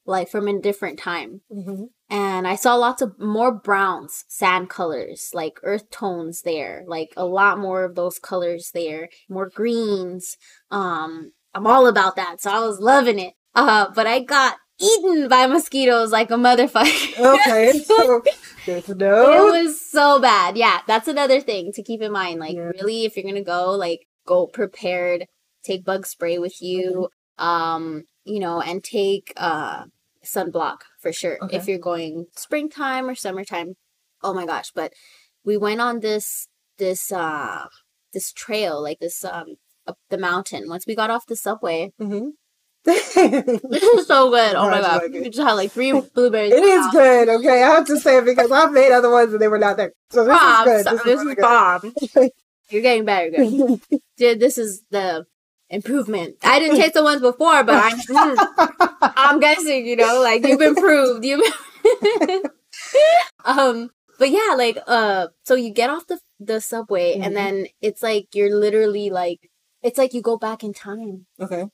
like 0.04 0.28
from 0.28 0.48
a 0.48 0.60
different 0.60 0.98
time 0.98 1.40
Mm-hmm. 1.50 1.84
and 2.10 2.46
I 2.48 2.56
saw 2.56 2.74
lots 2.74 3.00
of 3.02 3.18
more 3.18 3.52
browns, 3.52 4.24
sand 4.28 4.68
colors, 4.68 5.30
like 5.32 5.58
earth 5.62 5.88
tones 5.90 6.42
there, 6.42 6.84
like 6.86 7.10
a 7.16 7.24
lot 7.24 7.58
more 7.58 7.84
of 7.84 7.94
those 7.94 8.18
colors 8.18 8.70
there, 8.74 9.08
more 9.28 9.48
greens. 9.48 10.36
Um, 10.70 11.32
I'm 11.54 11.66
all 11.66 11.86
about 11.86 12.16
that, 12.16 12.40
so 12.42 12.50
I 12.50 12.60
was 12.60 12.78
loving 12.80 13.18
it. 13.18 13.34
Uh, 13.54 13.86
but 13.94 14.06
I 14.06 14.18
got 14.20 14.56
eaten 14.80 15.28
by 15.28 15.46
mosquitoes 15.46 16.12
like 16.12 16.30
a 16.30 16.34
motherfucker. 16.34 17.16
Okay. 17.18 17.72
So 17.84 18.22
good 18.66 18.84
to 18.86 18.92
it 18.92 19.42
was 19.44 19.80
so 19.90 20.20
bad. 20.20 20.56
Yeah, 20.56 20.80
that's 20.86 21.06
another 21.08 21.40
thing 21.40 21.70
to 21.72 21.82
keep 21.82 22.00
in 22.00 22.12
mind. 22.12 22.40
Like, 22.40 22.54
Yeah. 22.56 22.70
really, 22.80 23.04
if 23.04 23.16
you're 23.16 23.24
gonna 23.24 23.44
go, 23.44 23.72
like, 23.72 24.06
go 24.26 24.46
prepared. 24.46 25.26
Take 25.62 25.84
bug 25.84 26.06
spray 26.06 26.38
with 26.38 26.60
you. 26.62 27.08
Um, 27.38 28.04
you 28.24 28.38
know, 28.40 28.60
and 28.62 28.82
take 28.82 29.32
uh 29.36 29.84
sunblock 30.24 30.78
for 31.02 31.12
sure 31.12 31.38
Okay. 31.42 31.56
if 31.58 31.68
you're 31.68 31.78
going 31.78 32.26
springtime 32.36 33.06
or 33.08 33.14
summertime. 33.14 33.74
Oh 34.22 34.32
my 34.32 34.46
gosh! 34.46 34.70
But 34.74 34.92
we 35.44 35.56
went 35.58 35.80
on 35.82 36.00
this 36.00 36.48
this 36.78 37.12
uh 37.12 37.66
this 38.14 38.32
trail, 38.32 38.82
like 38.82 38.98
this 39.00 39.24
um 39.24 39.56
up 39.86 39.98
the 40.08 40.16
mountain. 40.18 40.68
Once 40.68 40.86
we 40.86 40.94
got 40.94 41.10
off 41.10 41.26
the 41.26 41.36
subway, 41.36 41.92
Mm-hmm. 42.00 42.28
This 42.84 43.16
is 43.16 44.06
so 44.06 44.30
good. 44.30 44.54
Oh 44.56 44.68
my 44.70 44.76
you 44.76 44.82
god, 44.82 45.02
like 45.02 45.12
we 45.12 45.28
just 45.30 45.38
had 45.38 45.52
like 45.54 45.72
three 45.72 45.92
blueberries. 46.14 46.52
It 46.52 46.62
is 46.62 46.86
good, 46.92 47.28
okay? 47.28 47.62
I 47.62 47.68
have 47.74 47.86
to 47.86 47.98
say 47.98 48.18
it 48.18 48.24
because 48.26 48.50
I've 48.50 48.72
made 48.72 48.92
other 48.92 49.10
ones 49.10 49.32
and 49.32 49.40
they 49.40 49.48
were 49.48 49.58
not 49.58 49.76
there. 49.76 49.92
So 50.10 50.24
this 50.24 50.36
Bomb. 50.38 50.68
is 50.68 50.74
good. 50.74 50.84
So- 50.84 50.90
This, 50.96 51.02
This 51.04 51.20
is, 51.20 51.24
really 51.24 51.34
bomb. 51.36 51.94
You're 52.70 52.82
getting 52.82 53.04
better. 53.04 53.30
Dude, 54.16 54.40
this 54.40 54.58
is 54.58 54.82
the 54.90 55.26
improvement. 55.70 56.36
I 56.42 56.58
didn't 56.58 56.76
taste 56.76 56.94
the 56.94 57.02
ones 57.02 57.20
before, 57.20 57.62
but 57.64 57.74
I, 57.74 57.90
mm, 57.92 59.12
I'm 59.16 59.40
guessing, 59.40 59.86
you 59.86 59.96
know, 59.96 60.20
like 60.22 60.46
you've 60.46 60.60
improved. 60.60 61.24
You've 61.24 61.42
um, 63.44 63.90
but 64.18 64.30
yeah, 64.30 64.54
like 64.56 64.78
uh, 64.86 65.28
so 65.44 65.54
you 65.54 65.70
get 65.72 65.90
off 65.90 66.06
the 66.06 66.18
the 66.40 66.60
subway, 66.60 67.16
Mhm. 67.18 67.26
and 67.26 67.36
then 67.36 67.66
it's 67.80 68.02
like 68.02 68.28
you're 68.34 68.54
literally 68.54 69.10
like, 69.10 69.50
it's 69.82 69.98
like 69.98 70.14
you 70.14 70.22
go 70.22 70.36
back 70.38 70.64
in 70.64 70.72
time. 70.72 71.26
okay. 71.40 71.66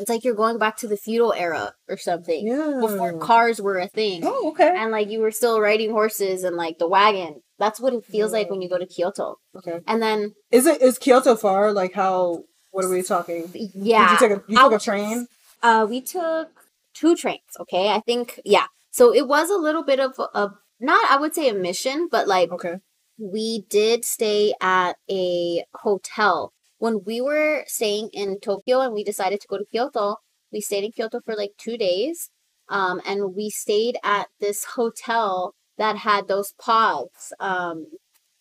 It's 0.00 0.08
like 0.10 0.24
you're 0.24 0.34
going 0.34 0.58
back 0.58 0.76
to 0.78 0.88
the 0.88 0.96
feudal 0.96 1.32
era 1.32 1.74
or 1.88 1.96
something 1.96 2.46
Yeah. 2.46 2.78
before 2.80 3.18
cars 3.18 3.60
were 3.60 3.78
a 3.78 3.86
thing. 3.88 4.22
Oh, 4.24 4.50
okay. 4.50 4.72
And 4.74 4.90
like 4.90 5.08
you 5.10 5.20
were 5.20 5.30
still 5.30 5.60
riding 5.60 5.90
horses 5.90 6.42
and 6.42 6.56
like 6.56 6.78
the 6.78 6.88
wagon. 6.88 7.42
That's 7.58 7.78
what 7.78 7.92
it 7.92 8.04
feels 8.04 8.32
like 8.32 8.50
when 8.50 8.62
you 8.62 8.68
go 8.68 8.78
to 8.78 8.86
Kyoto. 8.86 9.36
Okay. 9.56 9.80
And 9.86 10.00
then 10.02 10.32
Is 10.50 10.66
it 10.66 10.80
is 10.80 10.98
Kyoto 10.98 11.36
far? 11.36 11.72
Like 11.72 11.92
how? 11.92 12.44
What 12.72 12.84
are 12.84 12.88
we 12.88 13.02
talking? 13.02 13.50
yeah, 13.74 14.08
Did 14.08 14.12
you 14.12 14.28
take 14.28 14.38
a 14.38 14.42
you 14.48 14.56
took 14.58 14.72
a 14.72 14.78
train? 14.78 15.26
Uh, 15.62 15.86
we 15.90 16.00
took 16.00 16.48
two 16.94 17.14
trains. 17.16 17.40
Okay, 17.60 17.90
I 17.90 18.00
think 18.00 18.40
yeah. 18.44 18.66
So 18.92 19.12
it 19.14 19.28
was 19.28 19.50
a 19.50 19.56
little 19.58 19.84
bit 19.84 20.00
of 20.00 20.18
a 20.34 20.50
not 20.80 21.10
I 21.10 21.16
would 21.18 21.34
say 21.34 21.48
a 21.48 21.54
mission, 21.54 22.08
but 22.10 22.26
like 22.26 22.50
Okay. 22.52 22.76
we 23.18 23.64
did 23.68 24.04
stay 24.04 24.54
at 24.62 24.96
a 25.10 25.64
hotel. 25.74 26.52
When 26.80 27.04
we 27.04 27.20
were 27.20 27.64
staying 27.66 28.08
in 28.14 28.40
Tokyo 28.40 28.80
and 28.80 28.94
we 28.94 29.04
decided 29.04 29.38
to 29.42 29.46
go 29.48 29.58
to 29.58 29.66
Kyoto, 29.70 30.16
we 30.50 30.62
stayed 30.62 30.82
in 30.82 30.92
Kyoto 30.92 31.20
for 31.22 31.36
like 31.36 31.52
two 31.58 31.76
days. 31.76 32.30
Um, 32.70 33.02
and 33.06 33.34
we 33.36 33.50
stayed 33.50 33.98
at 34.02 34.28
this 34.40 34.64
hotel 34.64 35.52
that 35.76 35.96
had 35.98 36.26
those 36.26 36.54
pods, 36.58 37.34
um, 37.38 37.86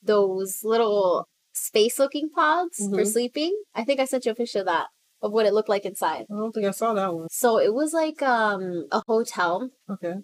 those 0.01 0.63
little 0.63 1.27
space 1.51 1.99
looking 1.99 2.29
pods 2.29 2.77
for 2.77 3.01
Mhm. 3.03 3.11
sleeping. 3.11 3.61
I 3.75 3.83
think 3.83 3.99
I 3.99 4.05
sent 4.05 4.25
you 4.25 4.31
a 4.31 4.35
picture 4.35 4.59
of 4.59 4.67
that, 4.67 4.87
of 5.21 5.33
what 5.33 5.45
it 5.45 5.53
looked 5.53 5.67
like 5.67 5.83
inside. 5.83 6.25
I 6.31 6.35
don't 6.35 6.53
think 6.53 6.65
I 6.65 6.71
saw 6.71 6.93
that 6.93 7.13
one. 7.13 7.27
So 7.29 7.57
it 7.57 7.73
was 7.73 7.91
like 7.91 8.21
um, 8.21 8.87
a 8.89 9.01
hotel 9.05 9.69
Okay. 9.89 10.15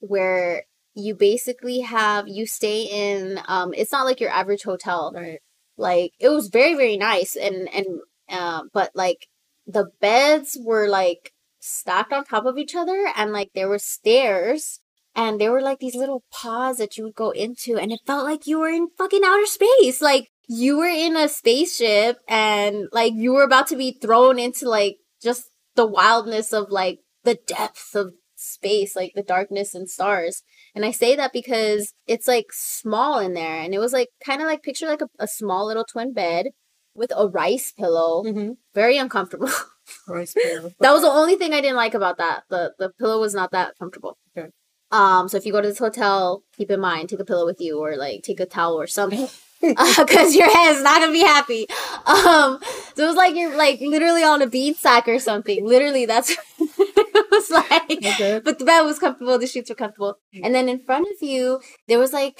where 0.00 0.64
you 0.94 1.14
basically 1.14 1.80
have 1.80 2.26
you 2.28 2.46
stay 2.46 2.82
in 2.84 3.38
um 3.46 3.72
it's 3.74 3.92
not 3.92 4.04
like 4.04 4.20
your 4.20 4.30
average 4.30 4.62
hotel 4.62 5.12
Right. 5.14 5.40
Like 5.78 6.12
it 6.18 6.28
was 6.28 6.48
very 6.48 6.74
very 6.74 6.96
nice 6.96 7.36
and 7.36 7.68
and 7.72 7.86
uh, 8.28 8.62
but 8.72 8.90
like 8.94 9.26
the 9.66 9.90
beds 10.00 10.58
were 10.60 10.88
like 10.88 11.32
stacked 11.60 12.12
on 12.12 12.24
top 12.24 12.46
of 12.46 12.58
each 12.58 12.74
other 12.74 13.10
and 13.16 13.32
like 13.32 13.50
there 13.54 13.68
were 13.68 13.78
stairs 13.78 14.80
and 15.14 15.40
there 15.40 15.50
were 15.50 15.60
like 15.60 15.80
these 15.80 15.94
little 15.94 16.22
pods 16.30 16.78
that 16.78 16.96
you 16.96 17.04
would 17.04 17.14
go 17.14 17.30
into 17.30 17.76
and 17.76 17.92
it 17.92 18.00
felt 18.06 18.24
like 18.24 18.46
you 18.46 18.60
were 18.60 18.68
in 18.68 18.88
fucking 18.96 19.22
outer 19.24 19.46
space. 19.46 20.00
Like 20.00 20.28
you 20.48 20.78
were 20.78 20.86
in 20.88 21.16
a 21.16 21.28
spaceship 21.28 22.18
and 22.28 22.86
like 22.92 23.12
you 23.14 23.32
were 23.32 23.42
about 23.42 23.66
to 23.68 23.76
be 23.76 23.98
thrown 24.00 24.38
into 24.38 24.68
like 24.68 24.96
just 25.22 25.50
the 25.74 25.86
wildness 25.86 26.52
of 26.52 26.70
like 26.70 27.00
the 27.24 27.38
depths 27.46 27.94
of 27.94 28.12
space 28.36 28.94
like 28.94 29.12
the 29.16 29.22
darkness 29.22 29.74
and 29.74 29.90
stars 29.90 30.42
and 30.74 30.84
i 30.84 30.90
say 30.90 31.16
that 31.16 31.32
because 31.32 31.94
it's 32.06 32.28
like 32.28 32.46
small 32.52 33.18
in 33.18 33.34
there 33.34 33.60
and 33.60 33.74
it 33.74 33.78
was 33.78 33.92
like 33.92 34.08
kind 34.24 34.40
of 34.40 34.46
like 34.46 34.62
picture 34.62 34.86
like 34.86 35.02
a, 35.02 35.08
a 35.18 35.28
small 35.28 35.66
little 35.66 35.84
twin 35.84 36.12
bed 36.12 36.46
with 36.94 37.12
a 37.16 37.28
rice 37.28 37.72
pillow. 37.72 38.24
Mm-hmm. 38.24 38.52
very 38.74 38.98
uncomfortable. 38.98 39.48
Rice 40.08 40.34
pillow. 40.34 40.72
that 40.80 40.90
was 40.92 41.02
the 41.02 41.08
only 41.08 41.36
thing 41.36 41.54
i 41.54 41.60
didn't 41.62 41.76
like 41.76 41.94
about 41.94 42.18
that. 42.18 42.42
The 42.50 42.72
the 42.78 42.90
pillow 42.98 43.20
was 43.20 43.34
not 43.34 43.52
that 43.52 43.78
comfortable. 43.78 44.18
Okay. 44.36 44.48
um 44.90 45.28
so 45.28 45.36
if 45.36 45.46
you 45.46 45.52
go 45.52 45.60
to 45.62 45.68
this 45.68 45.78
hotel 45.78 46.42
keep 46.56 46.70
in 46.70 46.80
mind 46.80 47.08
take 47.08 47.20
a 47.20 47.24
pillow 47.24 47.46
with 47.46 47.60
you 47.60 47.78
or 47.78 47.96
like 47.96 48.22
take 48.22 48.40
a 48.40 48.46
towel 48.46 48.74
or 48.80 48.86
something. 48.86 49.28
Because 49.60 50.36
your 50.36 50.48
head 50.48 50.76
is 50.76 50.82
not 50.82 51.00
gonna 51.00 51.10
be 51.10 51.20
happy. 51.20 51.66
Um 52.06 52.60
so 52.94 53.02
it 53.04 53.06
was 53.06 53.16
like 53.16 53.34
you're 53.34 53.56
like 53.56 53.80
literally 53.80 54.22
on 54.22 54.40
a 54.42 54.46
bean 54.46 54.74
sack 54.74 55.08
or 55.08 55.18
something. 55.18 55.66
Literally 55.66 56.06
that's 56.06 56.36
was 57.38 57.50
like 57.50 58.04
Okay. 58.12 58.40
but 58.44 58.58
the 58.58 58.64
bed 58.64 58.82
was 58.82 58.98
comfortable 58.98 59.38
the 59.38 59.46
sheets 59.46 59.70
were 59.70 59.76
comfortable. 59.84 60.14
And 60.44 60.54
then 60.54 60.68
in 60.68 60.78
front 60.88 61.06
of 61.14 61.18
you 61.32 61.60
there 61.88 61.98
was 62.04 62.12
like 62.12 62.38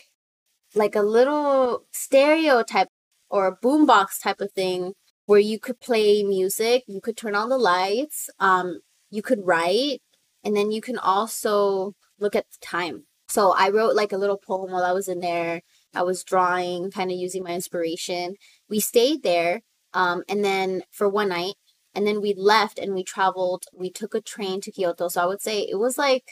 like 0.74 0.94
a 0.94 1.02
little 1.02 1.84
stereo 1.92 2.62
type 2.62 2.88
or 3.30 3.46
a 3.46 3.56
boombox 3.64 4.20
type 4.22 4.40
of 4.40 4.52
thing 4.52 4.92
where 5.26 5.40
you 5.50 5.58
could 5.58 5.78
play 5.80 6.22
music 6.22 6.82
you 6.86 7.00
could 7.00 7.16
turn 7.16 7.34
on 7.34 7.48
the 7.48 7.58
lights 7.58 8.18
um 8.40 8.80
you 9.10 9.22
could 9.22 9.40
write 9.50 9.98
and 10.44 10.56
then 10.56 10.70
you 10.70 10.80
can 10.88 10.98
also 10.98 11.92
look 12.20 12.34
at 12.36 12.46
the 12.52 12.58
time. 12.76 12.96
So 13.28 13.42
i 13.64 13.66
wrote 13.68 13.94
like 14.00 14.12
a 14.12 14.16
little 14.22 14.38
poem 14.48 14.70
while 14.72 14.84
i 14.84 14.92
was 14.92 15.08
in 15.08 15.20
there. 15.20 15.62
I 15.94 16.02
was 16.10 16.22
drawing 16.32 16.90
kind 16.90 17.10
of 17.10 17.16
using 17.26 17.42
my 17.42 17.54
inspiration. 17.60 18.26
We 18.72 18.80
stayed 18.80 19.22
there 19.22 19.54
um 19.94 20.18
and 20.28 20.40
then 20.44 20.82
for 20.98 21.08
one 21.08 21.30
night 21.30 21.54
and 21.94 22.06
then 22.06 22.20
we 22.20 22.34
left 22.34 22.78
and 22.78 22.94
we 22.94 23.02
traveled 23.02 23.64
we 23.72 23.90
took 23.90 24.14
a 24.14 24.20
train 24.20 24.60
to 24.60 24.70
kyoto 24.70 25.08
so 25.08 25.22
i 25.22 25.26
would 25.26 25.40
say 25.42 25.60
it 25.60 25.78
was 25.78 25.96
like 25.98 26.24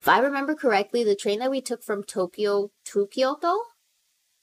if 0.00 0.08
i 0.08 0.18
remember 0.18 0.54
correctly 0.54 1.02
the 1.04 1.16
train 1.16 1.38
that 1.40 1.50
we 1.50 1.60
took 1.60 1.82
from 1.82 2.02
tokyo 2.04 2.70
to 2.84 3.06
kyoto 3.08 3.54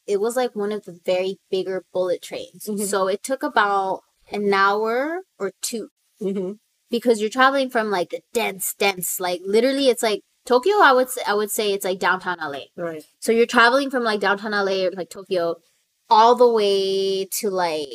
it 0.08 0.20
was 0.20 0.36
like 0.36 0.56
one 0.56 0.72
of 0.72 0.84
the 0.86 1.00
very 1.06 1.38
bigger 1.50 1.84
bullet 1.94 2.22
trains 2.22 2.66
Mhm. 2.68 2.86
so 2.86 3.08
it 3.08 3.24
took 3.24 3.44
about 3.44 4.02
an 4.32 4.54
hour 4.54 5.22
or 5.40 5.52
two 5.62 5.90
Mm-hmm. 6.22 6.54
because 6.90 7.20
you're 7.20 7.30
traveling 7.30 7.70
from 7.70 7.90
like 7.92 8.10
the 8.12 8.22
dense 8.34 8.74
dense 8.74 9.20
like 9.20 9.42
literally 9.46 9.90
it's 9.90 10.02
like 10.04 10.22
tokyo 10.46 10.76
i 10.82 10.94
would 10.94 11.10
say 11.10 11.22
i 11.28 11.34
would 11.34 11.52
say 11.52 11.74
it's 11.74 11.84
like 11.84 12.00
downtown 12.00 12.38
la 12.40 12.60
Right. 12.78 13.04
so 13.20 13.32
you're 13.34 13.46
traveling 13.46 13.90
from 13.90 14.04
like 14.04 14.22
downtown 14.22 14.52
LA 14.52 14.86
or 14.88 14.92
like 14.92 15.10
Tokyo 15.10 15.56
all 16.10 16.36
the 16.36 16.48
way 16.48 17.26
to 17.40 17.50
like 17.50 17.88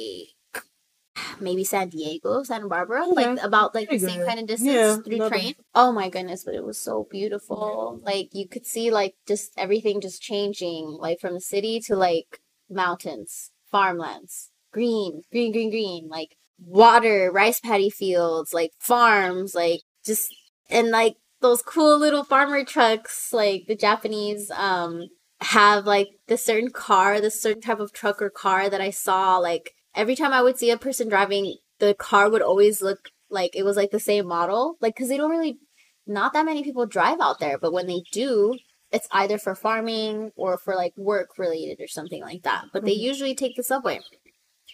maybe 1.40 1.64
San 1.64 1.88
Diego, 1.88 2.42
Santa 2.42 2.68
Barbara, 2.68 3.04
Okay. 3.06 3.26
like 3.26 3.42
about 3.42 3.74
like 3.74 3.88
the 3.88 3.98
Pretty 3.98 4.06
same 4.06 4.18
good. 4.20 4.28
kind 4.28 4.40
of 4.40 4.46
distance 4.46 4.74
Yeah, 4.74 4.96
through 4.96 5.28
train. 5.28 5.54
Oh 5.74 5.92
my 5.92 6.08
goodness, 6.08 6.44
but 6.44 6.54
it 6.54 6.64
was 6.64 6.78
so 6.80 7.06
beautiful. 7.10 8.00
Like 8.02 8.28
you 8.32 8.48
could 8.48 8.66
see 8.66 8.90
like 8.90 9.14
just 9.26 9.52
everything 9.56 10.00
just 10.00 10.22
changing, 10.22 10.86
like 11.00 11.20
from 11.20 11.34
the 11.34 11.40
city 11.40 11.80
to 11.86 11.96
like 11.96 12.40
mountains, 12.68 13.50
farmlands, 13.70 14.50
green, 14.72 15.22
green, 15.30 15.52
green, 15.52 15.70
green, 15.70 16.08
like 16.08 16.36
water, 16.64 17.30
rice 17.32 17.60
paddy 17.60 17.90
fields, 17.90 18.52
like 18.52 18.72
farms, 18.78 19.54
like 19.54 19.80
just 20.04 20.34
and 20.68 20.90
like 20.90 21.16
those 21.40 21.62
cool 21.62 21.98
little 21.98 22.24
farmer 22.24 22.64
trucks, 22.64 23.32
like 23.32 23.64
the 23.66 23.74
Japanese 23.76 24.50
um 24.52 25.08
have 25.40 25.86
like 25.86 26.08
this 26.28 26.44
certain 26.44 26.70
car, 26.70 27.20
this 27.20 27.40
certain 27.40 27.62
type 27.62 27.80
of 27.80 27.92
truck 27.92 28.20
or 28.20 28.28
car 28.30 28.68
that 28.68 28.80
I 28.80 28.90
saw. 28.90 29.38
Like 29.38 29.72
every 29.94 30.16
time 30.16 30.32
I 30.32 30.42
would 30.42 30.58
see 30.58 30.70
a 30.70 30.76
person 30.78 31.08
driving, 31.08 31.56
the 31.78 31.94
car 31.94 32.30
would 32.30 32.42
always 32.42 32.82
look 32.82 33.08
like 33.30 33.54
it 33.54 33.64
was 33.64 33.76
like 33.76 33.90
the 33.90 34.00
same 34.00 34.26
model. 34.26 34.76
Like 34.80 34.94
because 34.94 35.08
they 35.08 35.16
don't 35.16 35.30
really, 35.30 35.58
not 36.06 36.32
that 36.32 36.44
many 36.44 36.62
people 36.64 36.86
drive 36.86 37.20
out 37.20 37.40
there, 37.40 37.58
but 37.58 37.72
when 37.72 37.86
they 37.86 38.02
do, 38.12 38.58
it's 38.92 39.08
either 39.12 39.38
for 39.38 39.54
farming 39.54 40.32
or 40.36 40.58
for 40.58 40.74
like 40.74 40.92
work 40.96 41.38
related 41.38 41.80
or 41.80 41.86
something 41.88 42.22
like 42.22 42.42
that. 42.42 42.64
But 42.72 42.84
they 42.84 42.94
Mhm. 42.96 43.00
usually 43.00 43.34
take 43.34 43.56
the 43.56 43.62
subway. 43.62 44.00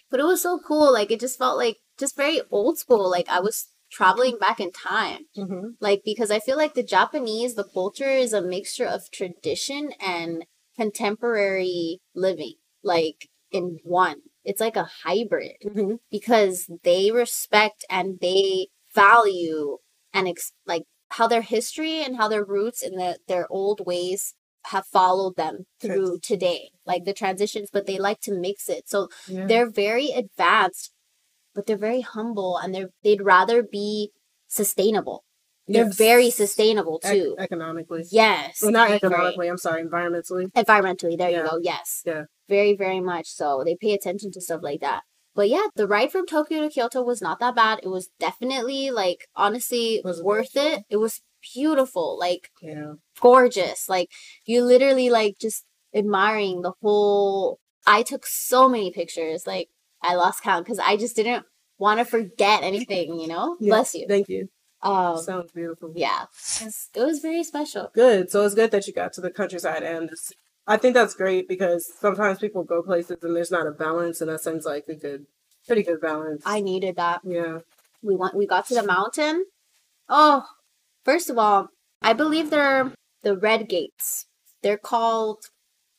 But 0.09 0.19
it 0.19 0.25
was 0.25 0.41
so 0.41 0.59
cool. 0.59 0.91
Like 0.91 1.11
it 1.11 1.19
just 1.19 1.37
felt 1.37 1.57
like 1.57 1.77
just 1.99 2.15
very 2.15 2.41
old 2.51 2.77
school. 2.77 3.09
Like 3.09 3.29
I 3.29 3.39
was 3.39 3.67
traveling 3.91 4.37
back 4.37 4.59
in 4.59 4.71
time 4.71 5.21
Mm-hmm. 5.37 5.69
like 5.79 6.01
because 6.03 6.29
i 6.29 6.39
feel 6.39 6.57
like 6.57 6.73
the 6.73 6.83
japanese 6.83 7.55
the 7.55 7.63
culture 7.63 8.09
is 8.09 8.33
a 8.33 8.41
mixture 8.41 8.85
of 8.85 9.09
tradition 9.11 9.91
and 10.01 10.43
contemporary 10.75 11.99
living 12.13 12.55
like 12.83 13.29
in 13.51 13.79
one 13.83 14.17
it's 14.49 14.61
like 14.61 14.77
a 14.77 14.89
hybrid 15.03 15.57
Mm-hmm. 15.65 15.95
because 16.17 16.55
they 16.83 17.11
respect 17.11 17.79
and 17.89 18.07
they 18.21 18.67
value 18.95 19.77
and 20.13 20.27
ex- 20.27 20.53
like 20.65 20.83
how 21.17 21.27
their 21.27 21.41
history 21.55 21.95
and 22.03 22.17
how 22.19 22.27
their 22.27 22.43
roots 22.55 22.81
and 22.81 22.95
the, 22.99 23.17
their 23.27 23.45
old 23.49 23.79
ways 23.85 24.33
have 24.71 24.85
followed 24.97 25.35
them 25.37 25.55
through 25.81 26.19
today 26.31 26.61
like 26.85 27.03
the 27.05 27.13
transitions 27.13 27.69
but 27.71 27.85
they 27.85 27.97
like 28.07 28.19
to 28.21 28.33
mix 28.47 28.67
it 28.77 28.83
so 28.89 29.07
Yeah. 29.27 29.45
they're 29.49 29.69
very 29.69 30.09
advanced 30.23 30.91
but 31.55 31.65
they're 31.65 31.85
very 31.89 32.01
humble 32.01 32.57
and 32.57 32.73
they're 32.73 32.89
they'd 33.03 33.21
rather 33.35 33.63
be 33.63 34.11
sustainable 34.47 35.23
they're 35.69 35.85
Yes. 35.85 35.97
very 35.97 36.29
sustainable 36.43 36.97
too 36.99 37.35
economically. 37.39 38.03
yes 38.11 38.61
Well, 38.61 38.71
not 38.71 38.89
economically. 38.91 39.47
I'm 39.49 39.57
sorry. 39.57 39.83
Environmentally. 39.83 40.45
environmentally 40.63 41.17
there 41.17 41.29
Yeah. 41.31 41.43
you 41.43 41.49
go 41.49 41.57
yes 41.61 42.01
Yeah. 42.05 42.23
Very 42.47 42.75
very 42.75 42.99
much 42.99 43.27
so 43.27 43.63
they 43.65 43.75
pay 43.75 43.93
attention 43.93 44.31
to 44.31 44.41
stuff 44.41 44.61
like 44.63 44.81
that 44.81 45.01
but 45.35 45.49
yeah 45.49 45.67
the 45.75 45.87
ride 45.87 46.11
from 46.11 46.25
tokyo 46.25 46.61
to 46.61 46.69
kyoto 46.69 47.01
was 47.01 47.21
not 47.21 47.39
that 47.39 47.55
bad 47.55 47.79
it 47.83 47.87
was 47.89 48.09
definitely 48.19 48.89
like 48.91 49.27
honestly 49.35 50.01
Was 50.03 50.21
worth 50.21 50.55
it 50.55 50.61
beautiful? 50.63 50.85
it 50.89 50.97
was 50.97 51.21
beautiful 51.53 52.17
like 52.19 52.49
Yeah. 52.61 52.93
gorgeous 53.21 53.87
like 53.87 54.09
you 54.45 54.63
literally 54.63 55.09
like 55.09 55.35
just 55.39 55.63
admiring 55.95 56.61
the 56.61 56.73
whole 56.81 57.59
i 57.85 58.01
took 58.03 58.25
so 58.25 58.67
many 58.67 58.91
pictures 58.91 59.45
like 59.47 59.69
i 60.01 60.15
lost 60.15 60.43
count 60.43 60.65
because 60.65 60.79
i 60.79 60.97
just 60.97 61.15
didn't 61.15 61.45
want 61.77 61.99
to 61.99 62.05
forget 62.05 62.63
anything 62.63 63.19
you 63.19 63.27
know 63.27 63.55
Yeah. 63.59 63.75
bless 63.75 63.93
you 63.95 64.05
Thank 64.07 64.29
you. 64.29 64.49
um 64.81 65.17
Sounds 65.17 65.51
beautiful. 65.51 65.93
yeah 65.95 66.25
it 66.95 66.99
was 67.03 67.19
very 67.19 67.43
special 67.43 67.91
Good. 67.93 68.31
So 68.31 68.43
it's 68.45 68.55
good 68.55 68.71
that 68.71 68.87
you 68.87 68.93
got 68.93 69.13
to 69.13 69.21
the 69.21 69.31
countryside 69.31 69.83
and 69.83 70.09
this. 70.09 70.31
I 70.67 70.77
think 70.77 70.93
that's 70.93 71.13
great 71.13 71.47
because 71.47 71.89
sometimes 71.99 72.39
people 72.39 72.63
go 72.63 72.81
places 72.83 73.17
and 73.23 73.35
there's 73.35 73.51
not 73.51 73.67
a 73.67 73.71
balance, 73.71 74.19
and 74.21 74.29
that 74.29 74.41
seems 74.41 74.65
like 74.65 74.85
a 74.89 74.95
good, 74.95 75.25
pretty 75.65 75.83
good 75.83 75.99
balance. 76.01 76.43
i 76.45 76.59
needed 76.61 76.95
that 76.95 77.21
yeah. 77.25 77.59
we 78.01 78.15
went 78.15 78.33
we 78.35 78.45
got 78.47 78.65
to 78.67 78.73
the 78.75 78.83
mountain 78.83 79.45
oh 80.07 80.45
first 81.03 81.29
of 81.29 81.37
all 81.37 81.67
i 82.01 82.13
believe 82.13 82.49
they're 82.49 82.93
the 83.23 83.35
red 83.37 83.67
gates 83.67 84.27
they're 84.63 84.77
called 84.77 85.39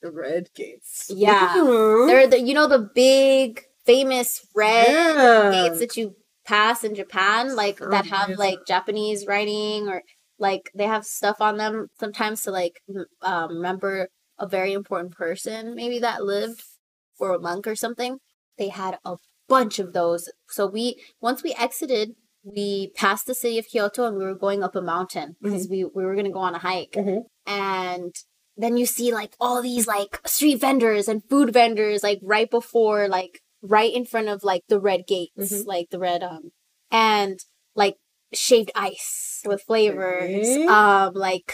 The 0.03 0.11
red 0.11 0.49
gates. 0.55 1.11
Yeah. 1.15 1.55
Mhm. 1.57 2.07
they're 2.09 2.27
the 2.27 2.41
you 2.41 2.55
know 2.55 2.67
the 2.69 2.89
big 2.95 3.65
famous 3.85 4.47
red 4.55 4.89
yeah. 4.89 5.51
gates 5.53 5.81
that 5.81 5.97
you 5.99 6.15
pass 6.47 6.83
in 6.83 6.95
japan 6.95 7.55
like 7.57 7.79
Oh, 7.83 7.91
that 7.91 8.07
have 8.07 8.31
like 8.39 8.61
japanese 8.67 9.27
writing 9.27 9.89
or 9.89 10.03
like 10.39 10.71
they 10.75 10.87
have 10.87 11.05
stuff 11.05 11.41
on 11.41 11.59
them 11.59 11.89
sometimes 12.01 12.43
to 12.45 12.51
like 12.53 12.81
um, 13.23 13.49
remember 13.57 14.09
a 14.39 14.47
very 14.47 14.73
important 14.73 15.13
person 15.15 15.75
maybe 15.75 15.99
that 15.99 16.23
lived 16.25 16.63
or 17.19 17.35
a 17.35 17.39
monk 17.41 17.67
or 17.67 17.75
something 17.77 18.19
they 18.59 18.69
had 18.69 18.99
a 19.05 19.17
bunch 19.49 19.79
of 19.79 19.93
those. 19.93 20.31
So 20.49 20.67
we 20.67 21.03
once 21.21 21.43
we 21.43 21.55
exited 21.55 22.11
we 22.45 22.93
passed 22.97 23.27
the 23.27 23.35
city 23.35 23.59
of 23.59 23.67
kyoto 23.67 24.07
and 24.07 24.17
we 24.17 24.25
were 24.25 24.35
going 24.35 24.63
up 24.63 24.75
a 24.77 24.81
mountain 24.83 25.37
because 25.43 25.69
we, 25.69 25.85
we 25.85 26.05
were 26.05 26.15
going 26.15 26.25
to 26.27 26.31
go 26.33 26.39
on 26.41 26.55
a 26.55 26.59
hike. 26.59 26.93
Mhm. 26.93 27.23
and 27.47 28.15
then 28.57 28.77
you 28.77 28.87
see 28.87 29.13
like 29.13 29.35
all 29.41 29.63
these 29.63 29.87
like 29.87 30.21
street 30.27 30.61
vendors 30.61 31.07
and 31.09 31.23
food 31.31 31.53
vendors 31.53 32.03
like 32.03 32.19
right 32.23 32.51
before 32.51 33.07
like 33.09 33.41
right 33.63 33.93
in 33.93 34.05
front 34.05 34.29
of 34.29 34.43
like 34.43 34.63
the 34.69 34.81
red 34.81 35.03
gates, 35.07 35.53
Mhm. 35.53 35.67
like 35.67 35.89
the 35.91 35.99
red 35.99 36.23
um 36.23 36.51
and 36.91 37.39
like 37.75 37.97
shaved 38.33 38.71
ice 38.75 39.41
with 39.47 39.63
flavors, 39.63 40.49
um 40.69 41.15
like 41.15 41.45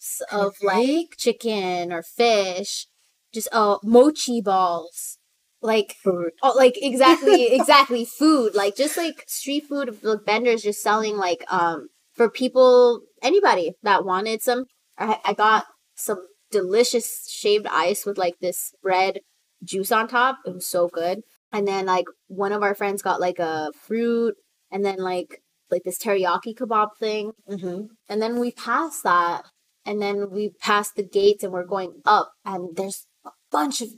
kebabs 0.00 0.20
of 0.32 0.56
like 0.62 1.16
chicken 1.16 1.92
or 1.92 2.02
fish, 2.02 2.86
just 3.32 3.48
uh 3.52 3.78
mochi 3.82 4.40
balls. 4.40 5.18
Like 5.62 5.94
Food. 6.02 6.32
Oh, 6.42 6.54
like 6.56 6.78
exactly, 6.80 7.48
exactly. 7.52 8.04
Food, 8.06 8.54
like 8.54 8.76
just 8.76 8.96
like 8.96 9.24
street 9.26 9.64
food 9.68 9.98
like, 10.02 10.24
vendors 10.24 10.62
just 10.62 10.82
selling 10.82 11.16
like 11.16 11.44
um 11.52 11.88
for 12.14 12.30
people, 12.30 13.02
anybody 13.22 13.74
that 13.82 14.04
wanted 14.04 14.42
some. 14.42 14.64
I, 14.98 15.18
I 15.24 15.32
got 15.34 15.66
some 15.94 16.26
delicious 16.50 17.30
shaved 17.30 17.66
ice 17.66 18.04
with 18.04 18.18
like 18.18 18.38
this 18.40 18.72
red 18.82 19.20
juice 19.62 19.92
on 19.92 20.08
top. 20.08 20.38
It 20.46 20.54
was 20.54 20.66
so 20.66 20.88
good. 20.88 21.20
And 21.52 21.66
then 21.66 21.86
like 21.86 22.06
one 22.26 22.52
of 22.52 22.62
our 22.62 22.74
friends 22.74 23.02
got 23.02 23.20
like 23.20 23.38
a 23.38 23.70
fruit, 23.78 24.34
and 24.70 24.84
then 24.84 24.98
like 24.98 25.42
like 25.70 25.82
this 25.84 25.98
teriyaki 25.98 26.54
kebab 26.56 26.88
thing. 26.98 27.32
Mm-hmm. 27.48 27.86
And 28.08 28.22
then 28.22 28.38
we 28.40 28.50
passed 28.52 29.02
that, 29.04 29.44
and 29.90 30.00
then 30.00 30.30
we 30.30 30.50
passed 30.50 30.94
the 30.94 31.02
gates, 31.02 31.42
and 31.42 31.52
we're 31.52 31.64
going 31.66 32.00
up, 32.06 32.34
and 32.44 32.76
there's 32.76 33.08
a 33.26 33.30
bunch 33.50 33.80
of 33.80 33.88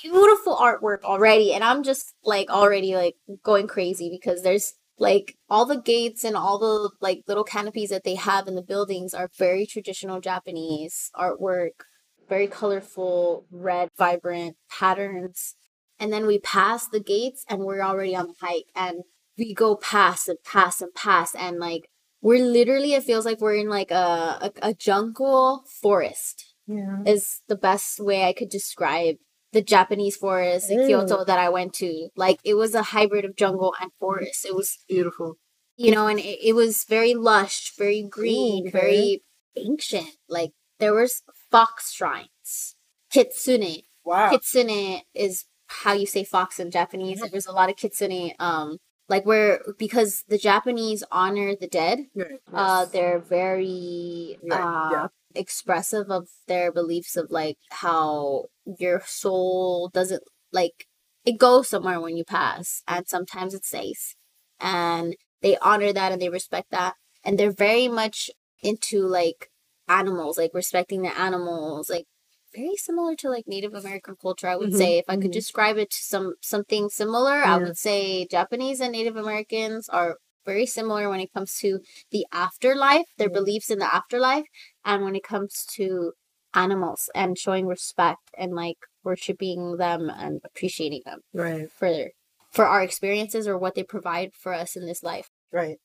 beautiful 0.00 0.56
artwork 0.56 1.02
already, 1.02 1.52
and 1.52 1.64
I'm 1.64 1.82
just 1.82 2.14
like 2.22 2.48
already 2.48 2.94
like 2.94 3.16
going 3.42 3.66
crazy 3.66 4.08
because 4.08 4.44
there's 4.44 4.74
like 4.96 5.34
all 5.48 5.66
the 5.66 5.80
gates 5.80 6.22
and 6.22 6.36
all 6.36 6.60
the 6.60 6.90
like 7.00 7.24
little 7.26 7.42
canopies 7.42 7.90
that 7.90 8.04
they 8.04 8.14
have 8.14 8.46
in 8.46 8.54
the 8.54 8.62
buildings 8.62 9.12
are 9.12 9.28
very 9.36 9.66
traditional 9.66 10.20
Japanese 10.20 11.10
artwork, 11.16 11.82
very 12.28 12.46
colorful, 12.46 13.44
red, 13.50 13.88
vibrant 13.98 14.54
patterns. 14.70 15.56
And 15.98 16.12
then 16.12 16.26
we 16.28 16.38
pass 16.38 16.86
the 16.86 17.00
gates, 17.00 17.44
and 17.48 17.62
we're 17.62 17.82
already 17.82 18.14
on 18.14 18.28
the 18.28 18.34
hike, 18.40 18.70
and 18.76 19.02
we 19.36 19.52
go 19.52 19.74
past 19.74 20.28
and 20.28 20.38
past 20.44 20.80
and 20.80 20.94
past, 20.94 21.34
and 21.36 21.58
like 21.58 21.89
we're 22.22 22.44
literally 22.44 22.94
it 22.94 23.02
feels 23.04 23.24
like 23.24 23.40
we're 23.40 23.54
in 23.54 23.68
like 23.68 23.90
a, 23.90 24.38
a, 24.46 24.52
a 24.70 24.74
jungle 24.74 25.64
forest 25.82 26.54
Yeah. 26.66 27.02
is 27.06 27.40
the 27.48 27.56
best 27.56 27.98
way 28.00 28.24
i 28.24 28.32
could 28.32 28.48
describe 28.50 29.16
the 29.52 29.62
japanese 29.62 30.16
forest 30.16 30.70
in 30.70 30.86
kyoto 30.86 31.24
that 31.24 31.38
i 31.38 31.48
went 31.48 31.72
to 31.74 32.08
like 32.16 32.38
it 32.44 32.54
was 32.54 32.74
a 32.74 32.82
hybrid 32.94 33.24
of 33.24 33.36
jungle 33.36 33.74
and 33.80 33.90
forest 33.98 34.44
it 34.44 34.54
was 34.54 34.78
Beautiful. 34.88 35.34
you 35.76 35.90
know 35.90 36.06
and 36.06 36.18
it, 36.20 36.38
it 36.48 36.54
was 36.54 36.84
very 36.84 37.14
lush 37.14 37.72
very 37.76 38.02
green 38.02 38.68
okay. 38.68 38.78
very 38.80 39.22
ancient 39.56 40.16
like 40.28 40.52
there 40.78 40.94
was 40.94 41.22
fox 41.50 41.92
shrines 41.92 42.76
kitsune 43.12 43.82
Wow. 44.04 44.30
kitsune 44.30 45.02
is 45.14 45.44
how 45.66 45.92
you 45.92 46.06
say 46.06 46.24
fox 46.24 46.58
in 46.58 46.70
Japanese. 46.72 47.20
There 47.20 47.30
was 47.32 47.46
a 47.46 47.52
lot 47.52 47.70
of 47.70 47.76
kitsune, 47.76 48.32
um, 48.40 48.78
like 49.10 49.26
where 49.26 49.60
because 49.78 50.24
the 50.28 50.38
Japanese 50.38 51.04
honor 51.12 51.54
the 51.60 51.68
dead. 51.68 52.00
Right. 52.14 52.40
Uh, 52.52 52.86
they're 52.86 53.20
very 53.20 54.38
Right, 54.42 54.60
uh, 54.60 54.90
yeah. 54.92 55.08
expressive 55.34 56.10
of 56.10 56.28
their 56.48 56.72
beliefs 56.72 57.16
of 57.16 57.30
like 57.30 57.58
how 57.70 58.46
your 58.78 59.02
soul 59.06 59.90
doesn't 59.92 60.22
like 60.52 60.86
it 61.26 61.38
goes 61.38 61.68
somewhere 61.68 62.00
when 62.00 62.16
you 62.16 62.24
pass, 62.24 62.82
and 62.88 63.08
sometimes 63.08 63.54
it 63.54 63.64
stays, 63.66 64.16
and 64.60 65.16
they 65.42 65.56
honor 65.58 65.92
that 65.92 66.12
and 66.12 66.22
they 66.22 66.30
respect 66.30 66.70
that, 66.72 66.94
and 67.24 67.38
they're 67.38 67.52
very 67.52 67.88
much 67.88 68.30
into 68.62 69.06
like 69.06 69.50
animals, 69.88 70.38
like 70.38 70.52
respecting 70.54 71.02
the 71.02 71.18
animals, 71.20 71.90
like 71.90 72.06
very 72.54 72.76
similar 72.76 73.14
to 73.16 73.28
like 73.30 73.46
Native 73.46 73.74
American 73.74 74.16
culture. 74.20 74.48
I 74.48 74.56
would 74.56 74.72
Mhm, 74.72 74.78
say 74.78 74.98
if 74.98 75.04
I 75.08 75.16
could 75.16 75.30
mhm. 75.30 75.32
describe 75.32 75.76
it 75.78 75.90
to 75.90 75.98
some 76.02 76.34
something 76.42 76.88
similar, 76.88 77.32
I 77.44 77.58
would 77.58 77.76
say 77.78 78.26
Japanese 78.26 78.80
and 78.80 78.92
Native 78.92 79.16
Americans 79.16 79.88
are 79.88 80.16
very 80.46 80.66
similar 80.66 81.08
when 81.08 81.20
it 81.20 81.32
comes 81.32 81.56
to 81.58 81.80
the 82.10 82.26
afterlife, 82.32 83.06
their 83.18 83.28
Yeah. 83.28 83.34
beliefs 83.34 83.70
in 83.70 83.78
the 83.78 83.94
afterlife, 83.94 84.46
and 84.84 85.04
when 85.04 85.14
it 85.16 85.22
comes 85.24 85.64
to 85.76 86.12
animals 86.54 87.08
and 87.14 87.38
showing 87.38 87.66
respect 87.66 88.30
and 88.36 88.54
like 88.54 88.78
worshiping 89.04 89.76
them 89.76 90.10
and 90.10 90.40
appreciating 90.44 91.02
them 91.04 91.20
Right. 91.32 91.70
for 91.70 92.10
for 92.50 92.66
our 92.66 92.82
experiences 92.82 93.46
or 93.46 93.56
what 93.56 93.74
they 93.76 93.84
provide 93.84 94.34
for 94.34 94.52
us 94.52 94.76
in 94.76 94.86
this 94.86 95.02
life. 95.02 95.30
Right. 95.52 95.78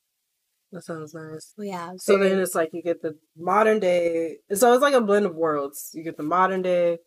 That 0.76 0.84
sounds 0.84 1.14
nice. 1.14 1.54
Yeah. 1.58 1.94
So 1.98 2.18
then 2.18 2.38
it's 2.38 2.54
like 2.54 2.72
you 2.74 2.84
get 2.84 3.02
the 3.02 3.16
modern 3.38 3.80
day. 3.80 4.40
So 4.54 4.74
it's 4.74 4.82
like 4.82 4.94
a 4.94 5.00
blend 5.00 5.26
of 5.26 5.34
worlds. 5.34 5.92
You 5.94 6.04
get 6.04 6.18
the 6.18 6.24
modern 6.24 6.64
day, 6.64 6.98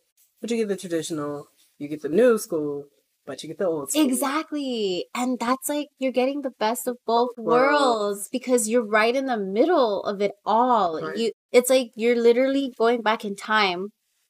but 0.41 0.49
you 0.49 0.57
get 0.57 0.69
the 0.69 0.75
traditional. 0.75 1.45
You 1.77 1.87
get 1.87 2.01
the 2.01 2.09
new 2.09 2.39
school, 2.39 2.85
but 3.27 3.43
you 3.43 3.47
get 3.47 3.59
the 3.59 3.67
old 3.67 3.91
school. 3.91 4.03
Exactly. 4.03 5.05
And 5.13 5.37
that's 5.37 5.69
like 5.69 5.89
you're 5.99 6.11
getting 6.11 6.41
the 6.41 6.53
best 6.59 6.87
of 6.87 6.97
both 7.05 7.29
Worlds. 7.37 7.79
worlds 7.79 8.29
because 8.31 8.67
you're 8.67 8.83
right 8.83 9.15
in 9.15 9.27
the 9.27 9.37
middle 9.37 10.03
of 10.03 10.19
it 10.19 10.31
all. 10.43 10.99
Right. 10.99 11.15
You 11.15 11.31
it's 11.51 11.69
like 11.69 11.91
you're 11.93 12.19
literally 12.19 12.73
going 12.75 13.03
back 13.03 13.23
in 13.23 13.35
time. 13.35 13.89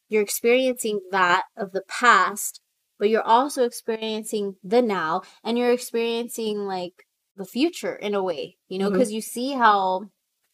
You're 0.10 0.22
experiencing 0.22 1.00
that 1.12 1.44
of 1.56 1.72
the 1.72 1.84
past, 1.88 2.60
but 2.98 3.10
you're 3.10 3.22
also 3.22 3.64
experiencing 3.64 4.56
the 4.62 4.82
now 4.82 5.22
and 5.46 5.58
you're 5.58 5.72
experiencing 5.72 6.66
like 6.66 7.06
the 7.40 7.46
future 7.46 7.96
in 7.96 8.14
a 8.14 8.22
way, 8.24 8.58
you 8.68 8.78
know, 8.78 8.92
because 8.92 9.12
you 9.12 9.22
see 9.22 9.54
how 9.54 10.04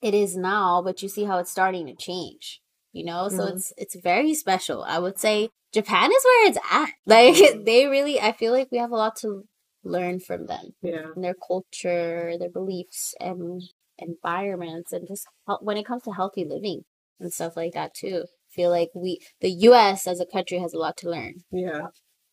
it 0.02 0.14
is 0.14 0.38
now, 0.38 0.82
but 0.82 1.02
you 1.04 1.10
see 1.10 1.26
how 1.26 1.40
it's 1.40 1.52
starting 1.52 1.88
to 1.88 1.96
change. 1.96 2.62
You 2.94 3.04
know, 3.04 3.28
so 3.28 3.44
Mhm. 3.44 3.52
it's 3.54 3.74
it's 3.78 3.96
very 4.12 4.34
special. 4.34 4.84
I 4.84 5.00
would 5.00 5.20
say 5.20 5.50
Japan 5.74 6.10
is 6.18 6.24
where 6.30 6.48
it's 6.50 6.60
at. 6.72 6.90
Like 7.06 7.36
Mhm. 7.36 7.66
they 7.66 7.88
really 7.88 8.22
I 8.22 8.32
feel 8.32 8.54
like 8.54 8.70
we 8.72 8.78
have 8.78 8.92
a 8.92 8.96
lot 9.04 9.16
to 9.18 9.44
learn 9.84 10.20
from 10.22 10.46
them 10.46 10.66
Yeah. 10.82 11.12
and 11.14 11.24
their 11.24 11.36
culture, 11.52 12.38
their 12.40 12.50
beliefs 12.60 13.14
and 13.20 13.62
environments 13.98 14.94
and 14.94 15.08
just 15.08 15.28
when 15.62 15.78
it 15.78 15.86
comes 15.86 16.04
to 16.04 16.12
healthy 16.12 16.46
living 16.46 16.82
and 17.20 17.34
stuff 17.34 17.58
like 17.58 17.74
that 17.74 17.94
too. 17.94 18.24
I 18.28 18.50
feel 18.56 18.70
like 18.70 18.92
we 18.96 19.20
the 19.42 19.52
US 19.70 20.08
as 20.08 20.20
a 20.22 20.26
country 20.26 20.60
has 20.60 20.74
a 20.74 20.80
lot 20.80 20.96
to 20.98 21.10
learn. 21.10 21.34
Yeah. 21.52 21.88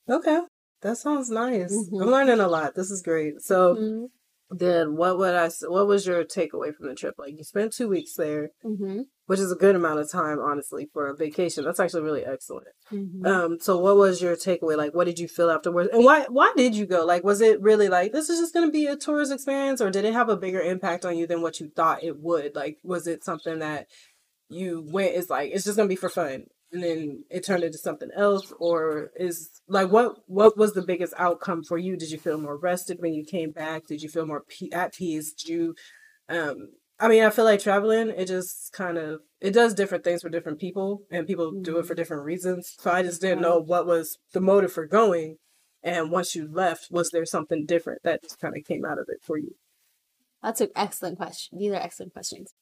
Okay. 0.09 0.41
That 0.83 0.97
sounds 0.99 1.31
nice. 1.31 1.73
Mhm. 1.73 2.03
I'm 2.03 2.09
learning 2.11 2.41
a 2.41 2.49
lot. 2.49 2.75
This 2.75 2.91
is 2.91 3.03
great. 3.03 3.41
So 3.43 3.75
Mm-hmm. 3.77 4.05
Then, 4.59 4.97
what 4.97 5.19
would 5.19 5.35
I? 5.35 5.49
What 5.67 5.87
was 5.87 6.07
your 6.07 6.25
takeaway 6.25 6.75
from 6.75 6.89
the 6.89 6.95
trip? 6.95 7.15
Like 7.19 7.37
you 7.37 7.45
spent 7.45 7.73
two 7.73 7.89
weeks 7.89 8.15
there, 8.15 8.51
Mm-hmm. 8.65 9.01
which 9.27 9.41
is 9.41 9.51
a 9.51 9.57
good 9.57 9.75
amount 9.77 10.01
of 10.01 10.11
time, 10.11 10.39
honestly, 10.39 10.89
for 10.93 11.09
a 11.09 11.17
vacation. 11.17 11.65
That's 11.65 11.81
actually 11.81 12.03
really 12.03 12.25
excellent. 12.25 12.67
Mm-hmm. 12.93 13.27
Um, 13.27 13.59
so 13.61 13.79
what 13.79 13.97
was 13.97 14.21
your 14.21 14.37
takeaway? 14.37 14.77
Like, 14.77 14.95
what 14.95 15.05
did 15.07 15.19
you 15.19 15.29
feel 15.29 15.51
afterwards? 15.51 15.91
And 15.93 16.05
why 16.05 16.27
why 16.29 16.53
did 16.57 16.75
you 16.75 16.87
go? 16.87 17.05
Like, 17.05 17.25
was 17.25 17.41
it 17.41 17.61
really 17.63 17.89
like 17.89 18.13
this 18.13 18.29
is 18.29 18.39
just 18.41 18.53
gonna 18.55 18.71
be 18.71 18.87
a 18.87 18.97
tourist 18.97 19.33
experience, 19.33 19.81
or 19.81 19.91
did 19.91 20.05
it 20.05 20.13
have 20.13 20.29
a 20.29 20.37
bigger 20.37 20.61
impact 20.61 21.05
on 21.05 21.17
you 21.17 21.27
than 21.27 21.41
what 21.43 21.59
you 21.61 21.71
thought 21.75 22.03
it 22.05 22.19
would? 22.21 22.55
Like, 22.55 22.79
was 22.83 23.07
it 23.07 23.25
something 23.25 23.61
that 23.61 23.87
you 24.49 24.87
went 24.91 25.15
is 25.15 25.31
like 25.31 25.51
it's 25.53 25.65
just 25.65 25.77
gonna 25.77 25.89
be 25.89 25.97
for 25.97 26.11
fun, 26.11 26.45
and 26.73 26.83
then 26.83 27.25
it 27.31 27.45
turned 27.45 27.65
into 27.65 27.79
something 27.79 28.11
else, 28.17 28.53
or 28.59 29.11
is 29.17 29.63
like 29.69 29.91
what 29.91 30.17
what 30.27 30.57
was 30.57 30.73
the 30.73 30.83
biggest 30.83 31.15
outcome 31.19 31.63
for 31.63 31.79
you? 31.79 31.97
Did 31.97 32.11
you 32.11 32.19
feel 32.19 32.39
more 32.39 32.57
rested 32.57 33.01
when 33.01 33.15
you 33.15 33.25
came 33.25 33.51
back? 33.51 33.87
Did 33.87 34.03
you 34.03 34.09
feel 34.09 34.27
more 34.27 34.45
pe- 34.49 34.71
at 34.73 34.95
peace? 34.95 35.33
Did 35.33 35.49
you 35.49 35.75
um 36.29 36.69
I 36.99 37.09
mean, 37.09 37.25
I 37.25 37.31
feel 37.31 37.45
like 37.45 37.59
traveling, 37.61 38.11
it 38.11 38.29
just 38.29 38.73
kind 38.73 38.97
of 38.97 39.21
it 39.41 39.51
does 39.53 39.75
different 39.75 40.05
things 40.05 40.23
for 40.23 40.29
different 40.29 40.61
people, 40.61 41.03
and 41.11 41.27
people 41.27 41.51
do 41.51 41.79
it 41.79 41.87
for 41.87 41.95
different 41.95 42.25
reasons. 42.25 42.75
So 42.79 42.91
I 42.91 43.03
just 43.03 43.21
didn't 43.21 43.43
know 43.43 43.59
what 43.59 43.87
was 43.87 44.19
the 44.33 44.41
motive 44.41 44.73
for 44.73 44.87
going, 44.87 45.37
and 45.83 46.11
once 46.11 46.35
you 46.35 46.49
left, 46.51 46.89
was 46.91 47.11
there 47.11 47.25
something 47.27 47.67
different 47.67 48.03
that 48.05 48.23
just 48.23 48.39
kind 48.41 48.57
of 48.57 48.65
came 48.65 48.85
out 48.85 48.99
of 48.99 49.07
it 49.09 49.19
for 49.23 49.37
you? 49.37 49.57
That's 50.43 50.61
an 50.61 50.71
excellent 50.75 51.19
question. 51.19 51.59
These 51.59 51.73
are 51.73 51.77
excellent 51.77 52.13
questions. 52.13 52.55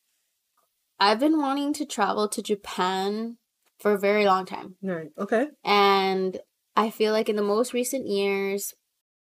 I've 0.99 1.21
been 1.21 1.39
wanting 1.39 1.73
to 1.75 1.87
travel 1.87 2.29
to 2.29 2.43
Japan 2.43 3.39
for 3.81 3.93
a 3.93 3.99
very 3.99 4.27
long 4.27 4.47
time. 4.47 4.77
Right. 4.83 5.09
Okay. 5.19 5.49
And 5.65 6.39
I 6.77 6.91
feel 6.91 7.13
like 7.13 7.29
in 7.29 7.37
the 7.37 7.43
most 7.43 7.73
recent 7.73 8.07
years, 8.07 8.75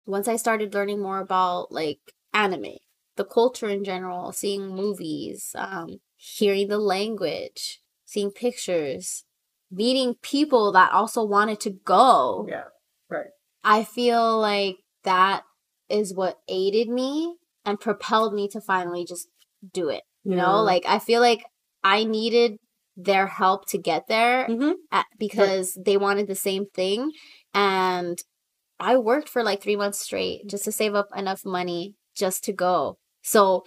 once 0.06 0.28
I 0.28 0.36
started 0.36 0.74
learning 0.74 1.02
more 1.02 1.20
about 1.20 1.72
like 1.72 2.00
anime, 2.34 2.78
the 3.16 3.26
culture 3.26 3.70
in 3.70 3.84
general, 3.84 4.32
seeing 4.32 4.68
movies, 4.68 5.52
um, 5.58 5.98
hearing 6.16 6.68
the 6.68 6.80
language, 6.80 7.82
seeing 8.06 8.32
pictures, 8.32 9.26
meeting 9.72 10.16
people 10.22 10.72
that 10.72 10.92
also 10.92 11.24
wanted 11.24 11.60
to 11.62 11.72
go, 11.72 12.46
Yeah. 12.50 12.66
Right. 13.10 13.28
I 13.64 13.84
feel 13.84 14.40
like 14.40 14.78
that 15.04 15.44
is 15.90 16.14
what 16.14 16.40
aided 16.48 16.90
me 16.90 17.36
and 17.64 17.80
propelled 17.80 18.34
me 18.34 18.48
to 18.50 18.62
finally 18.62 19.06
just 19.06 19.28
do 19.74 19.90
it. 19.90 20.04
You 20.24 20.36
know, 20.36 20.64
like 20.64 20.86
I 20.88 20.98
feel 20.98 21.22
like 21.22 21.46
I 21.84 22.04
needed 22.04 22.58
their 22.98 23.28
help 23.28 23.68
to 23.70 23.78
get 23.78 24.08
there 24.08 24.46
hmm 24.46 24.72
at, 24.92 25.06
because 25.20 25.78
they 25.86 25.98
wanted 25.98 26.28
the 26.28 26.36
same 26.36 26.66
thing 26.74 27.12
and 27.54 28.22
I 28.80 28.98
worked 28.98 29.30
for 29.30 29.44
like 29.44 29.62
3 29.62 29.76
months 29.76 30.00
straight 30.00 30.48
just 30.48 30.66
to 30.66 30.72
save 30.72 30.96
up 30.96 31.08
enough 31.16 31.46
money 31.46 31.96
just 32.16 32.44
to 32.46 32.54
go. 32.54 32.98
So 33.22 33.64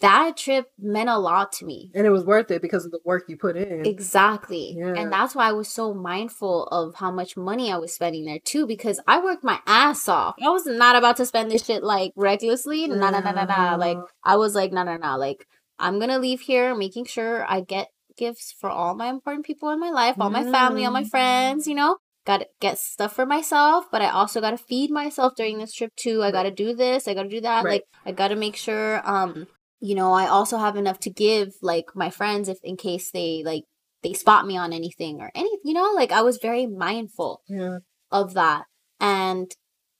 that 0.00 0.36
trip 0.36 0.66
meant 0.78 1.08
a 1.08 1.18
lot 1.18 1.52
to 1.52 1.64
me. 1.64 1.92
And 1.94 2.04
it 2.04 2.10
was 2.10 2.24
worth 2.24 2.50
it 2.50 2.60
because 2.60 2.84
of 2.84 2.90
the 2.90 2.98
work 3.04 3.26
you 3.28 3.36
put 3.36 3.56
in. 3.56 3.86
Exactly. 3.86 4.74
Yeah. 4.76 4.94
And 4.94 5.12
that's 5.12 5.36
why 5.36 5.48
I 5.48 5.52
was 5.52 5.68
so 5.68 5.94
mindful 5.94 6.64
of 6.66 6.96
how 6.96 7.12
much 7.12 7.36
money 7.36 7.72
I 7.72 7.76
was 7.76 7.92
spending 7.92 8.24
there 8.24 8.40
too, 8.40 8.66
because 8.66 9.00
I 9.06 9.22
worked 9.22 9.44
my 9.44 9.60
ass 9.66 10.08
off. 10.08 10.34
I 10.44 10.50
was 10.50 10.66
not 10.66 10.96
about 10.96 11.16
to 11.18 11.26
spend 11.26 11.50
this 11.50 11.64
shit 11.64 11.84
like 11.84 12.12
recklessly. 12.16 12.88
Nah, 12.88 13.10
nah, 13.10 13.20
nah, 13.20 13.30
nah, 13.30 13.44
nah. 13.44 13.76
Like, 13.76 13.98
I 14.24 14.36
was 14.36 14.56
like, 14.56 14.72
nah, 14.72 14.82
nah, 14.82 14.96
nah. 14.96 15.14
Like, 15.14 15.46
I'm 15.78 16.00
gonna 16.00 16.18
leave 16.18 16.40
here 16.40 16.74
making 16.74 17.04
sure 17.04 17.46
I 17.48 17.60
get 17.60 17.88
gifts 18.18 18.54
for 18.60 18.68
all 18.68 18.94
my 18.94 19.08
important 19.08 19.46
people 19.46 19.70
in 19.70 19.80
my 19.80 19.90
life, 19.90 20.16
all 20.20 20.30
my 20.30 20.44
family, 20.44 20.84
all 20.84 20.90
my 20.92 21.04
Mm. 21.04 21.10
friends, 21.10 21.66
you 21.66 21.74
know? 21.74 21.96
Gotta 22.26 22.46
get 22.60 22.78
stuff 22.78 23.14
for 23.14 23.24
myself, 23.24 23.86
but 23.90 24.02
I 24.02 24.10
also 24.10 24.40
gotta 24.40 24.58
feed 24.58 24.90
myself 24.90 25.34
during 25.36 25.58
this 25.58 25.72
trip 25.72 25.92
too. 25.96 26.22
I 26.22 26.30
gotta 26.30 26.50
do 26.50 26.74
this, 26.74 27.08
I 27.08 27.14
gotta 27.14 27.28
do 27.28 27.40
that. 27.40 27.64
Right. 27.64 27.72
Like, 27.72 27.84
I 28.04 28.12
gotta 28.12 28.36
make 28.36 28.56
sure, 28.56 29.00
um, 29.08 29.46
you 29.80 29.94
know, 29.94 30.12
I 30.12 30.26
also 30.26 30.58
have 30.58 30.76
enough 30.76 30.98
to 31.00 31.10
give 31.10 31.54
like 31.62 31.86
my 31.94 32.10
friends 32.10 32.48
if 32.48 32.58
in 32.62 32.76
case 32.76 33.10
they 33.10 33.42
like 33.44 33.64
they 34.02 34.12
spot 34.12 34.46
me 34.46 34.56
on 34.56 34.72
anything 34.72 35.20
or 35.20 35.30
any, 35.34 35.50
you 35.64 35.72
know, 35.72 35.92
like 35.94 36.12
I 36.12 36.22
was 36.22 36.38
very 36.38 36.66
mindful 36.66 37.40
Yeah. 37.48 37.78
of 38.10 38.34
that. 38.34 38.64
And 39.00 39.50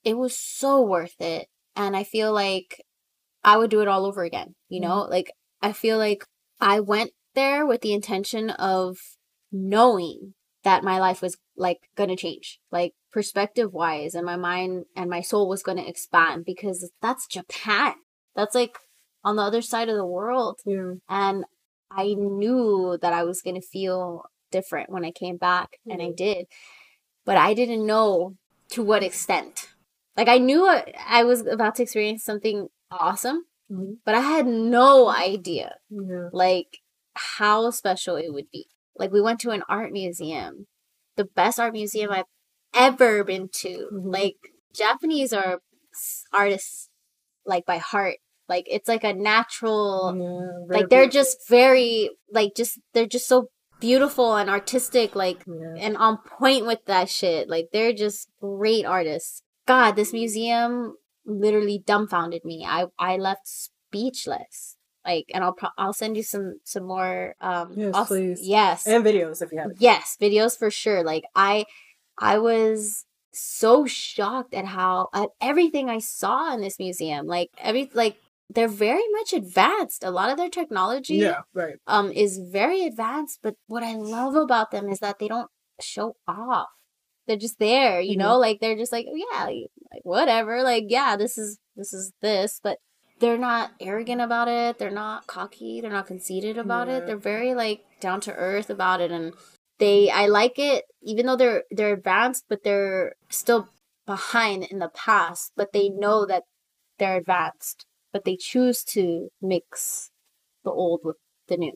it 0.05 0.16
was 0.19 0.37
so 0.39 0.83
worth 0.83 1.21
it. 1.21 1.49
And 1.75 1.97
I 1.97 2.05
feel 2.05 2.33
like 2.33 2.83
I 3.45 3.57
would 3.57 3.71
do 3.71 3.81
it 3.81 3.89
all 3.89 4.05
over 4.05 4.23
again. 4.23 4.55
You 4.69 4.81
know, 4.81 5.03
like 5.03 5.33
I 5.62 5.73
feel 5.73 5.97
like 5.99 6.25
I 6.61 6.81
went 6.81 7.11
there 7.39 7.64
with 7.66 7.80
the 7.82 7.93
intention 7.93 8.51
of 8.51 8.99
knowing 9.51 10.34
that 10.64 10.84
my 10.84 10.99
life 10.99 11.22
was 11.22 11.36
like 11.57 11.78
gonna 11.97 12.16
change, 12.16 12.59
like 12.70 12.93
perspective 13.12 13.72
wise, 13.72 14.14
and 14.14 14.26
my 14.26 14.36
mind 14.36 14.84
and 14.97 15.09
my 15.09 15.22
soul 15.22 15.49
was 15.49 15.62
gonna 15.62 15.86
expand 15.93 16.45
because 16.45 16.91
that's 17.01 17.26
Japan. 17.26 17.95
That's 18.36 18.55
like 18.55 18.76
on 19.24 19.36
the 19.36 19.43
other 19.43 19.62
side 19.62 19.89
of 19.89 19.97
the 19.97 20.05
world. 20.18 20.61
Yeah. 20.66 20.95
And 21.09 21.45
I 21.91 22.14
knew 22.14 22.99
that 23.01 23.12
I 23.12 23.24
was 23.24 23.41
going 23.43 23.59
to 23.61 23.66
feel 23.66 24.24
different 24.51 24.91
when 24.91 25.05
I 25.05 25.11
came 25.11 25.36
back, 25.39 25.78
and 25.91 26.03
I 26.03 26.11
did. 26.11 26.47
But 27.24 27.36
I 27.36 27.55
didn't 27.55 27.86
know 27.86 28.34
to 28.70 28.82
what 28.82 29.03
extent. 29.03 29.68
Like, 30.16 30.28
I 30.28 30.39
knew 30.39 30.66
I, 30.66 31.24
was 31.24 31.47
about 31.47 31.76
to 31.76 31.82
experience 31.82 32.24
something 32.24 32.68
awesome, 32.91 33.45
Mhm. 33.72 33.99
but 34.05 34.14
I 34.14 34.20
had 34.20 34.47
no 34.47 35.09
idea, 35.09 35.76
Yeah. 35.91 36.28
like, 36.32 36.78
how 37.39 37.71
special 37.71 38.16
it 38.16 38.33
would 38.33 38.51
be. 38.53 38.66
Like, 38.97 39.12
we 39.12 39.21
went 39.21 39.41
to 39.41 39.51
an 39.51 39.62
art 39.69 39.93
museum, 39.93 40.66
the 41.16 41.25
best 41.25 41.59
art 41.61 41.73
museum 41.73 42.11
I've 42.11 42.25
ever 42.75 43.23
been 43.25 43.49
to. 43.61 43.89
Mhm. 43.93 44.12
Like, 44.12 44.37
Japanese 44.75 45.33
are 45.33 45.61
artists, 46.33 46.89
like, 47.47 47.64
by 47.66 47.79
heart. 47.79 48.16
Like, 48.49 48.66
it's 48.69 48.89
like 48.89 49.05
a 49.05 49.12
natural 49.12 50.14
Yeah, 50.16 50.79
like 50.79 50.89
they're 50.89 51.03
beautiful. 51.03 51.21
just 51.21 51.49
very 51.49 52.11
like 52.33 52.53
just 52.57 52.79
they're 52.95 53.07
just 53.07 53.27
so 53.29 53.49
beautiful 53.79 54.35
and 54.37 54.49
artistic 54.51 55.14
like 55.14 55.45
Yeah. 55.47 55.75
and 55.77 55.97
on 55.99 56.19
point 56.19 56.64
with 56.66 56.83
that 56.87 57.09
shit 57.11 57.49
like 57.49 57.69
they're 57.73 57.93
just 57.93 58.29
great 58.41 58.85
artists 58.87 59.43
god 59.66 59.97
this 59.97 60.12
museum 60.14 60.97
literally 61.27 61.79
dumbfounded 61.87 62.43
me 62.45 62.64
i 62.66 62.87
i 62.99 63.16
left 63.16 63.47
speechless 63.47 64.77
like 65.11 65.27
and 65.35 65.43
i'll 65.45 65.57
pro- 65.61 65.77
i'll 65.81 65.93
send 66.03 66.17
you 66.19 66.23
some 66.35 66.47
some 66.73 66.85
more 66.95 67.35
um 67.41 67.67
Yes, 67.77 67.93
I'll 67.97 68.07
please. 68.13 68.39
yes 68.57 68.87
and 68.87 69.05
videos 69.11 69.43
if 69.45 69.49
you 69.53 69.59
have. 69.63 69.73
yes 69.79 70.17
videos 70.21 70.53
for 70.59 70.71
sure 70.83 71.01
like 71.13 71.25
i 71.35 71.65
i 72.33 72.35
was 72.49 73.05
so 73.33 73.73
shocked 73.87 74.53
at 74.61 74.67
how 74.77 75.09
at 75.21 75.29
everything 75.51 75.87
i 75.97 75.99
saw 75.99 76.53
in 76.55 76.61
this 76.61 76.79
museum 76.79 77.27
like 77.27 77.49
every 77.59 77.85
like 78.03 78.17
they're 78.55 78.77
very 78.89 79.07
much 79.19 79.31
advanced 79.43 80.03
a 80.03 80.11
lot 80.19 80.31
of 80.31 80.37
their 80.39 80.49
technology 80.61 81.17
Yeah. 81.29 81.43
Right. 81.63 81.77
um 81.87 82.07
is 82.25 82.33
very 82.61 82.81
advanced 82.91 83.41
but 83.43 83.55
what 83.67 83.83
i 83.83 83.95
love 84.17 84.35
about 84.47 84.71
them 84.75 84.89
is 84.89 84.99
that 85.01 85.19
they 85.19 85.29
don't 85.29 85.51
show 85.81 86.17
off 86.27 86.69
they're 87.27 87.37
just 87.49 87.59
there 87.59 88.01
you 88.01 88.17
know 88.17 88.35
like 88.47 88.59
they're 88.61 88.81
just 88.85 88.91
like 88.97 89.07
oh 89.13 89.19
yeah 89.27 89.45
like 89.93 90.05
whatever 90.15 90.63
like 90.73 90.85
yeah 90.89 91.15
this 91.23 91.37
is 91.39 91.59
this 91.77 91.93
is 91.93 92.13
this 92.23 92.59
but 92.67 92.79
they're 93.21 93.39
not 93.39 93.71
arrogant 93.81 94.21
about 94.21 94.49
it 94.49 94.79
they're 94.79 94.91
not 94.91 95.27
cocky 95.27 95.81
they're 95.81 95.91
not 95.91 96.07
conceited 96.07 96.57
about 96.59 96.89
Yeah. 96.89 96.97
it 96.99 97.07
they're 97.07 97.16
very 97.16 97.55
like 97.55 97.85
down 98.01 98.21
to 98.23 98.33
earth 98.35 98.71
about 98.71 99.01
it 99.01 99.11
and 99.11 99.35
they 99.79 100.11
i 100.11 100.27
like 100.27 100.59
it 100.59 100.85
even 101.03 101.27
though 101.27 101.37
they're 101.37 101.64
they're 101.71 101.93
advanced 101.95 102.45
but 102.49 102.62
they're 102.64 103.14
still 103.29 103.69
behind 104.07 104.64
in 104.64 104.79
the 104.79 104.89
past 104.89 105.53
but 105.57 105.73
they 105.73 105.89
know 105.89 106.25
that 106.27 106.45
they're 106.99 107.16
advanced 107.19 107.87
but 108.12 108.25
they 108.25 108.37
choose 108.37 108.83
to 108.85 109.29
mix 109.43 110.11
the 110.64 110.71
old 110.71 111.01
with 111.05 111.16
the 111.49 111.57
new 111.57 111.73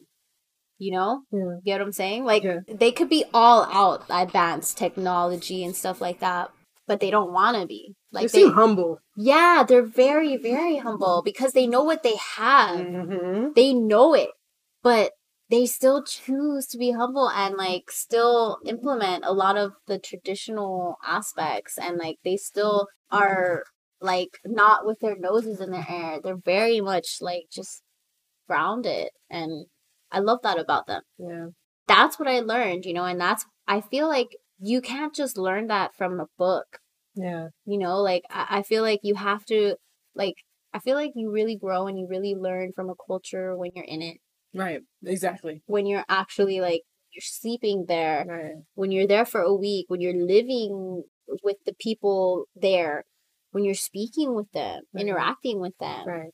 you 0.79 0.91
know 0.93 1.23
Yeah. 1.31 1.57
get 1.65 1.79
what 1.79 1.87
i'm 1.87 1.93
saying 1.93 2.25
like 2.25 2.43
Yeah. 2.43 2.61
they 2.69 2.91
could 2.93 3.09
be 3.09 3.25
all 3.35 3.65
out 3.65 4.05
advanced 4.11 4.77
technology 4.79 5.65
and 5.65 5.77
stuff 5.77 6.01
like 6.01 6.21
that 6.21 6.51
but 6.93 7.01
they 7.01 7.11
don't 7.11 7.33
want 7.33 7.57
to 7.59 7.67
be 7.67 7.95
like 8.13 8.31
they 8.31 8.41
they, 8.41 8.45
seem 8.45 8.53
humble. 8.53 8.99
yeah 9.17 9.65
they're 9.67 9.83
very 10.05 10.37
very 10.37 10.77
humble 10.77 11.23
because 11.25 11.53
they 11.55 11.67
know 11.67 11.83
what 11.83 12.03
they 12.03 12.17
have 12.37 12.81
Mm-hmm. 12.81 13.53
they 13.57 13.73
know 13.73 14.13
it 14.15 14.29
but 14.83 15.13
they 15.49 15.65
still 15.65 16.03
choose 16.05 16.67
to 16.67 16.77
be 16.77 16.91
humble 16.91 17.31
and 17.31 17.57
like 17.57 17.91
still 17.91 18.59
implement 18.67 19.25
a 19.25 19.33
lot 19.33 19.57
of 19.57 19.73
the 19.87 19.99
traditional 19.99 20.99
aspects 21.19 21.79
and 21.79 21.97
like 21.97 22.19
they 22.27 22.37
still 22.37 22.89
are 23.11 23.65
like 24.03 24.37
not 24.45 24.85
with 24.85 25.01
their 25.01 25.17
noses 25.17 25.59
in 25.63 25.71
the 25.71 25.85
air 25.91 26.21
they're 26.23 26.37
very 26.37 26.83
much 26.83 27.17
like 27.23 27.45
just 27.51 27.83
grounded 28.47 29.09
and 29.31 29.65
i 30.11 30.19
love 30.19 30.41
that 30.43 30.59
about 30.59 30.87
them 30.87 31.01
Yeah. 31.19 31.47
that's 31.89 32.19
what 32.19 32.29
i 32.29 32.41
learned 32.41 32.85
you 32.85 32.93
know 32.93 33.07
and 33.07 33.19
that's 33.19 33.47
i 33.67 33.81
feel 33.81 34.09
like 34.09 34.37
you 34.61 34.81
can't 34.81 35.15
just 35.15 35.37
learn 35.39 35.69
that 35.69 35.95
from 35.97 36.21
a 36.21 36.27
book 36.39 36.79
Yeah. 37.15 37.49
you 37.67 37.79
know 37.79 37.99
like 38.01 38.23
I, 38.31 38.59
I 38.59 38.63
feel 38.63 38.83
like 38.83 39.01
you 39.03 39.15
have 39.15 39.45
to 39.47 39.77
like 40.15 40.35
i 40.73 40.79
feel 40.79 40.97
like 40.97 41.13
you 41.15 41.31
really 41.31 41.57
grow 41.57 41.87
and 41.87 41.99
you 41.99 42.07
really 42.09 42.35
learn 42.35 42.73
from 42.75 42.89
a 42.91 42.95
culture 43.07 43.57
when 43.57 43.71
you're 43.75 43.85
in 43.85 44.03
it 44.03 44.19
Right. 44.55 44.81
Exactly. 45.05 45.63
when 45.67 45.87
you're 45.87 46.05
actually 46.09 46.61
like 46.61 46.83
you're 47.13 47.23
sleeping 47.23 47.85
there 47.89 48.25
Right. 48.29 48.63
when 48.75 48.91
you're 48.93 49.07
there 49.07 49.25
for 49.27 49.41
a 49.43 49.55
week 49.55 49.87
when 49.89 50.01
you're 50.01 50.15
living 50.27 51.05
with 51.43 51.57
the 51.67 51.75
people 51.79 52.45
there 52.55 53.05
when 53.51 53.65
you're 53.65 53.75
speaking 53.75 54.35
with 54.35 54.51
them 54.53 54.83
Right. 54.93 55.03
interacting 55.07 55.61
with 55.61 55.77
them 55.79 56.07
Right. 56.07 56.31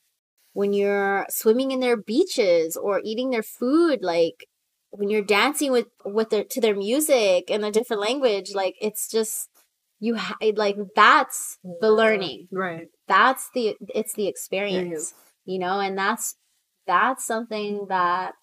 when 0.53 0.73
you're 0.73 1.25
swimming 1.29 1.71
in 1.71 1.79
their 1.81 1.97
beaches 1.97 2.77
or 2.77 3.01
eating 3.03 3.29
their 3.31 3.43
food 3.43 3.99
like 4.01 4.45
when 4.91 5.09
you're 5.09 5.23
dancing 5.23 5.71
with 5.71 5.87
with 6.05 6.29
their 6.31 6.43
to 6.45 6.61
their 6.61 6.75
music 6.75 7.49
in 7.49 7.63
a 7.63 7.71
different 7.71 8.01
language 8.01 8.53
like 8.55 8.75
it's 8.81 9.07
just 9.09 9.49
you 9.99 10.15
ha- 10.15 10.37
like 10.55 10.77
that's 10.95 11.57
the 11.81 11.91
learning. 11.91 12.47
Right. 12.51 12.87
that's 13.07 13.49
the 13.53 13.75
it's 13.93 14.13
the 14.13 14.27
experience 14.27 15.13
you 15.45 15.59
know 15.59 15.79
and 15.79 15.97
that's 15.97 16.35
that's 16.87 17.25
something 17.25 17.85
that 17.89 18.33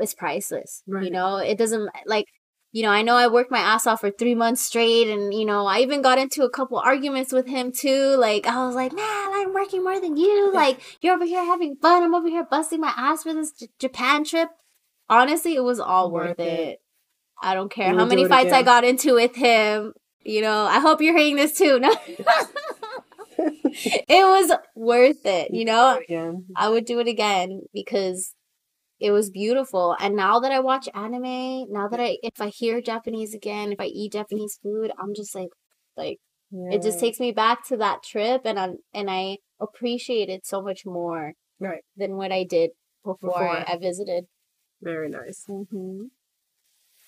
is 0.00 0.14
priceless 0.14 0.82
you 0.86 1.10
know? 1.10 1.36
It 1.36 1.58
doesn't 1.58 1.90
like 2.06 2.26
you 2.72 2.82
know 2.84 2.90
i 2.90 3.02
know 3.02 3.16
i 3.16 3.26
worked 3.26 3.50
my 3.50 3.58
ass 3.58 3.84
off 3.86 4.00
for 4.00 4.12
three 4.12 4.34
months 4.36 4.62
straight 4.62 5.08
and 5.08 5.34
you 5.34 5.44
know 5.44 5.66
i 5.66 5.80
even 5.80 6.02
got 6.02 6.18
into 6.18 6.44
a 6.44 6.50
couple 6.50 6.78
arguments 6.78 7.32
with 7.32 7.48
him 7.48 7.72
too 7.72 8.14
like 8.16 8.46
i 8.46 8.64
was 8.64 8.76
like 8.76 8.92
man 8.92 9.28
i'm 9.34 9.52
working 9.52 9.82
more 9.82 10.00
than 10.00 10.16
you 10.16 10.52
like 10.54 10.80
you're 11.00 11.14
over 11.16 11.24
here 11.24 11.44
having 11.44 11.74
fun 11.82 12.04
i'm 12.04 12.14
over 12.14 12.28
here 12.28 12.46
busting 12.48 12.80
my 12.80 12.92
ass 12.96 13.24
for 13.24 13.34
this 13.34 13.50
J- 13.50 13.68
japan 13.80 14.22
trip. 14.24 14.50
Honestly 15.08 15.56
it 15.56 15.64
was 15.64 15.80
all 15.80 16.12
worth, 16.12 16.38
Worth 16.38 16.46
it. 16.46 16.58
it. 16.68 16.78
i 17.42 17.54
don't 17.54 17.72
care 17.72 17.92
You 17.92 17.98
how 17.98 18.04
many 18.04 18.24
fights 18.28 18.52
i 18.52 18.62
got 18.62 18.84
into 18.84 19.14
with 19.14 19.34
him 19.34 19.92
you 20.24 20.40
know 20.42 20.64
i 20.66 20.78
hope 20.78 21.00
you're 21.00 21.16
hearing 21.16 21.36
this 21.36 21.56
too 21.56 21.78
no 21.80 21.94
it 23.38 24.08
was 24.08 24.52
worth 24.74 25.24
it 25.24 25.52
you 25.52 25.64
know 25.64 25.98
Again. 25.98 26.46
I 26.56 26.68
would 26.68 26.84
do 26.84 26.98
it 27.00 27.08
again 27.08 27.62
because 27.72 28.34
it 29.00 29.12
was 29.12 29.30
beautiful. 29.30 29.96
And 29.98 30.14
now 30.14 30.40
that 30.40 30.52
I 30.52 30.60
watch 30.60 30.86
anime, 30.94 31.72
now 31.72 31.88
that 31.88 31.98
I 32.00 32.18
if 32.22 32.38
I 32.38 32.48
hear 32.48 32.82
Japanese 32.82 33.32
again, 33.34 33.72
if 33.72 33.80
I 33.80 33.86
eat 33.86 34.12
Japanese 34.12 34.58
food, 34.62 34.92
I'm 35.00 35.14
just 35.14 35.34
like 35.34 35.48
like 35.96 36.18
it 36.52 36.82
just 36.82 37.00
takes 37.00 37.18
me 37.18 37.32
back 37.32 37.66
to 37.68 37.76
that 37.78 38.02
trip 38.02 38.42
and 38.44 38.58
I 38.58 38.68
and 38.92 39.10
I 39.10 39.38
appreciate 39.58 40.28
it 40.28 40.44
so 40.44 40.60
much 40.60 40.84
more 40.84 41.32
Right. 41.58 41.82
than 41.96 42.16
what 42.16 42.30
I 42.32 42.44
did 42.44 42.70
before, 43.04 43.30
Before. 43.30 43.64
I 43.66 43.78
visited. 43.78 44.24
Very 44.82 45.08
nice. 45.08 45.44
Mm-hmm. 45.48 46.04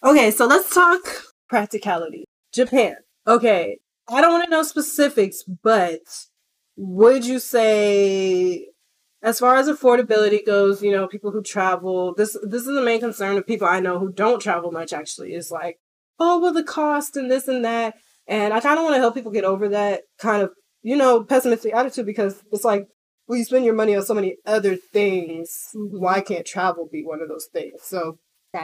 Okay, 0.05 0.31
so 0.31 0.47
let's 0.47 0.75
talk 0.75 1.01
practicality. 1.49 2.25
Japan. 2.53 2.97
Okay, 3.27 3.79
I 4.09 4.21
don't 4.21 4.33
want 4.33 4.45
to 4.45 4.51
know 4.51 4.63
specifics, 4.63 5.43
but 5.43 6.01
would 6.77 7.25
you 7.25 7.39
say, 7.39 8.69
as 9.23 9.39
far 9.39 9.57
as 9.57 9.69
affordability 9.69 10.45
goes, 10.45 10.83
you 10.83 10.91
know, 10.91 11.07
people 11.07 11.31
who 11.31 11.43
travel, 11.43 12.15
this 12.17 12.37
this 12.43 12.63
is 12.63 12.75
the 12.75 12.83
main 12.83 13.01
concern 13.01 13.37
of 13.37 13.47
people 13.47 13.69
I 13.69 13.81
know 13.81 13.99
who 13.99 14.13
don't 14.13 14.41
travel 14.41 14.73
much. 14.73 14.93
Actually, 14.93 15.35
is 15.35 15.51
like, 15.51 15.79
oh, 16.19 16.41
well, 16.41 16.53
the 16.53 16.65
cost 16.65 17.17
and 17.17 17.31
this 17.31 17.49
and 17.49 17.65
that, 17.65 17.95
and 18.27 18.53
I 18.53 18.61
kind 18.61 18.79
of 18.79 18.85
want 18.85 18.97
to 18.97 19.01
help 19.01 19.15
people 19.15 19.33
get 19.33 19.45
over 19.45 19.69
that 19.69 20.03
kind 20.19 20.43
of, 20.43 20.51
you 20.83 20.97
know, 20.97 21.23
pessimistic 21.25 21.75
attitude 21.75 22.07
because 22.07 22.43
it's 22.53 22.65
like 22.65 22.89
well, 23.29 23.39
you 23.39 23.45
spend 23.45 23.65
your 23.65 23.75
money 23.75 23.95
on 23.95 24.05
so 24.05 24.15
many 24.15 24.37
other 24.45 24.77
things. 24.77 25.49
Mhm. 25.75 26.01
Why 26.01 26.21
can't 26.21 26.47
travel 26.47 26.89
be 26.91 27.05
one 27.05 27.23
of 27.23 27.29
those 27.29 27.47
things? 27.53 27.81
So, 27.83 28.19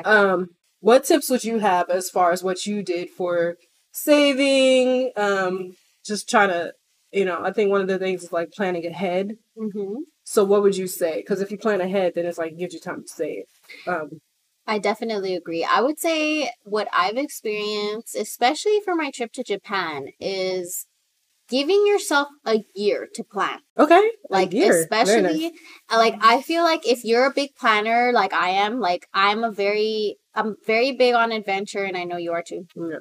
um, 0.04 0.48
what 0.80 1.04
tips 1.04 1.30
would 1.30 1.44
you 1.44 1.58
have 1.58 1.88
as 1.90 2.10
far 2.10 2.32
as 2.32 2.42
what 2.42 2.66
you 2.66 2.82
did 2.82 3.10
for 3.10 3.56
saving? 4.04 5.12
Um, 5.16 5.76
just 6.04 6.28
trying 6.28 6.48
to, 6.50 6.72
you 7.12 7.24
know, 7.24 7.40
I 7.42 7.52
think 7.52 7.70
one 7.70 7.80
of 7.80 7.88
the 7.88 7.98
things 7.98 8.24
is 8.24 8.32
like 8.32 8.52
planning 8.52 8.86
ahead. 8.86 9.36
hmm 9.56 9.96
So, 10.24 10.44
what 10.44 10.62
would 10.62 10.76
you 10.76 10.86
say? 10.86 11.16
Because 11.16 11.40
if 11.40 11.50
you 11.50 11.58
plan 11.58 11.80
ahead, 11.80 12.12
then 12.14 12.26
it's 12.26 12.38
like 12.38 12.56
gives 12.58 12.74
you 12.74 12.80
time 12.80 13.02
to 13.02 13.08
save. 13.08 13.44
Um, 13.86 14.20
I 14.66 14.78
definitely 14.78 15.34
agree. 15.34 15.64
I 15.64 15.80
would 15.80 15.98
say 15.98 16.50
what 16.64 16.88
I've 16.92 17.16
experienced, 17.16 18.14
especially 18.14 18.80
for 18.84 18.94
my 18.94 19.10
trip 19.10 19.32
to 19.32 19.42
Japan, 19.42 20.08
is 20.20 20.86
giving 21.48 21.86
yourself 21.86 22.28
a 22.44 22.64
year 22.74 23.08
to 23.14 23.24
plan. 23.24 23.60
okay, 23.78 24.10
Like 24.28 24.52
a 24.52 24.56
year. 24.56 24.88
Very 24.90 25.22
nice. 25.22 25.32
especially 25.32 25.52
uh, 25.90 25.96
like 25.96 26.16
I 26.20 26.42
feel 26.42 26.62
like 26.64 26.86
if 26.86 27.02
you're 27.02 27.24
a 27.26 27.32
big 27.32 27.54
planner 27.56 28.12
like 28.12 28.34
I 28.34 28.50
am, 28.50 28.78
like 28.78 29.08
I'm 29.14 29.42
a 29.42 29.50
very 29.50 30.18
I'm 30.34 30.56
very 30.66 30.92
big 30.92 31.14
on 31.14 31.32
adventure 31.32 31.84
and 31.84 31.96
I 31.96 32.04
know 32.04 32.18
you 32.18 32.32
are 32.32 32.42
too. 32.42 32.66
Yeah. 32.76 32.98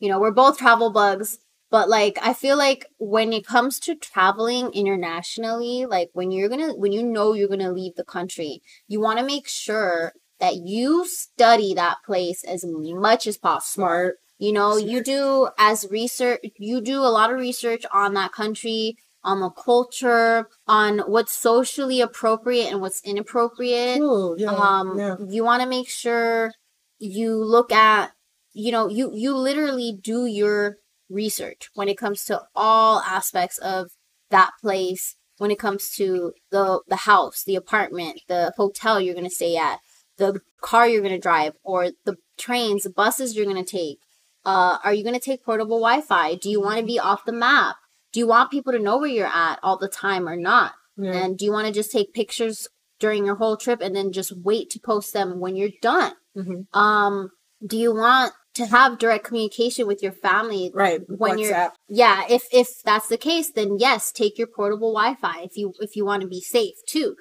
You 0.00 0.08
know, 0.08 0.18
we're 0.18 0.32
both 0.32 0.58
travel 0.58 0.90
bugs, 0.90 1.38
but 1.70 1.88
like 1.88 2.18
I 2.20 2.34
feel 2.34 2.56
like 2.56 2.86
when 2.98 3.32
it 3.32 3.46
comes 3.46 3.78
to 3.80 3.94
traveling 3.94 4.72
internationally, 4.72 5.86
like 5.86 6.10
when 6.12 6.32
you're 6.32 6.48
going 6.48 6.68
to 6.68 6.74
when 6.74 6.90
you 6.92 7.04
know 7.04 7.32
you're 7.32 7.48
going 7.48 7.60
to 7.60 7.70
leave 7.70 7.94
the 7.94 8.04
country, 8.04 8.62
you 8.88 9.00
want 9.00 9.20
to 9.20 9.24
make 9.24 9.46
sure 9.46 10.12
that 10.40 10.56
you 10.56 11.06
study 11.06 11.74
that 11.74 11.98
place 12.04 12.42
as 12.42 12.64
much 12.66 13.26
as 13.26 13.36
possible. 13.36 13.84
Smart. 13.84 14.16
You 14.38 14.52
know, 14.52 14.78
you 14.78 15.02
do 15.04 15.50
as 15.58 15.86
research, 15.90 16.40
you 16.56 16.80
do 16.80 17.00
a 17.00 17.12
lot 17.12 17.30
of 17.30 17.38
research 17.38 17.84
on 17.92 18.14
that 18.14 18.32
country, 18.32 18.96
on 19.22 19.40
the 19.40 19.50
culture, 19.50 20.48
on 20.66 21.00
what's 21.00 21.32
socially 21.32 22.00
appropriate 22.00 22.72
and 22.72 22.80
what's 22.80 23.02
inappropriate. 23.04 23.98
Cool. 23.98 24.36
Yeah. 24.38 24.50
um, 24.52 24.98
yeah. 24.98 25.16
you 25.28 25.44
want 25.44 25.62
to 25.62 25.68
make 25.68 25.90
sure 25.90 26.52
you 26.98 27.36
look 27.36 27.70
at, 27.70 28.12
you 28.52 28.72
know, 28.72 28.88
you 28.88 29.12
you 29.14 29.36
literally 29.36 29.96
do 30.00 30.26
your 30.26 30.76
research 31.08 31.70
when 31.74 31.88
it 31.88 31.98
comes 31.98 32.24
to 32.26 32.42
all 32.54 33.00
aspects 33.00 33.58
of 33.58 33.90
that 34.30 34.52
place. 34.60 35.16
When 35.38 35.50
it 35.50 35.58
comes 35.58 35.90
to 35.96 36.32
the 36.50 36.82
the 36.86 36.96
house, 36.96 37.44
the 37.44 37.56
apartment, 37.56 38.20
the 38.28 38.52
hotel 38.56 39.00
you're 39.00 39.14
gonna 39.14 39.30
stay 39.30 39.56
at, 39.56 39.78
the 40.18 40.40
car 40.60 40.86
you're 40.86 41.02
gonna 41.02 41.18
drive, 41.18 41.54
or 41.62 41.90
the 42.04 42.16
trains, 42.36 42.82
the 42.82 42.90
buses 42.90 43.34
you're 43.34 43.46
gonna 43.46 43.64
take. 43.64 43.98
Uh, 44.44 44.78
are 44.84 44.94
you 44.94 45.02
going 45.04 45.14
to 45.14 45.20
take 45.20 45.44
portable 45.44 45.80
Wi-Fi? 45.80 46.34
Do 46.36 46.48
you 46.48 46.62
want 46.62 46.80
to 46.80 46.86
be 46.86 46.98
off 46.98 47.26
the 47.26 47.32
map? 47.32 47.76
Do 48.10 48.20
you 48.20 48.26
want 48.26 48.50
people 48.50 48.72
to 48.72 48.78
know 48.78 48.96
where 48.96 49.06
you're 49.10 49.26
at 49.26 49.58
all 49.62 49.76
the 49.76 49.86
time 49.86 50.26
or 50.26 50.34
not? 50.34 50.72
yeah. 50.96 51.12
And 51.12 51.36
do 51.36 51.44
you 51.44 51.52
want 51.52 51.66
to 51.66 51.72
just 51.74 51.92
take 51.92 52.14
pictures 52.14 52.66
during 52.98 53.26
your 53.26 53.34
whole 53.34 53.58
trip 53.58 53.82
and 53.82 53.94
then 53.94 54.12
just 54.12 54.32
wait 54.34 54.70
to 54.70 54.78
post 54.80 55.12
them 55.12 55.40
when 55.40 55.56
you're 55.56 55.76
done? 55.82 56.14
Mhm. 56.34 56.74
Um, 56.74 57.32
do 57.66 57.76
you 57.76 57.94
want 57.94 58.32
to 58.54 58.66
have 58.66 58.98
direct 58.98 59.24
communication 59.24 59.86
with 59.86 60.02
your 60.02 60.12
family? 60.12 60.70
Right. 60.74 61.00
when 61.08 61.38
you're- 61.38 61.52
WhatsApp. 61.54 61.72
Yeah, 61.88 62.24
if 62.28 62.44
if 62.52 62.68
that's 62.84 63.08
the 63.08 63.16
case, 63.18 63.50
then 63.52 63.78
yes, 63.78 64.12
take 64.12 64.38
your 64.38 64.46
portable 64.48 64.92
Wi-Fi 64.92 65.42
if 65.42 65.56
you 65.56 65.72
if 65.80 65.96
you 65.96 66.04
want 66.04 66.22
to 66.22 66.28
be 66.28 66.40
safe 66.40 66.74
too. 66.86 67.16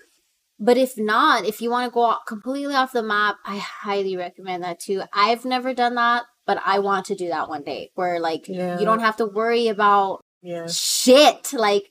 But 0.61 0.77
if 0.77 0.97
not, 0.97 1.45
if 1.45 1.61
you 1.61 1.69
want 1.69 1.89
to 1.89 1.93
go 1.93 2.05
out 2.11 2.25
completely 2.27 2.75
off 2.75 2.91
the 2.91 3.01
map, 3.03 3.37
I 3.45 3.57
highly 3.57 4.17
recommend 4.17 4.63
that 4.63 4.79
too. 4.81 5.03
I've 5.13 5.45
never 5.45 5.73
done 5.73 5.95
that, 5.95 6.23
but 6.45 6.61
I 6.65 6.79
want 6.79 7.05
to 7.05 7.15
do 7.15 7.29
that 7.29 7.47
one 7.47 7.63
day 7.63 7.91
where 7.95 8.19
like 8.19 8.45
Yeah. 8.47 8.77
you 8.77 8.85
don't 8.85 8.99
have 8.99 9.15
to 9.17 9.25
worry 9.25 9.67
about 9.69 10.19
Yeah. 10.41 10.67
shit. 10.67 11.53
Like 11.53 11.85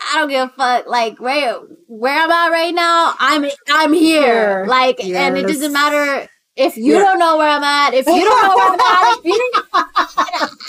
I 0.00 0.18
don't 0.18 0.28
give 0.30 0.48
a 0.48 0.52
fuck. 0.52 0.86
Like 0.86 1.20
where 1.20 1.58
where 1.88 2.18
I'm 2.24 2.30
at 2.30 2.48
right 2.52 2.74
now, 2.74 3.14
I'm 3.18 3.50
I'm 3.68 3.92
here. 3.92 4.22
Here. 4.22 4.64
Like 4.66 5.04
and 5.04 5.36
it 5.36 5.46
doesn't 5.46 5.72
matter 5.72 6.26
if 6.56 6.76
you 6.76 6.94
Yeah. 6.94 7.00
don't 7.00 7.18
know 7.18 7.36
where 7.36 7.48
I'm 7.48 7.64
at. 7.64 7.94
If 7.94 8.06
you 8.06 8.24
don't 8.24 8.42
know 8.42 8.56
where 8.56 8.72
I'm 8.72 8.80
at, 8.80 9.18
if 9.18 9.24
you, 9.24 9.50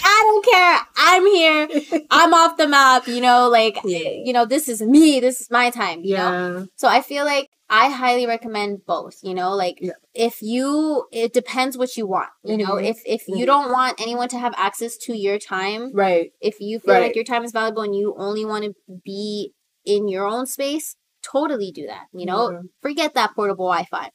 I 0.03 0.19
don't 0.23 0.45
care. 0.45 0.79
I'm 0.97 1.25
here. 1.27 2.01
I'm 2.11 2.33
off 2.33 2.57
the 2.57 2.67
map. 2.67 3.07
You 3.07 3.21
know, 3.21 3.49
like 3.49 3.79
Yeah. 3.83 4.09
you 4.23 4.33
know, 4.33 4.45
this 4.45 4.67
is 4.67 4.81
me. 4.81 5.19
This 5.19 5.41
is 5.41 5.49
my 5.51 5.69
time. 5.69 6.01
You 6.03 6.15
know. 6.17 6.31
Yeah. 6.59 6.65
So 6.75 6.87
I 6.87 7.01
feel 7.01 7.25
like 7.25 7.49
I 7.69 7.89
highly 7.89 8.25
recommend 8.27 8.85
both, 8.85 9.15
you 9.23 9.33
know, 9.33 9.53
like 9.55 9.77
Yeah. 9.81 9.91
if 10.13 10.41
you 10.41 11.05
it 11.11 11.33
depends 11.33 11.77
what 11.77 11.97
you 11.97 12.07
want, 12.07 12.29
you 12.43 12.57
know. 12.57 12.75
Mhm. 12.75 12.89
If 12.89 13.01
if 13.05 13.25
Mhm. 13.27 13.37
you 13.39 13.45
don't 13.45 13.71
want 13.71 13.99
anyone 14.01 14.29
to 14.29 14.37
have 14.37 14.53
access 14.57 14.97
to 15.05 15.13
your 15.17 15.37
time, 15.39 15.91
Right. 15.93 16.31
if 16.41 16.59
you 16.59 16.79
feel 16.79 16.93
Right. 16.93 17.03
like 17.03 17.15
your 17.15 17.25
time 17.25 17.43
is 17.43 17.51
valuable 17.51 17.81
and 17.83 17.95
you 17.95 18.15
only 18.17 18.45
want 18.45 18.63
to 18.65 18.73
be 19.03 19.53
in 19.85 20.07
your 20.07 20.25
own 20.25 20.45
space, 20.45 20.95
totally 21.23 21.71
do 21.71 21.85
that, 21.87 22.07
you 22.13 22.25
know. 22.25 22.51
Yeah. 22.51 22.59
Forget 22.81 23.13
that 23.15 23.35
portable 23.35 23.65
Wi-Fi. 23.67 24.11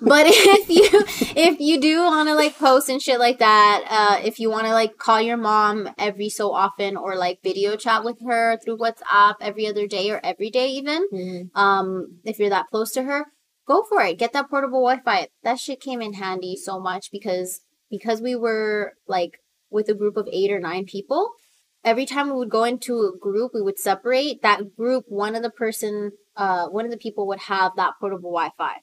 but 0.00 0.24
if 0.28 0.68
you 0.68 0.88
if 1.36 1.60
you 1.60 1.80
do 1.80 1.98
want 2.02 2.28
to 2.28 2.34
like 2.34 2.58
post 2.58 2.88
and 2.88 3.02
shit 3.02 3.18
like 3.18 3.38
that 3.38 3.84
uh 3.90 4.26
if 4.26 4.38
you 4.38 4.50
want 4.50 4.66
to 4.66 4.72
like 4.72 4.96
call 4.98 5.20
your 5.20 5.36
mom 5.36 5.88
every 5.98 6.28
so 6.28 6.52
often 6.52 6.96
or 6.96 7.16
like 7.16 7.42
video 7.42 7.76
chat 7.76 8.04
with 8.04 8.16
her 8.26 8.56
through 8.58 8.78
whatsapp 8.78 9.34
every 9.40 9.66
other 9.66 9.86
day 9.86 10.10
or 10.10 10.20
every 10.24 10.50
day 10.50 10.68
even 10.70 11.06
Mhm. 11.12 11.50
um 11.54 12.18
if 12.24 12.38
you're 12.38 12.50
that 12.50 12.66
close 12.70 12.92
to 12.92 13.02
her 13.02 13.26
go 13.66 13.84
for 13.88 14.02
it. 14.02 14.18
Get 14.18 14.32
that 14.32 14.50
portable 14.50 14.80
wi-fi. 14.80 15.28
That 15.44 15.60
shit 15.60 15.80
came 15.80 16.02
in 16.02 16.14
handy 16.14 16.56
so 16.56 16.80
much 16.80 17.10
because 17.12 17.60
because 17.88 18.20
we 18.20 18.34
were 18.34 18.94
like 19.06 19.38
with 19.70 19.88
a 19.88 19.94
group 19.94 20.16
of 20.16 20.28
eight 20.32 20.50
or 20.50 20.58
nine 20.58 20.84
people 20.86 21.30
every 21.84 22.04
time 22.04 22.26
we 22.28 22.36
would 22.36 22.50
go 22.50 22.64
into 22.64 22.94
a 23.02 23.16
group 23.16 23.52
we 23.54 23.62
would 23.62 23.78
separate 23.78 24.42
that 24.42 24.76
group 24.76 25.04
one 25.08 25.34
of 25.36 25.42
the 25.42 25.50
person 25.50 26.10
uh 26.36 26.66
one 26.68 26.84
of 26.84 26.90
the 26.90 26.96
people 26.96 27.26
would 27.28 27.38
have 27.38 27.72
that 27.76 27.92
portable 28.00 28.30
wi-fi 28.32 28.74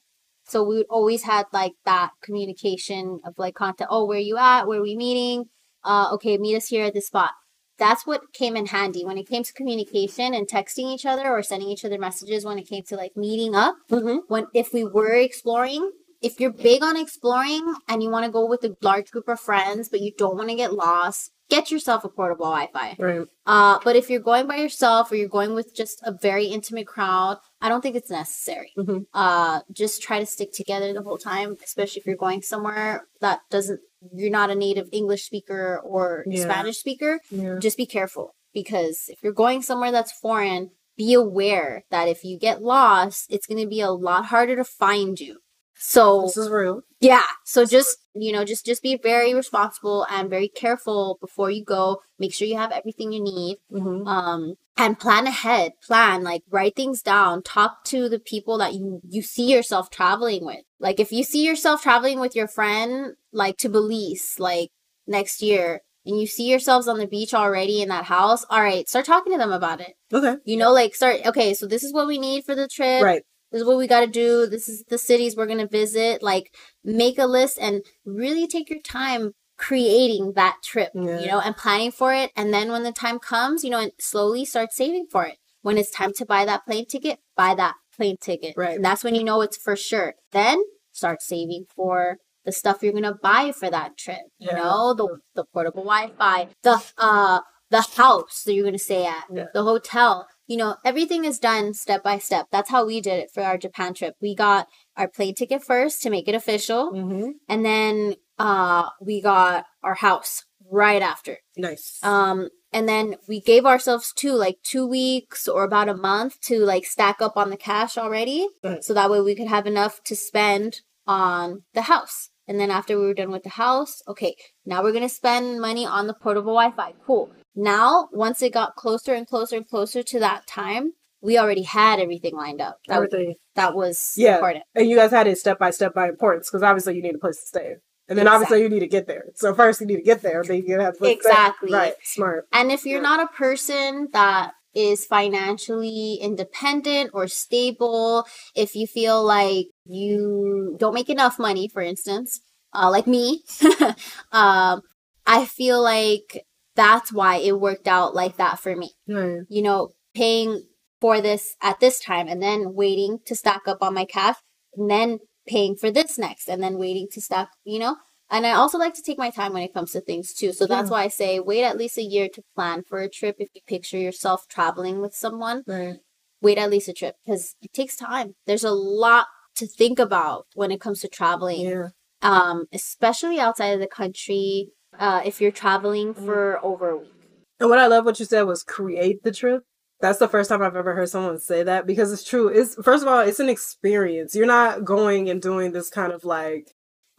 so 0.48 0.62
we 0.62 0.76
would 0.76 0.86
always 0.90 1.22
had 1.24 1.46
like 1.52 1.72
that 1.84 2.10
communication 2.22 3.20
of 3.24 3.34
like 3.38 3.54
content 3.54 3.88
oh 3.92 4.04
where 4.06 4.18
are 4.18 4.20
you 4.20 4.36
at? 4.38 4.66
Where 4.66 4.82
we 4.82 4.96
meeting? 4.96 5.46
Uh 5.84 6.08
okay 6.14 6.38
meet 6.38 6.56
us 6.56 6.68
here 6.68 6.84
at 6.86 6.94
this 6.94 7.06
spot. 7.08 7.32
That's 7.78 8.04
what 8.06 8.32
came 8.32 8.56
in 8.56 8.66
handy. 8.66 9.04
When 9.04 9.18
it 9.18 9.28
came 9.28 9.44
to 9.44 9.52
communication 9.52 10.34
and 10.34 10.48
texting 10.48 10.92
each 10.92 11.06
other 11.06 11.28
or 11.28 11.42
sending 11.42 11.68
each 11.68 11.84
other 11.84 11.98
messages 11.98 12.44
when 12.44 12.58
it 12.58 12.68
came 12.68 12.82
to 12.88 12.96
like 12.96 13.16
meeting 13.16 13.54
up 13.54 13.76
Mhm. 13.90 14.20
when 14.28 14.46
if 14.54 14.72
we 14.72 14.82
were 14.84 15.14
exploring 15.14 15.90
if 16.20 16.40
you're 16.40 16.52
big 16.52 16.82
on 16.82 16.96
exploring 16.96 17.74
and 17.88 18.02
you 18.02 18.10
want 18.10 18.24
to 18.26 18.30
go 18.30 18.46
with 18.46 18.64
a 18.64 18.76
large 18.82 19.10
group 19.10 19.28
of 19.28 19.38
friends 19.40 19.88
but 19.88 20.00
you 20.00 20.12
don't 20.18 20.36
want 20.36 20.48
to 20.50 20.56
get 20.56 20.72
lost 20.74 21.30
get 21.50 21.70
yourself 21.70 22.04
a 22.04 22.08
portable 22.10 22.44
wi-fi 22.46 22.94
Right. 22.98 23.26
uh, 23.46 23.78
but 23.82 23.96
if 23.96 24.10
you're 24.10 24.20
going 24.20 24.46
by 24.46 24.56
yourself 24.56 25.10
or 25.10 25.16
you're 25.16 25.28
going 25.28 25.54
with 25.54 25.74
just 25.74 26.00
a 26.02 26.12
very 26.12 26.46
intimate 26.46 26.86
crowd, 26.86 27.38
I 27.62 27.70
don't 27.70 27.80
think 27.80 27.96
it's 27.96 28.10
necessary. 28.10 28.72
Mhm. 28.76 29.06
Uh, 29.14 29.60
just 29.72 30.02
try 30.02 30.18
to 30.20 30.26
stick 30.26 30.52
together 30.52 30.92
the 30.92 31.00
whole 31.02 31.16
time, 31.16 31.56
especially 31.64 32.00
if 32.00 32.06
you're 32.06 32.16
going 32.16 32.42
somewhere 32.42 33.06
that 33.22 33.40
doesn't, 33.50 33.80
you're 34.14 34.30
not 34.30 34.50
a 34.50 34.54
native 34.54 34.88
English 34.92 35.24
speaker 35.24 35.80
or 35.82 36.24
Yeah. 36.26 36.42
Spanish 36.44 36.76
speaker. 36.78 37.18
Yeah. 37.30 37.58
Just 37.58 37.78
be 37.78 37.86
careful 37.86 38.34
because 38.52 39.06
if 39.08 39.22
you're 39.22 39.32
going 39.32 39.62
somewhere 39.62 39.90
that's 39.90 40.12
foreign, 40.12 40.72
be 40.98 41.14
aware 41.14 41.84
that 41.90 42.08
if 42.08 42.24
you 42.24 42.38
get 42.38 42.60
lost, 42.60 43.24
it's 43.30 43.46
going 43.46 43.62
to 43.62 43.66
be 43.66 43.80
a 43.80 43.90
lot 43.90 44.26
harder 44.26 44.54
to 44.56 44.64
find 44.64 45.18
you. 45.18 45.38
So 45.78 46.22
This 46.22 46.36
is 46.36 46.50
real. 46.50 46.82
yeah. 47.00 47.22
So 47.44 47.64
just, 47.64 47.98
you 48.14 48.32
know, 48.32 48.44
just 48.44 48.66
just 48.66 48.82
be 48.82 48.96
very 49.00 49.32
responsible 49.34 50.06
and 50.10 50.28
very 50.28 50.48
careful 50.48 51.18
before 51.20 51.50
you 51.50 51.64
go. 51.64 52.00
Make 52.18 52.34
sure 52.34 52.48
you 52.48 52.56
have 52.56 52.72
everything 52.72 53.12
you 53.12 53.22
need. 53.22 53.58
Mhm. 53.72 54.06
Um 54.06 54.54
and 54.76 54.98
plan 54.98 55.26
ahead. 55.26 55.72
Plan 55.86 56.22
like 56.24 56.42
write 56.50 56.74
things 56.76 57.00
down. 57.02 57.42
Talk 57.42 57.84
to 57.86 58.08
the 58.08 58.18
people 58.18 58.58
that 58.58 58.74
you 58.74 59.00
you 59.08 59.22
see 59.22 59.50
yourself 59.52 59.88
traveling 59.90 60.44
with. 60.44 60.62
Like 60.80 60.98
if 61.00 61.12
you 61.12 61.22
see 61.24 61.44
yourself 61.46 61.82
traveling 61.82 62.18
with 62.20 62.34
your 62.34 62.48
friend 62.48 63.14
like 63.32 63.56
to 63.58 63.68
Belize 63.68 64.34
like 64.38 64.70
next 65.06 65.42
year 65.42 65.80
and 66.04 66.18
you 66.18 66.26
see 66.26 66.48
yourselves 66.50 66.88
on 66.88 66.98
the 66.98 67.06
beach 67.06 67.34
already 67.34 67.82
in 67.82 67.88
that 67.90 68.04
house, 68.04 68.44
all 68.50 68.62
right, 68.62 68.88
start 68.88 69.04
talking 69.04 69.32
to 69.32 69.38
them 69.38 69.52
about 69.52 69.80
it. 69.80 69.94
Okay. 70.12 70.36
You 70.44 70.56
know, 70.56 70.72
like 70.72 70.94
start 70.94 71.24
okay, 71.26 71.54
so 71.54 71.66
this 71.66 71.84
is 71.84 71.92
what 71.92 72.06
we 72.08 72.18
need 72.18 72.44
for 72.44 72.54
the 72.56 72.66
trip 72.68 73.02
Right. 73.02 73.22
This 73.50 73.60
is 73.62 73.66
what 73.66 73.78
we 73.78 73.86
got 73.86 74.00
to 74.00 74.06
do. 74.06 74.46
This 74.46 74.68
is 74.68 74.84
the 74.88 74.98
cities 74.98 75.36
we're 75.36 75.46
going 75.46 75.58
to 75.58 75.66
visit. 75.68 76.22
Like 76.22 76.54
make 76.84 77.18
a 77.18 77.26
list 77.26 77.58
and 77.60 77.82
really 78.04 78.46
take 78.46 78.68
your 78.70 78.80
time 78.82 79.32
creating 79.56 80.32
that 80.36 80.56
trip 80.64 80.90
Yeah. 80.94 81.20
you 81.20 81.26
know 81.26 81.40
and 81.40 81.56
planning 81.56 81.90
for 81.90 82.14
it. 82.14 82.30
And 82.36 82.54
then 82.54 82.70
when 82.70 82.84
the 82.84 82.92
time 82.92 83.18
comes 83.18 83.64
you 83.64 83.70
know 83.70 83.80
and 83.80 83.92
slowly 84.00 84.44
start 84.44 84.72
saving 84.72 85.06
for 85.10 85.24
it. 85.26 85.36
When 85.62 85.76
it's 85.76 85.90
time 85.90 86.12
to 86.14 86.24
buy 86.24 86.44
that 86.44 86.64
plane 86.66 86.86
ticket 86.86 87.18
buy 87.36 87.54
that 87.56 87.74
plane 87.96 88.16
ticket. 88.20 88.54
Right. 88.56 88.76
and 88.76 88.84
that's 88.84 89.02
when 89.04 89.14
you 89.16 89.24
know 89.24 89.40
it's 89.40 89.56
for 89.56 89.74
sure. 89.76 90.14
Then 90.32 90.62
start 90.92 91.22
saving 91.22 91.64
for 91.74 92.18
the 92.44 92.52
stuff 92.52 92.82
you're 92.82 92.92
going 92.92 93.02
to 93.04 93.14
buy 93.22 93.52
for 93.52 93.68
that 93.70 93.96
trip 93.98 94.20
you 94.38 94.50
know 94.52 94.94
the 94.94 95.18
the 95.34 95.44
portable 95.52 95.82
wi-fi 95.84 96.48
the 96.62 96.82
uh 96.96 97.40
the 97.70 97.82
house 97.96 98.42
that 98.44 98.54
you're 98.54 98.64
going 98.64 98.72
to 98.72 98.78
stay 98.78 99.04
at 99.04 99.24
Yeah. 99.30 99.46
the 99.52 99.62
hotel 99.64 100.26
you 100.48 100.56
know 100.56 100.74
everything 100.84 101.24
is 101.24 101.38
done 101.38 101.72
step 101.74 102.02
by 102.02 102.18
step 102.18 102.46
that's 102.50 102.70
how 102.70 102.84
we 102.84 103.00
did 103.00 103.18
it 103.20 103.30
for 103.32 103.42
our 103.42 103.56
japan 103.56 103.94
trip 103.94 104.14
we 104.20 104.34
got 104.34 104.66
our 104.96 105.06
plane 105.06 105.34
ticket 105.34 105.62
first 105.62 106.02
to 106.02 106.10
make 106.10 106.26
it 106.26 106.34
official 106.34 106.90
Mm-hmm. 106.92 107.30
and 107.48 107.64
then 107.64 108.14
uh 108.38 108.88
we 109.00 109.20
got 109.22 109.64
our 109.82 109.94
house 109.94 110.44
right 110.70 111.00
after. 111.00 111.38
Nice. 111.56 111.98
Um, 112.02 112.50
and 112.74 112.86
then 112.86 113.16
we 113.26 113.40
gave 113.40 113.64
ourselves 113.64 114.12
two, 114.14 114.32
like 114.32 114.58
two 114.62 114.86
weeks 114.86 115.48
or 115.48 115.64
about 115.64 115.88
a 115.88 115.96
month 115.96 116.38
to 116.42 116.58
like 116.58 116.84
stack 116.84 117.22
up 117.22 117.36
on 117.38 117.48
the 117.48 117.56
cash 117.56 117.96
already. 117.96 118.46
Right. 118.62 118.84
So 118.84 118.92
that 118.92 119.10
way 119.10 119.22
we 119.22 119.34
could 119.34 119.48
have 119.48 119.66
enough 119.66 120.02
to 120.04 120.14
spend 120.14 120.82
on 121.06 121.62
the 121.72 121.82
house. 121.82 122.28
And 122.46 122.60
then 122.60 122.70
after 122.70 122.98
we 122.98 123.06
were 123.06 123.14
done 123.14 123.30
with 123.30 123.44
the 123.44 123.50
house, 123.64 124.02
okay, 124.06 124.34
now 124.66 124.82
we're 124.82 124.92
gonna 124.92 125.08
spend 125.08 125.60
money 125.60 125.86
on 125.86 126.06
the 126.06 126.14
portable 126.14 126.52
Wi-Fi. 126.54 126.92
Cool. 127.06 127.30
Now, 127.54 128.08
once 128.12 128.42
it 128.42 128.52
got 128.52 128.76
closer 128.76 129.14
and 129.14 129.26
closer 129.26 129.56
and 129.56 129.68
closer 129.68 130.02
to 130.02 130.18
that 130.20 130.46
time, 130.46 130.92
we 131.20 131.36
already 131.38 131.62
had 131.62 131.98
everything 131.98 132.36
lined 132.36 132.60
up. 132.60 132.78
That, 132.86 132.96
Everything. 132.96 133.34
that 133.56 133.74
was 133.74 134.12
Yeah. 134.16 134.34
important. 134.36 134.64
And 134.74 134.88
you 134.88 134.96
guys 134.96 135.10
had 135.10 135.26
it 135.26 135.38
step 135.38 135.58
by 135.58 135.70
step 135.70 135.92
by 135.94 136.08
importance 136.08 136.48
because 136.48 136.62
obviously 136.62 136.94
you 136.96 137.02
need 137.02 137.16
a 137.16 137.18
place 137.18 137.40
to 137.40 137.46
stay. 137.46 137.74
And 138.08 138.16
then 138.16 138.28
obviously 138.28 138.62
you 138.62 138.68
need 138.68 138.80
to 138.80 138.86
get 138.86 139.06
there. 139.06 139.24
So 139.34 139.52
first 139.54 139.80
you 139.80 139.86
need 139.86 139.96
to 139.96 140.02
get 140.02 140.22
there, 140.22 140.42
then 140.42 140.62
you 140.64 140.78
have 140.78 140.94
to 140.94 140.98
place 140.98 141.16
to 141.18 141.22
stay. 141.24 141.30
Exactly. 141.30 141.72
Right. 141.72 141.94
Smart. 142.04 142.46
And 142.52 142.70
if 142.72 142.86
you're 142.86 143.02
Yeah. 143.02 143.16
not 143.16 143.20
a 143.20 143.26
person 143.36 144.08
that 144.12 144.52
is 144.74 145.04
financially 145.04 146.14
independent 146.22 147.10
or 147.12 147.26
stable, 147.26 148.24
if 148.54 148.76
you 148.76 148.86
feel 148.86 149.22
like 149.24 149.66
you 149.86 150.76
don't 150.78 150.94
make 150.94 151.10
enough 151.10 151.38
money, 151.38 151.68
for 151.68 151.82
instance, 151.82 152.40
uh, 152.72 152.88
like 152.90 153.06
me, 153.06 153.42
um, 154.32 154.82
I 155.26 155.44
feel 155.46 155.82
like 155.82 156.46
that's 156.78 157.12
why 157.12 157.36
it 157.36 157.58
worked 157.60 157.88
out 157.88 158.14
like 158.14 158.36
that 158.36 158.58
for 158.60 158.74
me. 158.76 158.92
Right. 159.08 159.40
You 159.48 159.62
know, 159.62 159.90
paying 160.14 160.62
for 161.00 161.20
this 161.20 161.56
at 161.60 161.80
this 161.80 161.98
time 162.00 162.28
and 162.28 162.40
then 162.42 162.72
waiting 162.74 163.18
to 163.26 163.34
stack 163.34 163.62
up 163.66 163.78
on 163.82 163.94
my 163.94 164.04
cash 164.04 164.36
and 164.76 164.88
then 164.90 165.18
paying 165.46 165.74
for 165.76 165.90
this 165.90 166.16
next 166.18 166.48
and 166.48 166.62
then 166.62 166.78
waiting 166.78 167.08
to 167.12 167.20
stack, 167.20 167.48
you 167.64 167.78
know? 167.78 167.96
And 168.30 168.46
I 168.46 168.52
also 168.52 168.78
like 168.78 168.94
to 168.94 169.02
take 169.02 169.18
my 169.18 169.30
time 169.30 169.52
when 169.54 169.62
it 169.62 169.74
comes 169.74 169.92
to 169.92 170.00
things 170.00 170.34
too. 170.34 170.52
So 170.52 170.66
that's 170.66 170.88
Yeah. 170.88 170.92
why 170.96 171.04
I 171.04 171.08
say 171.08 171.40
wait 171.40 171.64
at 171.64 171.78
least 171.78 171.98
a 171.98 172.02
year 172.02 172.28
to 172.34 172.42
plan 172.54 172.82
for 172.88 172.98
a 173.00 173.08
trip. 173.08 173.36
If 173.38 173.48
you 173.54 173.60
picture 173.66 173.98
yourself 173.98 174.46
traveling 174.48 175.00
with 175.00 175.14
someone, 175.14 175.62
Right. 175.66 175.96
wait 176.42 176.58
at 176.58 176.70
least 176.70 176.88
a 176.88 176.92
trip 176.92 177.16
because 177.24 177.54
it 177.62 177.72
takes 177.72 177.96
time. 177.96 178.34
There's 178.46 178.64
a 178.64 178.70
lot 178.70 179.26
to 179.56 179.66
think 179.66 179.98
about 179.98 180.46
when 180.54 180.70
it 180.70 180.80
comes 180.80 181.00
to 181.00 181.08
traveling, 181.08 181.60
Yeah. 181.66 181.88
um, 182.22 182.66
especially 182.72 183.38
outside 183.40 183.72
of 183.74 183.80
the 183.80 183.88
country. 183.88 184.68
Uh, 184.98 185.22
if 185.24 185.40
you're 185.40 185.50
traveling 185.50 186.14
Mm. 186.14 186.24
for 186.24 186.64
over 186.64 186.90
a 186.90 186.96
week. 186.98 187.12
And 187.60 187.68
what 187.68 187.78
I 187.78 187.86
love 187.88 188.04
what 188.04 188.18
you 188.20 188.24
said 188.26 188.42
was 188.42 188.62
create 188.62 189.22
the 189.24 189.32
trip. 189.32 189.64
That's 190.00 190.20
the 190.20 190.28
first 190.28 190.48
time 190.48 190.62
I've 190.62 190.76
ever 190.76 190.94
heard 190.94 191.08
someone 191.08 191.38
say 191.40 191.64
that 191.64 191.84
because 191.86 192.12
it's 192.12 192.22
true. 192.22 192.46
It's 192.48 192.76
first 192.76 193.02
of 193.02 193.08
all, 193.08 193.20
it's 193.20 193.40
an 193.40 193.48
experience. 193.48 194.34
You're 194.34 194.46
not 194.46 194.84
going 194.84 195.28
and 195.28 195.42
doing 195.42 195.72
this 195.72 195.90
kind 195.90 196.12
of 196.12 196.24
like 196.24 196.68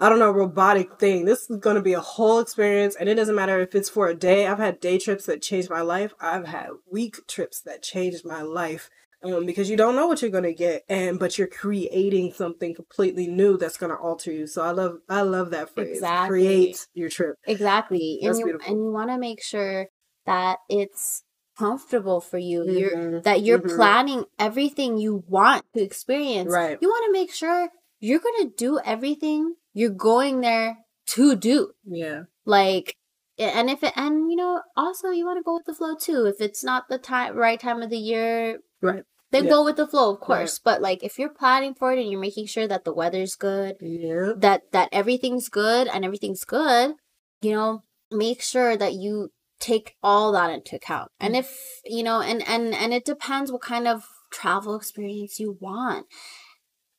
I 0.02 0.08
don't 0.08 0.20
know, 0.20 0.32
robotic 0.32 0.98
thing. 0.98 1.26
This 1.26 1.50
is 1.50 1.58
going 1.58 1.76
to 1.76 1.82
be 1.82 1.92
a 1.92 2.00
whole 2.00 2.40
experience 2.40 2.96
and 2.96 3.10
it 3.10 3.16
doesn't 3.16 3.36
matter 3.36 3.60
if 3.60 3.76
it's 3.76 3.90
for 3.90 4.08
a 4.08 4.16
day. 4.16 4.48
I've 4.48 4.58
had 4.58 4.80
day 4.80 4.98
trips 4.98 5.26
that 5.26 5.42
changed 5.42 5.70
my 5.70 5.82
life. 5.82 6.14
I've 6.22 6.48
had 6.48 6.70
week 6.90 7.18
trips 7.28 7.60
that 7.62 7.84
changed 7.84 8.26
my 8.26 8.42
life. 8.42 8.90
Um, 9.22 9.46
because 9.46 9.70
you 9.70 9.76
don't 9.76 9.96
know 9.96 10.08
what 10.08 10.22
you're 10.22 10.32
gonna 10.32 10.54
get, 10.54 10.84
and 10.88 11.20
but 11.20 11.38
you're 11.38 11.48
creating 11.48 12.32
something 12.34 12.74
completely 12.74 13.28
new 13.28 13.58
that's 13.58 13.78
gonna 13.78 13.96
alter 13.96 14.32
you. 14.32 14.48
So 14.48 14.62
I 14.62 14.72
love, 14.72 15.00
I 15.10 15.22
love 15.22 15.52
that 15.52 15.74
phrase. 15.74 15.98
Exactly. 15.98 16.28
Create 16.30 16.88
your 16.94 17.10
trip. 17.10 17.36
Exactly. 17.46 18.20
That's 18.22 18.38
and 18.38 18.40
you 18.40 18.46
beautiful. 18.46 18.74
and 18.74 18.84
you 18.86 18.92
want 18.92 19.10
to 19.10 19.18
make 19.18 19.44
sure 19.44 19.88
that 20.26 20.60
it's 20.70 21.24
comfortable 21.58 22.22
for 22.22 22.38
you. 22.38 22.64
You're 22.64 22.96
Mhm. 22.96 23.24
that 23.24 23.42
you're 23.42 23.60
Mhm. 23.60 23.76
planning 23.76 24.26
everything 24.38 24.98
you 24.98 25.24
want 25.28 25.66
to 25.76 25.82
experience. 25.84 26.54
Right. 26.54 26.78
You 26.82 26.88
want 26.88 27.06
to 27.08 27.12
make 27.12 27.34
sure 27.34 27.70
you're 28.00 28.20
going 28.20 28.48
to 28.48 28.56
do 28.56 28.80
everything 28.86 29.56
you're 29.74 29.90
going 29.90 30.40
there 30.40 30.78
to 31.08 31.36
do. 31.36 31.74
Yeah. 31.84 32.24
Like 32.46 32.96
and 33.38 33.70
if 33.70 33.84
it 33.84 33.94
and 33.96 34.30
you 34.32 34.38
know 34.38 34.62
also 34.78 35.10
you 35.10 35.26
want 35.26 35.38
to 35.40 35.44
go 35.44 35.56
with 35.56 35.66
the 35.66 35.74
flow 35.74 35.96
too. 35.96 36.26
If 36.26 36.40
it's 36.40 36.64
not 36.64 36.88
the 36.90 36.98
time 36.98 37.36
right 37.36 37.60
time 37.60 37.82
of 37.82 37.90
the 37.90 37.98
year, 37.98 38.60
Right. 38.82 39.04
then 39.32 39.44
Yeah. 39.46 39.50
go 39.52 39.64
with 39.64 39.76
the 39.76 39.86
flow, 39.88 40.12
of 40.14 40.16
Right. 40.22 40.26
course. 40.26 40.58
But 40.60 40.82
like 40.82 41.04
if 41.04 41.20
you're 41.20 41.30
planning 41.30 41.76
for 41.76 41.92
it 41.94 42.00
and 42.00 42.10
you're 42.10 42.20
making 42.20 42.48
sure 42.48 42.68
that 42.68 42.84
the 42.86 42.94
weather's 42.94 43.36
good, 43.36 43.76
Yeah. 43.80 44.34
that 44.38 44.72
that 44.72 44.90
everything's 44.92 45.50
good 45.50 45.88
and 45.88 46.04
everything's 46.06 46.44
good 46.46 46.96
you 47.42 47.52
know 47.54 47.84
make 48.12 48.42
sure 48.42 48.76
that 48.76 48.94
you 48.94 49.30
take 49.60 49.96
all 50.04 50.32
that 50.34 50.50
into 50.50 50.76
account 50.76 51.10
and 51.20 51.36
Mm. 51.36 51.40
if 51.40 51.82
you 51.86 52.02
know 52.04 52.22
and 52.22 52.42
and 52.48 52.74
and 52.74 52.94
it 52.94 53.06
depends 53.06 53.52
what 53.52 53.62
kind 53.62 53.88
of 53.88 54.04
travel 54.32 54.76
experience 54.76 55.40
you 55.40 55.58
want 55.62 56.06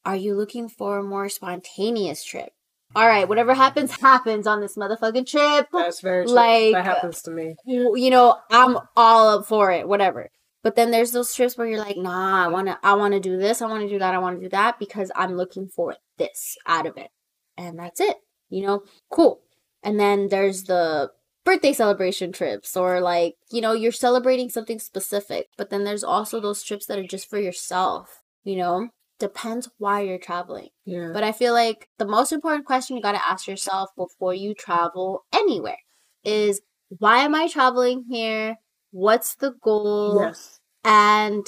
are 0.04 0.16
you 0.16 0.34
looking 0.34 0.68
for 0.68 0.98
a 0.98 1.02
more 1.02 1.28
spontaneous 1.28 2.24
trip 2.24 2.50
all 2.96 3.06
right 3.06 3.28
whatever 3.28 3.54
happens 3.54 3.90
happens 4.00 4.46
on 4.46 4.60
this 4.60 4.76
motherfucking 4.76 5.26
trip 5.26 5.66
That's 5.72 6.00
very 6.00 6.24
true. 6.26 6.34
Like- 6.34 6.72
that 6.74 6.84
happens 6.84 7.22
to 7.22 7.30
me. 7.30 7.54
you 7.66 8.10
know 8.10 8.36
i'm 8.50 8.78
all 8.96 9.28
up 9.38 9.46
for 9.46 9.70
it 9.72 9.86
whatever 9.88 10.30
but 10.62 10.76
then 10.76 10.90
there's 10.90 11.12
those 11.12 11.34
trips 11.34 11.56
where 11.56 11.66
you're 11.66 11.78
like 11.78 11.96
nah 11.96 12.44
i 12.44 12.48
want 12.48 12.66
to 12.66 12.78
i 12.82 12.94
want 12.94 13.14
to 13.14 13.20
do 13.20 13.36
this 13.36 13.62
i 13.62 13.66
want 13.66 13.82
to 13.82 13.88
do 13.88 13.98
that 13.98 14.14
i 14.14 14.18
want 14.18 14.36
to 14.36 14.44
do 14.44 14.48
that 14.48 14.78
because 14.78 15.10
i'm 15.16 15.36
looking 15.36 15.68
for 15.68 15.96
this 16.18 16.56
out 16.66 16.86
of 16.86 16.96
it. 16.96 17.10
And 17.56 17.78
that's 17.78 18.00
it 18.00 18.16
you 18.50 18.66
know? 18.66 18.82
Cool. 19.10 19.40
And 19.82 19.98
then 19.98 20.28
there's 20.28 20.64
the 20.64 21.10
birthday 21.44 21.72
celebration 21.72 22.32
trips 22.32 22.76
or 22.76 23.00
like 23.00 23.34
you 23.50 23.62
know 23.62 23.72
you're 23.72 23.90
celebrating 23.92 24.50
something 24.50 24.78
specific 24.78 25.46
but 25.56 25.70
then 25.70 25.84
there's 25.84 26.04
also 26.04 26.38
those 26.38 26.62
trips 26.62 26.84
that 26.84 26.98
are 26.98 27.06
just 27.06 27.30
for 27.30 27.38
yourself 27.38 28.22
you 28.44 28.56
know? 28.56 28.88
Depends 29.18 29.68
why 29.78 30.00
you're 30.00 30.18
traveling. 30.18 30.68
Yeah. 30.84 31.10
but 31.12 31.24
I 31.24 31.32
feel 31.32 31.52
like 31.52 31.88
the 31.98 32.06
most 32.06 32.32
important 32.32 32.66
question 32.66 32.96
you 32.96 33.02
got 33.02 33.12
to 33.12 33.28
ask 33.28 33.46
yourself 33.46 33.90
before 33.96 34.34
you 34.34 34.54
travel 34.54 35.24
anywhere 35.34 35.78
is 36.24 36.60
why 36.98 37.18
am 37.18 37.34
I 37.34 37.48
traveling 37.48 38.04
here? 38.10 38.56
What's 38.90 39.34
the 39.36 39.52
goal? 39.62 40.20
yes. 40.20 40.58
And 40.84 41.44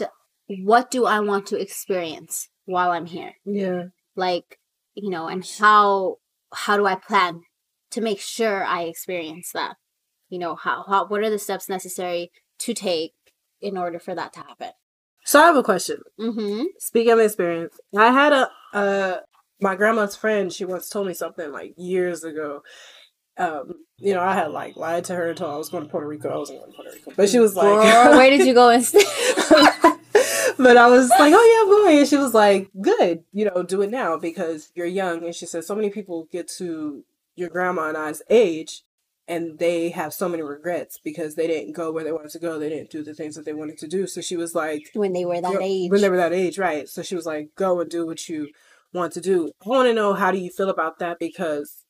what 0.49 0.90
do 0.90 1.07
I 1.07 1.20
want 1.20 1.47
to 1.47 1.61
experience 1.61 2.49
while 2.66 2.90
I'm 2.90 3.07
here? 3.07 3.34
Yeah. 3.45 3.84
Like, 4.14 4.59
you 4.95 5.11
know, 5.11 5.28
and 5.28 5.45
how 5.59 6.16
how 6.55 6.76
do 6.76 6.86
I 6.86 6.97
plan 6.97 7.40
to 7.93 8.01
make 8.01 8.20
sure 8.20 8.62
I 8.64 8.82
experience 8.82 9.53
that? 9.53 9.76
You 10.28 10.38
know, 10.38 10.55
how, 10.55 10.84
how 10.86 11.07
what 11.07 11.22
are 11.22 11.30
the 11.30 11.38
steps 11.38 11.68
necessary 11.68 12.30
to 12.61 12.74
take 12.74 13.14
in 13.61 13.76
order 13.76 13.99
for 13.99 14.14
that 14.14 14.32
to 14.34 14.40
happen? 14.40 14.70
So 15.24 15.40
I 15.40 15.47
have 15.47 15.57
a 15.57 15.62
question. 15.62 15.99
Mhm. 16.20 16.64
Speaking 16.78 17.12
of 17.12 17.20
experience, 17.20 17.78
I 17.97 18.12
had 18.12 18.32
a 18.32 18.51
uh 18.74 19.20
my 19.61 19.76
grandma's 19.76 20.16
friend. 20.16 20.53
She 20.53 20.64
once 20.64 20.88
told 20.88 21.07
me 21.07 21.14
something 21.14 21.53
like 21.53 21.74
years 21.76 22.24
ago. 22.24 22.62
Um, 23.38 23.84
you 24.03 24.14
know, 24.14 24.20
I 24.20 24.34
had 24.34 24.50
like 24.50 24.76
lied 24.76 25.05
to 25.05 25.14
her 25.14 25.30
until 25.30 25.50
I 25.50 25.57
was 25.57 25.68
going 25.68 25.84
to 25.84 25.88
Puerto 25.88 26.07
Rico. 26.07 26.28
I 26.28 26.36
wasn't 26.36 26.61
going 26.61 26.72
to 26.72 26.76
Puerto 26.76 26.90
Rico, 26.92 27.12
but 27.16 27.28
she 27.28 27.38
was 27.38 27.55
like, 27.55 27.66
Girl, 27.66 28.18
where 28.18 28.30
did 28.30 28.46
you 28.46 28.55
go 28.55 28.68
instead? 28.78 29.05
but 30.59 30.76
I 30.76 30.88
was 30.88 31.11
like, 31.11 31.32
oh 31.34 31.44
yeah, 31.44 31.62
I'm 31.62 31.68
going. 31.68 31.98
And 31.98 32.09
she 32.09 32.16
was 32.16 32.34
like, 32.34 32.70
good, 32.80 33.24
you 33.32 33.44
know, 33.44 33.62
do 33.62 33.82
it 33.82 33.90
now 33.90 34.16
because 34.16 34.70
you're 34.74 34.86
young. 34.86 35.24
And 35.24 35.34
she 35.34 35.46
said, 35.46 35.64
so 35.64 35.74
many 35.74 35.90
people 35.90 36.28
get 36.30 36.48
to 36.59 37.05
your 37.36 37.48
grandma 37.48 37.88
and 37.88 37.96
I's 37.96 38.22
age 38.28 38.82
and 39.28 39.59
they 39.59 39.90
have 39.90 40.12
so 40.12 40.28
many 40.28 40.42
regrets 40.42 40.98
because 41.03 41.34
they 41.34 41.46
didn't 41.46 41.72
go 41.72 41.92
where 41.92 42.05
they 42.05 42.12
wanted 42.12 42.32
to 42.32 42.38
go. 42.38 42.59
They 42.59 42.68
didn't 42.68 42.90
do 42.90 43.03
the 43.03 43.14
things 43.14 43.36
that 43.36 43.44
they 43.44 43.53
wanted 43.53 43.78
to 43.78 43.88
do. 43.88 44.07
So 44.07 44.20
she 44.20 44.36
was 44.36 44.55
like, 44.55 44.90
when 44.94 45.12
they 45.12 45.24
were 45.24 45.40
that 45.40 45.59
age. 45.61 45.90
When 45.90 46.00
they 46.00 46.11
were 46.11 46.16
that 46.16 46.32
age, 46.32 46.59
right. 46.59 46.88
So 46.88 47.03
she 47.03 47.14
was 47.14 47.26
like, 47.26 47.50
go 47.57 47.80
and 47.80 47.90
do 47.90 48.07
what 48.07 48.28
you 48.28 48.48
want 48.92 49.12
to 49.14 49.20
do. 49.20 49.53
I 49.64 49.68
want 49.68 49.88
to 49.88 49.94
know 49.94 50.14
how 50.14 50.32
do 50.32 50.38
you 50.38 50.50
feel 50.50 50.68
about 50.68 50.98
that 50.98 51.18
because 51.18 51.82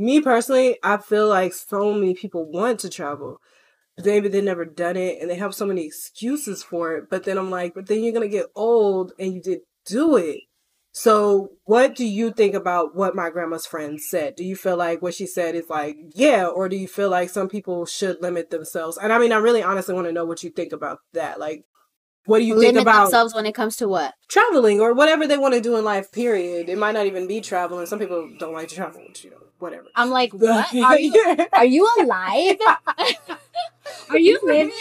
me 0.00 0.20
personally, 0.20 0.78
I 0.82 0.96
feel 0.96 1.28
like 1.28 1.52
so 1.52 1.92
many 1.92 2.14
people 2.14 2.50
want 2.50 2.80
to 2.80 2.90
travel. 2.90 3.38
But 3.96 4.06
maybe 4.06 4.28
they've 4.28 4.42
never 4.42 4.64
done 4.64 4.96
it 4.96 5.20
and 5.20 5.30
they 5.30 5.36
have 5.36 5.54
so 5.54 5.66
many 5.66 5.84
excuses 5.84 6.62
for 6.62 6.96
it. 6.96 7.10
But 7.10 7.24
then 7.24 7.38
I'm 7.38 7.50
like, 7.50 7.74
but 7.74 7.86
then 7.86 8.02
you're 8.02 8.12
going 8.14 8.28
to 8.28 8.36
get 8.36 8.46
old 8.54 9.12
and 9.18 9.34
you 9.34 9.42
did 9.42 9.60
do 9.84 10.16
it. 10.16 10.40
So 10.92 11.50
what 11.64 11.94
do 11.94 12.04
you 12.04 12.32
think 12.32 12.54
about 12.54 12.96
what 12.96 13.14
my 13.14 13.30
grandma's 13.30 13.66
friend 13.66 14.00
said? 14.00 14.34
Do 14.34 14.44
you 14.44 14.56
feel 14.56 14.76
like 14.76 15.02
what 15.02 15.14
she 15.14 15.26
said 15.26 15.54
is 15.54 15.68
like, 15.68 15.96
yeah, 16.14 16.46
or 16.46 16.68
do 16.68 16.76
you 16.76 16.88
feel 16.88 17.10
like 17.10 17.30
some 17.30 17.48
people 17.48 17.86
should 17.86 18.20
limit 18.20 18.50
themselves? 18.50 18.98
And 18.98 19.12
I 19.12 19.18
mean, 19.18 19.32
I 19.32 19.36
really 19.36 19.62
honestly 19.62 19.94
want 19.94 20.08
to 20.08 20.12
know 20.12 20.24
what 20.24 20.42
you 20.42 20.50
think 20.50 20.72
about 20.72 20.98
that. 21.12 21.38
Like, 21.38 21.64
what 22.26 22.38
do 22.38 22.44
you 22.44 22.54
think 22.54 22.74
limit 22.74 22.82
about 22.82 23.04
themselves 23.04 23.34
when 23.34 23.46
it 23.46 23.54
comes 23.54 23.76
to 23.76 23.88
what? 23.88 24.14
traveling 24.28 24.80
or 24.80 24.94
whatever 24.94 25.26
they 25.26 25.38
want 25.38 25.54
to 25.54 25.60
do 25.60 25.76
in 25.76 25.84
life, 25.84 26.10
period? 26.12 26.68
It 26.68 26.78
might 26.78 26.92
not 26.92 27.06
even 27.06 27.26
be 27.26 27.40
traveling. 27.40 27.86
Some 27.86 27.98
people 27.98 28.28
don't 28.38 28.52
like 28.52 28.68
to 28.68 28.74
travel, 28.74 29.02
you 29.22 29.30
know, 29.30 29.36
whatever. 29.60 29.86
I'm 29.94 30.10
like, 30.10 30.32
what? 30.34 30.74
Are 30.74 30.98
you 30.98 31.46
are 31.52 31.64
you 31.64 31.88
alive? 32.00 32.56
are 34.10 34.18
you 34.18 34.38
living? 34.42 34.72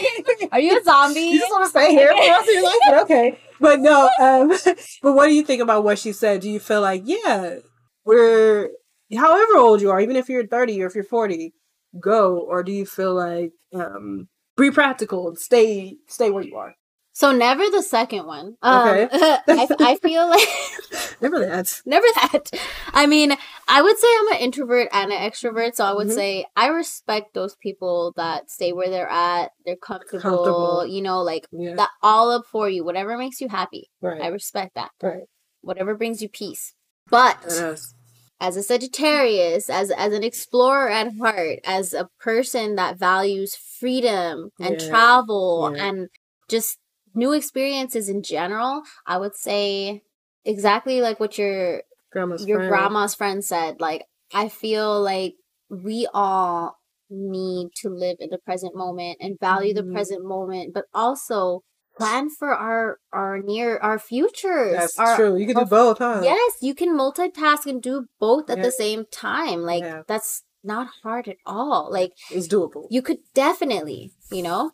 Are 0.52 0.60
you 0.60 0.80
a 0.80 0.84
zombie? 0.84 1.22
You 1.22 1.40
just 1.40 1.52
want 1.52 1.66
to 1.66 1.70
stay 1.70 1.92
here 1.92 2.10
for 2.10 2.24
the 2.24 2.30
rest 2.30 2.48
of 2.48 2.54
your 2.54 2.64
life? 2.64 2.80
But 2.88 3.02
okay. 3.04 3.40
But 3.60 3.80
no, 3.82 4.10
um, 4.20 4.50
but 5.04 5.14
what 5.14 5.28
do 5.28 5.34
you 5.34 5.44
think 5.44 5.62
about 5.62 5.84
what 5.84 6.00
she 6.00 6.14
said? 6.14 6.42
Do 6.42 6.50
you 6.50 6.60
feel 6.60 6.82
like, 6.82 7.04
yeah, 7.06 7.58
we're, 8.06 8.70
however 9.16 9.58
old 9.58 9.82
you 9.82 9.92
are, 9.92 10.00
even 10.00 10.16
if 10.16 10.30
you're 10.30 10.48
30 10.48 10.82
or 10.82 10.88
if 10.88 10.96
you're 10.96 11.04
40, 11.04 11.54
go? 12.00 12.40
Or 12.40 12.64
do 12.64 12.72
you 12.72 12.86
feel 12.86 13.14
like, 13.14 13.52
um, 13.74 14.30
be 14.56 14.72
practical 14.72 15.28
and 15.28 15.38
stay, 15.38 15.98
stay 16.08 16.30
where 16.30 16.44
you 16.44 16.56
are? 16.56 16.74
So 17.20 17.34
never 17.34 17.70
the 17.70 17.82
second 17.84 18.26
one. 18.28 18.56
Um, 18.62 18.88
Okay. 18.88 19.10
I, 19.12 19.68
I 19.82 19.96
feel 19.98 20.30
like 20.30 20.48
Never 21.22 21.40
that. 21.40 21.82
never 21.86 22.08
that. 22.16 22.50
I 22.94 23.08
mean, 23.08 23.34
I 23.68 23.82
would 23.82 23.98
say 23.98 24.08
I'm 24.20 24.32
an 24.36 24.38
introvert 24.40 24.88
and 24.94 25.12
an 25.12 25.20
extrovert, 25.20 25.76
so 25.76 25.84
I 25.84 25.92
would 25.92 26.08
Mhm. 26.08 26.14
say 26.16 26.46
I 26.56 26.68
respect 26.68 27.34
those 27.34 27.56
people 27.58 28.14
that 28.16 28.50
stay 28.50 28.72
where 28.72 28.90
they're 28.90 29.10
at. 29.10 29.52
They're 29.66 29.76
comfortable, 29.76 30.22
Comfortable. 30.22 30.86
you 30.88 31.02
know, 31.02 31.22
like 31.22 31.46
Yeah. 31.52 31.76
that 31.76 31.90
all 32.02 32.32
up 32.32 32.46
for 32.50 32.70
you. 32.70 32.86
Whatever 32.86 33.18
makes 33.18 33.42
you 33.42 33.50
happy, 33.50 33.90
right. 34.02 34.22
I 34.22 34.28
respect 34.28 34.76
that. 34.76 34.92
right. 35.04 35.24
Whatever 35.60 35.96
brings 35.96 36.22
you 36.22 36.30
peace. 36.30 36.74
But 37.10 37.38
Yes. 37.46 37.94
as 38.40 38.56
a 38.56 38.64
Sagittarius, 38.64 39.70
as 39.70 39.92
as 39.92 40.14
an 40.14 40.24
explorer 40.24 40.88
at 40.90 41.12
heart, 41.20 41.60
as 41.66 41.94
a 41.94 42.08
person 42.22 42.76
that 42.76 42.98
values 42.98 43.58
freedom 43.58 44.52
and 44.58 44.80
Yeah. 44.82 44.88
travel 44.90 45.74
Yeah. 45.76 45.84
and 45.86 46.08
just 46.48 46.79
new 47.14 47.34
experiences 47.34 48.10
in 48.10 48.24
general, 48.24 48.84
I 49.06 49.18
would 49.18 49.36
say 49.36 50.02
exactly 50.46 51.02
like 51.02 51.20
what 51.20 51.38
your 51.38 51.84
Grandma's 52.12 52.48
your 52.48 52.60
friend. 52.60 52.70
grandma's 52.70 53.16
friend 53.16 53.44
said. 53.44 53.80
Like 53.80 54.06
I 54.34 54.50
feel 54.50 55.02
like 55.02 55.34
we 55.70 56.08
all 56.14 56.78
need 57.10 57.70
to 57.78 57.90
live 57.90 58.18
in 58.20 58.30
the 58.30 58.38
present 58.40 58.76
moment 58.76 59.18
and 59.20 59.40
value 59.40 59.74
Mhm. 59.74 59.78
the 59.78 59.92
present 59.92 60.24
moment, 60.26 60.74
but 60.74 60.86
also 60.94 61.62
plan 61.98 62.30
for 62.30 62.54
our 62.56 62.98
our 63.12 63.40
near 63.42 63.78
our 63.80 64.00
futures. 64.00 64.74
That's 64.78 65.00
our, 65.00 65.16
true. 65.16 65.36
You 65.38 65.46
can 65.48 65.58
do 65.58 65.66
both, 65.66 65.98
huh? 66.00 66.22
Yes, 66.24 66.54
you 66.62 66.74
can 66.74 66.96
multitask 66.98 67.66
and 67.66 67.82
do 67.82 68.06
both 68.20 68.50
at 68.50 68.58
Yeah. 68.58 68.64
the 68.64 68.72
same 68.72 69.06
time. 69.12 69.62
Like 69.64 69.84
Yeah. 69.84 70.04
that's 70.08 70.44
not 70.64 70.88
hard 71.04 71.28
at 71.28 71.38
all. 71.46 71.90
Like 71.92 72.14
It's 72.32 72.48
doable. 72.48 72.88
you 72.90 73.02
could 73.02 73.20
definitely, 73.34 74.12
you 74.32 74.44
know? 74.44 74.72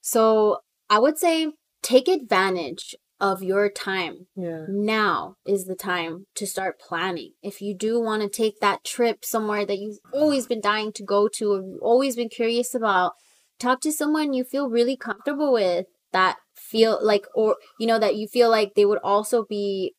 So 0.00 0.58
I 0.90 0.98
would 0.98 1.18
say 1.18 1.52
take 1.92 2.08
advantage 2.08 2.94
of 3.20 3.42
your 3.42 3.68
time. 3.68 4.16
yeah. 4.36 4.64
Now 4.68 5.34
is 5.44 5.64
the 5.64 5.74
time 5.74 6.26
to 6.36 6.46
start 6.46 6.78
planning. 6.88 7.32
If 7.42 7.60
you 7.60 7.72
do 7.86 7.92
want 8.08 8.22
to 8.22 8.28
take 8.42 8.56
that 8.60 8.84
trip 8.84 9.24
somewhere 9.24 9.64
that 9.66 9.78
you've 9.78 9.98
always 10.12 10.46
been 10.46 10.60
dying 10.60 10.92
to 10.94 11.02
go 11.02 11.20
to 11.36 11.44
or 11.52 11.60
you've 11.62 11.82
always 11.82 12.14
been 12.14 12.28
curious 12.28 12.74
about, 12.74 13.12
talk 13.58 13.80
to 13.80 13.90
someone 14.00 14.32
you 14.34 14.44
feel 14.44 14.70
really 14.70 14.96
comfortable 14.96 15.52
with 15.52 15.86
that 16.12 16.36
feel 16.54 16.98
like 17.02 17.24
or 17.34 17.56
you 17.80 17.86
know 17.88 17.98
that 17.98 18.14
you 18.16 18.26
feel 18.28 18.50
like 18.50 18.70
they 18.76 18.84
would 18.86 19.02
also 19.02 19.44
be 19.44 19.94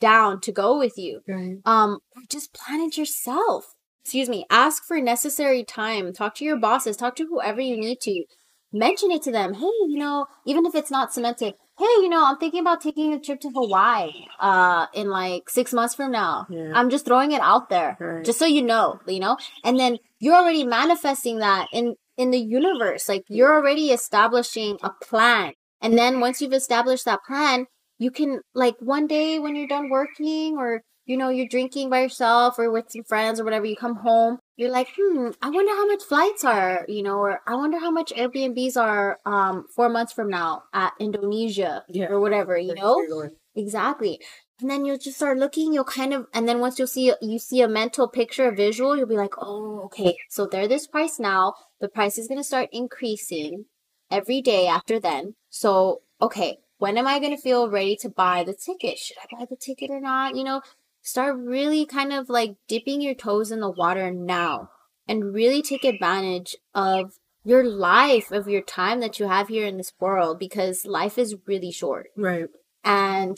down 0.00 0.40
to 0.40 0.50
go 0.52 0.78
with 0.78 0.96
you 0.96 1.20
Right. 1.28 1.56
um 1.64 1.98
just 2.30 2.52
plan 2.52 2.80
it 2.80 2.96
yourself 2.96 3.62
excuse 4.04 4.28
me 4.28 4.44
ask 4.50 4.84
for 4.84 5.00
necessary 5.00 5.62
time 5.62 6.12
talk 6.12 6.34
to 6.36 6.44
your 6.44 6.56
bosses 6.58 6.96
talk 6.96 7.14
to 7.16 7.26
whoever 7.26 7.60
you 7.60 7.76
need 7.76 7.98
to 8.00 8.24
mention 8.72 9.10
it 9.10 9.22
to 9.22 9.30
them 9.32 9.54
hey 9.54 9.70
you 9.88 9.98
know 9.98 10.26
even 10.46 10.64
if 10.66 10.74
it's 10.74 10.90
not 10.90 11.12
semantic, 11.12 11.54
hey 11.78 11.84
you 11.84 12.08
know 12.08 12.24
i'm 12.24 12.38
thinking 12.38 12.60
about 12.60 12.80
taking 12.80 13.12
a 13.12 13.20
trip 13.20 13.40
to 13.40 13.50
hawaii 13.50 14.10
uh 14.40 14.86
in 14.94 15.08
like 15.08 15.48
six 15.50 15.72
months 15.72 15.94
from 15.94 16.10
now 16.10 16.46
Yeah. 16.50 16.72
i'm 16.74 16.90
just 16.90 17.04
throwing 17.04 17.32
it 17.32 17.40
out 17.40 17.68
there 17.68 17.96
Right. 18.00 18.24
just 18.24 18.38
so 18.38 18.46
you 18.46 18.62
know 18.62 19.00
you 19.06 19.20
know 19.20 19.36
and 19.64 19.78
then 19.78 19.98
you're 20.20 20.34
already 20.36 20.64
manifesting 20.64 21.38
that 21.38 21.68
in 21.72 21.96
in 22.16 22.30
the 22.30 22.38
universe 22.38 23.08
like 23.08 23.24
you're 23.28 23.54
already 23.54 23.90
establishing 23.90 24.78
a 24.82 24.90
plan 25.02 25.52
and 25.80 25.96
then 25.98 26.20
once 26.20 26.40
you've 26.40 26.52
established 26.52 27.04
that 27.06 27.20
plan 27.26 27.66
you 27.98 28.10
can 28.10 28.40
like 28.54 28.74
one 28.80 29.06
day 29.06 29.38
when 29.38 29.56
you're 29.56 29.66
done 29.68 29.88
working 29.90 30.56
or 30.58 30.82
you 31.06 31.16
know 31.16 31.28
you're 31.30 31.48
drinking 31.48 31.88
by 31.90 32.00
yourself 32.02 32.58
or 32.58 32.70
with 32.70 32.84
some 32.90 33.02
friends 33.04 33.40
or 33.40 33.44
whatever 33.44 33.64
you 33.66 33.76
come 33.76 33.96
home 33.96 34.38
you're 34.56 34.70
like 34.70 34.88
hmm 34.98 35.30
i 35.40 35.48
wonder 35.50 35.72
how 35.72 35.86
much 35.86 36.02
flights 36.02 36.44
are 36.44 36.84
you 36.88 37.02
know 37.02 37.18
or 37.18 37.40
i 37.46 37.54
wonder 37.54 37.78
how 37.78 37.90
much 37.90 38.12
airbnbs 38.12 38.76
are 38.76 39.18
um 39.26 39.66
four 39.74 39.88
months 39.88 40.12
from 40.12 40.28
now 40.28 40.62
at 40.72 40.92
indonesia 41.00 41.84
Yeah. 41.88 42.06
or 42.08 42.20
whatever 42.20 42.56
you 42.56 42.74
know. 42.74 43.30
Exactly. 43.54 44.18
And 44.60 44.70
then 44.70 44.86
you'll 44.86 44.96
just 44.96 45.16
start 45.16 45.36
looking, 45.36 45.74
you'll 45.74 45.84
kind 45.84 46.14
of 46.14 46.26
and 46.32 46.48
then 46.48 46.58
once 46.60 46.78
you'll 46.78 46.88
see 46.88 47.12
you 47.20 47.38
see 47.38 47.60
a 47.60 47.68
mental 47.68 48.08
picture, 48.08 48.48
a 48.48 48.54
visual, 48.54 48.96
you'll 48.96 49.06
be 49.06 49.16
like, 49.16 49.34
"Oh, 49.38 49.82
okay. 49.86 50.16
So 50.30 50.46
they're 50.46 50.68
this 50.68 50.86
price 50.86 51.18
now. 51.18 51.54
The 51.80 51.88
price 51.88 52.16
is 52.16 52.28
going 52.28 52.38
to 52.40 52.44
start 52.44 52.70
increasing 52.72 53.66
every 54.10 54.40
day 54.40 54.66
after 54.68 54.98
then. 55.00 55.34
So, 55.50 56.02
okay, 56.20 56.58
when 56.78 56.96
am 56.96 57.06
I 57.06 57.18
going 57.18 57.34
to 57.36 57.42
feel 57.42 57.68
ready 57.68 57.96
to 57.96 58.08
buy 58.08 58.44
the 58.44 58.54
ticket? 58.54 58.98
Should 58.98 59.16
I 59.22 59.36
buy 59.36 59.46
the 59.50 59.56
ticket 59.56 59.90
or 59.90 60.00
not? 60.00 60.36
You 60.36 60.44
know, 60.44 60.62
start 61.02 61.36
really 61.36 61.84
kind 61.84 62.12
of 62.12 62.28
like 62.28 62.54
dipping 62.68 63.00
your 63.02 63.14
toes 63.14 63.50
in 63.50 63.60
the 63.60 63.70
water 63.70 64.10
now 64.10 64.70
and 65.08 65.34
really 65.34 65.60
take 65.62 65.84
advantage 65.84 66.56
of 66.74 67.14
your 67.44 67.64
life, 67.64 68.30
of 68.30 68.48
your 68.48 68.62
time 68.62 69.00
that 69.00 69.18
you 69.18 69.26
have 69.26 69.48
here 69.48 69.66
in 69.66 69.76
this 69.76 69.92
world 70.00 70.38
because 70.38 70.86
life 70.86 71.18
is 71.18 71.34
really 71.46 71.72
short 71.72 72.06
Right. 72.16 72.46
and 72.84 73.36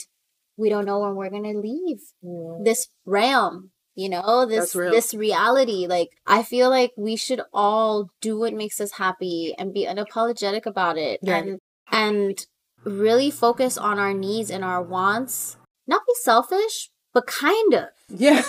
we 0.57 0.69
don't 0.69 0.85
know 0.85 0.99
when 0.99 1.15
we're 1.15 1.29
gonna 1.31 1.59
leave 1.59 1.99
Yeah. 2.21 2.57
this 2.63 2.87
realm 3.05 3.71
you 3.95 4.09
know 4.09 4.45
this 4.45 4.73
this 4.73 5.13
reality 5.13 5.87
like 5.87 6.09
i 6.27 6.43
feel 6.43 6.69
like 6.69 6.91
we 6.97 7.15
should 7.15 7.41
all 7.53 8.09
do 8.21 8.37
what 8.37 8.53
makes 8.53 8.79
us 8.81 8.91
happy 8.93 9.55
and 9.57 9.73
be 9.73 9.85
unapologetic 9.85 10.65
about 10.65 10.97
it 10.97 11.19
Yeah. 11.23 11.37
and 11.37 11.59
and 11.91 12.45
really 12.83 13.31
focus 13.31 13.77
on 13.77 13.97
our 13.97 14.13
needs 14.13 14.51
and 14.51 14.63
our 14.65 14.83
wants 14.83 15.57
not 15.87 16.01
be 16.05 16.13
selfish 16.21 16.89
but 17.15 17.25
kind 17.25 17.73
of 17.73 17.85
Yeah. 18.09 18.43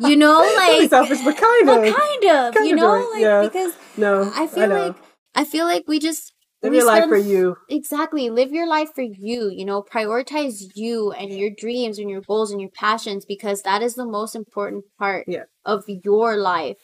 you 0.00 0.16
know 0.16 0.38
like 0.56 0.88
selfish, 0.88 1.20
but 1.22 1.36
kind 1.36 1.66
but 1.66 1.86
of. 1.88 1.94
kind 1.94 2.24
of 2.36 2.54
Kinda 2.54 2.68
you 2.68 2.76
do 2.76 2.82
know 2.82 3.08
like 3.12 3.22
yeah. 3.22 3.42
because 3.42 3.72
No. 3.98 4.32
i 4.34 4.46
feel 4.46 4.68
know. 4.68 4.86
like 4.86 4.96
i 5.34 5.44
feel 5.44 5.66
like 5.66 5.84
we 5.86 5.98
just 5.98 6.32
live 6.62 6.70
we 6.70 6.78
your 6.78 6.86
life 6.86 7.08
for 7.08 7.16
you. 7.18 7.56
Exactly. 7.68 8.28
Live 8.30 8.52
your 8.52 8.68
life 8.68 8.90
for 8.94 9.02
you, 9.02 9.48
you 9.50 9.64
know, 9.64 9.82
prioritize 9.82 10.56
you 10.74 11.10
and 11.12 11.30
your 11.32 11.50
dreams 11.50 11.98
and 11.98 12.08
your 12.10 12.20
goals 12.20 12.50
and 12.52 12.60
your 12.60 12.70
passions 12.70 13.24
because 13.24 13.62
that 13.62 13.82
is 13.82 13.94
the 13.94 14.04
most 14.06 14.36
important 14.36 14.84
part 14.98 15.24
Yeah. 15.26 15.44
of 15.64 15.84
your 15.88 16.36
life. 16.36 16.76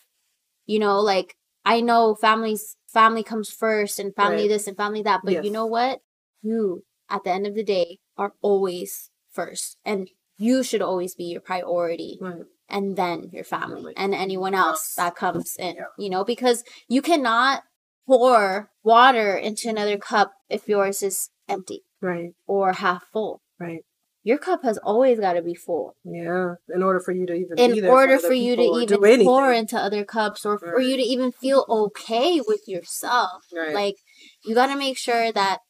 You 0.66 0.78
know, 0.78 0.99
like 1.01 1.36
I 1.64 1.80
know 1.80 2.14
families 2.14 2.76
family 2.92 3.22
comes 3.22 3.51
first 3.51 3.99
and 3.99 4.14
family 4.14 4.42
Right. 4.44 4.49
this 4.49 4.66
and 4.66 4.76
family 4.76 5.03
that, 5.03 5.20
but 5.24 5.34
Yes. 5.34 5.44
you 5.44 5.51
know 5.51 5.66
what? 5.66 6.01
You 6.42 6.84
at 7.11 7.22
the 7.24 7.30
end 7.30 7.46
of 7.46 7.55
the 7.55 7.64
day 7.64 7.99
are 8.16 8.32
always 8.40 9.11
first 9.30 9.76
and 9.84 10.09
you 10.39 10.62
should 10.62 10.80
always 10.82 11.14
be 11.14 11.24
your 11.24 11.41
priority 11.41 12.16
Right. 12.20 12.43
and 12.68 12.97
then 12.97 13.30
your 13.32 13.45
family 13.45 13.93
and 13.97 14.14
anyone 14.14 14.55
else 14.55 14.95
that 14.95 15.16
comes 15.16 15.57
in, 15.59 15.76
Yeah. 15.76 15.82
you 15.99 16.09
know, 16.09 16.24
because 16.24 16.64
you 16.89 17.03
cannot 17.03 17.64
pour 18.07 18.70
water 18.82 19.36
into 19.36 19.68
another 19.68 19.99
cup 19.99 20.32
if 20.49 20.68
yours 20.68 21.03
is 21.03 21.30
empty 21.49 21.82
Right. 22.01 22.32
or 22.47 22.72
half 22.72 23.05
full. 23.12 23.43
Right. 23.61 23.84
Your 24.22 24.39
cup 24.39 24.62
has 24.62 24.78
always 24.78 25.18
got 25.20 25.34
to 25.34 25.43
be 25.43 25.55
full 25.55 25.97
Yeah. 26.05 26.55
In 26.74 26.82
order 26.82 27.01
for 27.01 27.12
you 27.12 27.26
to 27.26 27.34
even 27.34 27.57
be 27.57 27.62
in 27.80 27.84
order 27.86 28.14
other 28.14 28.26
for 28.28 28.34
you 28.34 28.57
to 28.57 28.62
even 28.62 29.24
pour 29.24 29.53
into 29.53 29.76
other 29.76 30.05
cups 30.05 30.45
or 30.47 30.59
for 30.59 30.80
you 30.80 30.97
to 30.97 31.03
even 31.03 31.32
feel 31.32 31.64
okay 31.68 32.41
with 32.41 32.68
yourself. 32.68 33.45
Right. 33.53 33.74
Like, 33.74 33.97
you 34.45 34.55
got 34.55 34.66
to 34.66 34.76
make 34.76 34.99
sure 34.99 35.32
that 35.32 35.61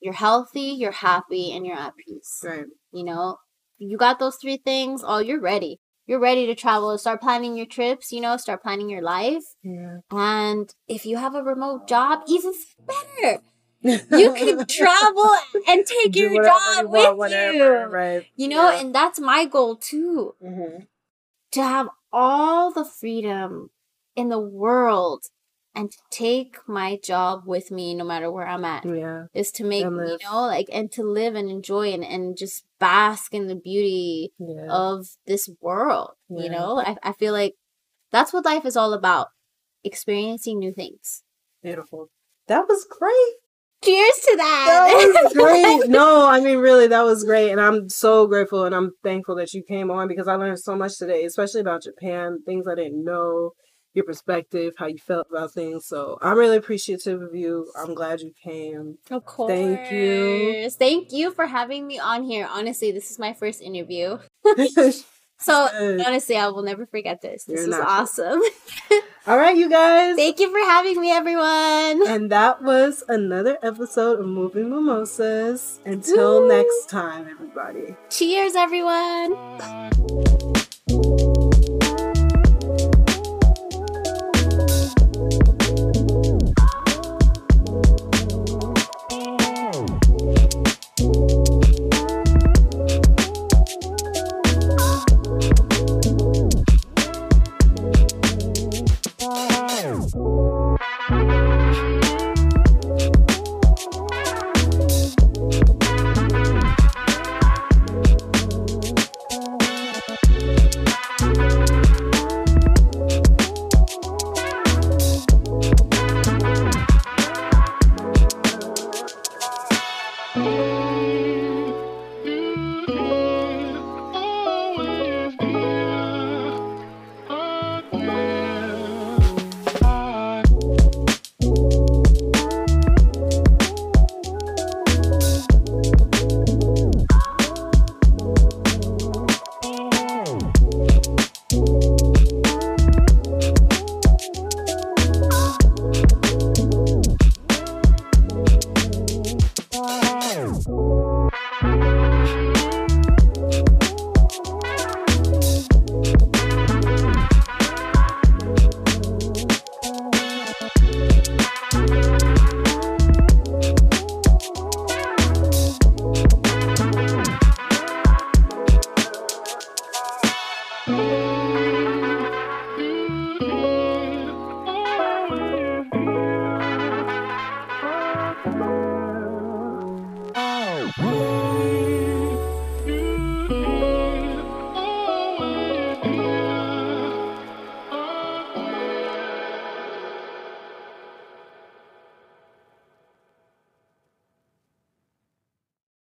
you're 0.00 0.12
healthy, 0.14 0.60
you're 0.80 0.92
happy, 0.92 1.52
and 1.52 1.66
you're 1.66 1.78
at 1.78 1.96
peace. 1.96 2.40
Right. 2.44 2.66
You 2.92 3.04
know, 3.04 3.38
you 3.90 3.96
got 3.96 4.18
those 4.18 4.36
three 4.36 4.56
things, 4.56 5.02
oh, 5.06 5.18
you're 5.18 5.40
ready. 5.40 5.80
You're 6.06 6.20
ready 6.20 6.46
to 6.46 6.54
travel, 6.54 6.96
start 6.98 7.22
planning 7.22 7.56
your 7.56 7.66
trips, 7.66 8.12
you 8.12 8.20
know, 8.20 8.36
start 8.36 8.62
planning 8.62 8.90
your 8.90 9.00
life. 9.02 9.42
Yeah. 9.62 9.98
And 10.10 10.68
if 10.86 11.06
you 11.06 11.16
have 11.16 11.34
a 11.34 11.42
remote 11.42 11.88
job, 11.88 12.20
even 12.28 12.52
better. 12.86 13.40
You 14.10 14.32
can 14.32 14.66
travel 14.66 15.30
and 15.68 15.84
take 15.84 16.12
Do 16.12 16.20
your 16.20 16.42
job 16.44 16.60
you 16.78 16.88
want, 16.88 16.90
with 16.90 17.18
whatever, 17.18 17.52
you. 17.54 17.86
Right. 17.86 18.26
You 18.34 18.48
know, 18.48 18.70
Yeah. 18.70 18.80
and 18.80 18.94
that's 18.94 19.20
my 19.20 19.44
goal 19.44 19.76
too 19.76 20.34
hmm 20.40 20.84
to 21.52 21.62
have 21.62 21.88
all 22.12 22.72
the 22.72 22.84
freedom 22.84 23.70
in 24.16 24.28
the 24.28 24.40
world 24.40 25.24
and 25.74 25.90
to 25.90 25.98
take 26.10 26.56
my 26.68 26.98
job 27.02 27.42
with 27.46 27.70
me 27.70 27.94
no 27.94 28.04
matter 28.04 28.30
where 28.30 28.46
I'm 28.46 28.64
at. 28.64 28.84
Yeah. 28.84 29.24
Is 29.34 29.50
to 29.52 29.64
make, 29.64 29.84
And 29.84 29.96
you 29.96 30.18
know, 30.24 30.42
like, 30.42 30.66
and 30.72 30.90
to 30.92 31.02
live 31.02 31.34
and 31.34 31.50
enjoy 31.50 31.92
and, 31.92 32.04
and 32.04 32.36
just 32.36 32.64
bask 32.78 33.34
in 33.34 33.46
the 33.48 33.54
beauty 33.56 34.32
Yeah. 34.38 34.66
of 34.70 35.06
this 35.26 35.48
world. 35.60 36.10
Yeah. 36.28 36.42
You 36.44 36.50
know, 36.50 36.78
I, 36.80 36.96
I 37.02 37.12
feel 37.12 37.32
like 37.32 37.54
that's 38.12 38.32
what 38.32 38.44
life 38.44 38.64
is 38.64 38.76
all 38.76 38.92
about 38.92 39.28
experiencing 39.82 40.58
new 40.58 40.72
things. 40.72 41.22
Beautiful. 41.62 42.08
That 42.48 42.66
was 42.68 42.86
great. 42.88 43.34
Cheers 43.84 44.14
to 44.26 44.36
that. 44.36 44.88
That 44.88 45.22
was 45.24 45.32
great. 45.82 45.90
No, 45.90 46.26
I 46.26 46.40
mean, 46.40 46.58
really, 46.58 46.86
that 46.86 47.02
was 47.04 47.22
great. 47.24 47.50
And 47.50 47.60
I'm 47.60 47.88
so 47.90 48.26
grateful 48.26 48.64
and 48.64 48.74
I'm 48.74 48.92
thankful 49.02 49.34
that 49.36 49.52
you 49.52 49.62
came 49.62 49.90
on 49.90 50.08
because 50.08 50.26
I 50.28 50.36
learned 50.36 50.58
so 50.60 50.74
much 50.74 50.96
today, 50.98 51.24
especially 51.24 51.60
about 51.60 51.82
Japan, 51.82 52.38
things 52.46 52.66
I 52.66 52.74
didn't 52.76 53.04
know, 53.04 53.50
your 53.94 54.04
perspective, 54.04 54.74
how 54.76 54.86
you 54.86 54.98
felt 54.98 55.28
about 55.30 55.52
things. 55.52 55.86
So 55.86 56.18
I'm 56.20 56.36
really 56.36 56.56
appreciative 56.56 57.22
of 57.22 57.34
you. 57.34 57.70
I'm 57.76 57.94
glad 57.94 58.20
you 58.20 58.32
came. 58.42 58.98
Of 59.10 59.24
course. 59.24 59.50
Thank 59.50 59.90
you. 59.92 60.70
Thank 60.70 61.12
you 61.12 61.30
for 61.32 61.46
having 61.46 61.86
me 61.86 61.98
on 61.98 62.24
here. 62.24 62.46
Honestly, 62.50 62.92
this 62.92 63.10
is 63.10 63.18
my 63.18 63.32
first 63.32 63.62
interview. 63.62 64.18
So 65.44 65.68
honestly, 66.06 66.36
I 66.36 66.48
will 66.48 66.62
never 66.62 66.86
forget 66.86 67.20
this. 67.20 67.44
This 67.44 67.66
You're 67.66 67.68
was 67.68 67.78
awesome. 67.78 68.40
All 69.26 69.36
right, 69.36 69.56
you 69.56 69.68
guys. 69.68 70.16
Thank 70.16 70.38
you 70.38 70.50
for 70.50 70.58
having 70.70 70.98
me, 70.98 71.10
everyone. 71.10 72.06
And 72.06 72.30
that 72.30 72.62
was 72.62 73.04
another 73.08 73.58
episode 73.62 74.20
of 74.20 74.26
Moving 74.26 74.70
Mimosas. 74.70 75.80
Until 75.84 76.42
Woo. 76.42 76.48
next 76.48 76.88
time, 76.88 77.28
everybody. 77.28 77.94
Cheers, 78.08 78.54
everyone. 78.54 79.34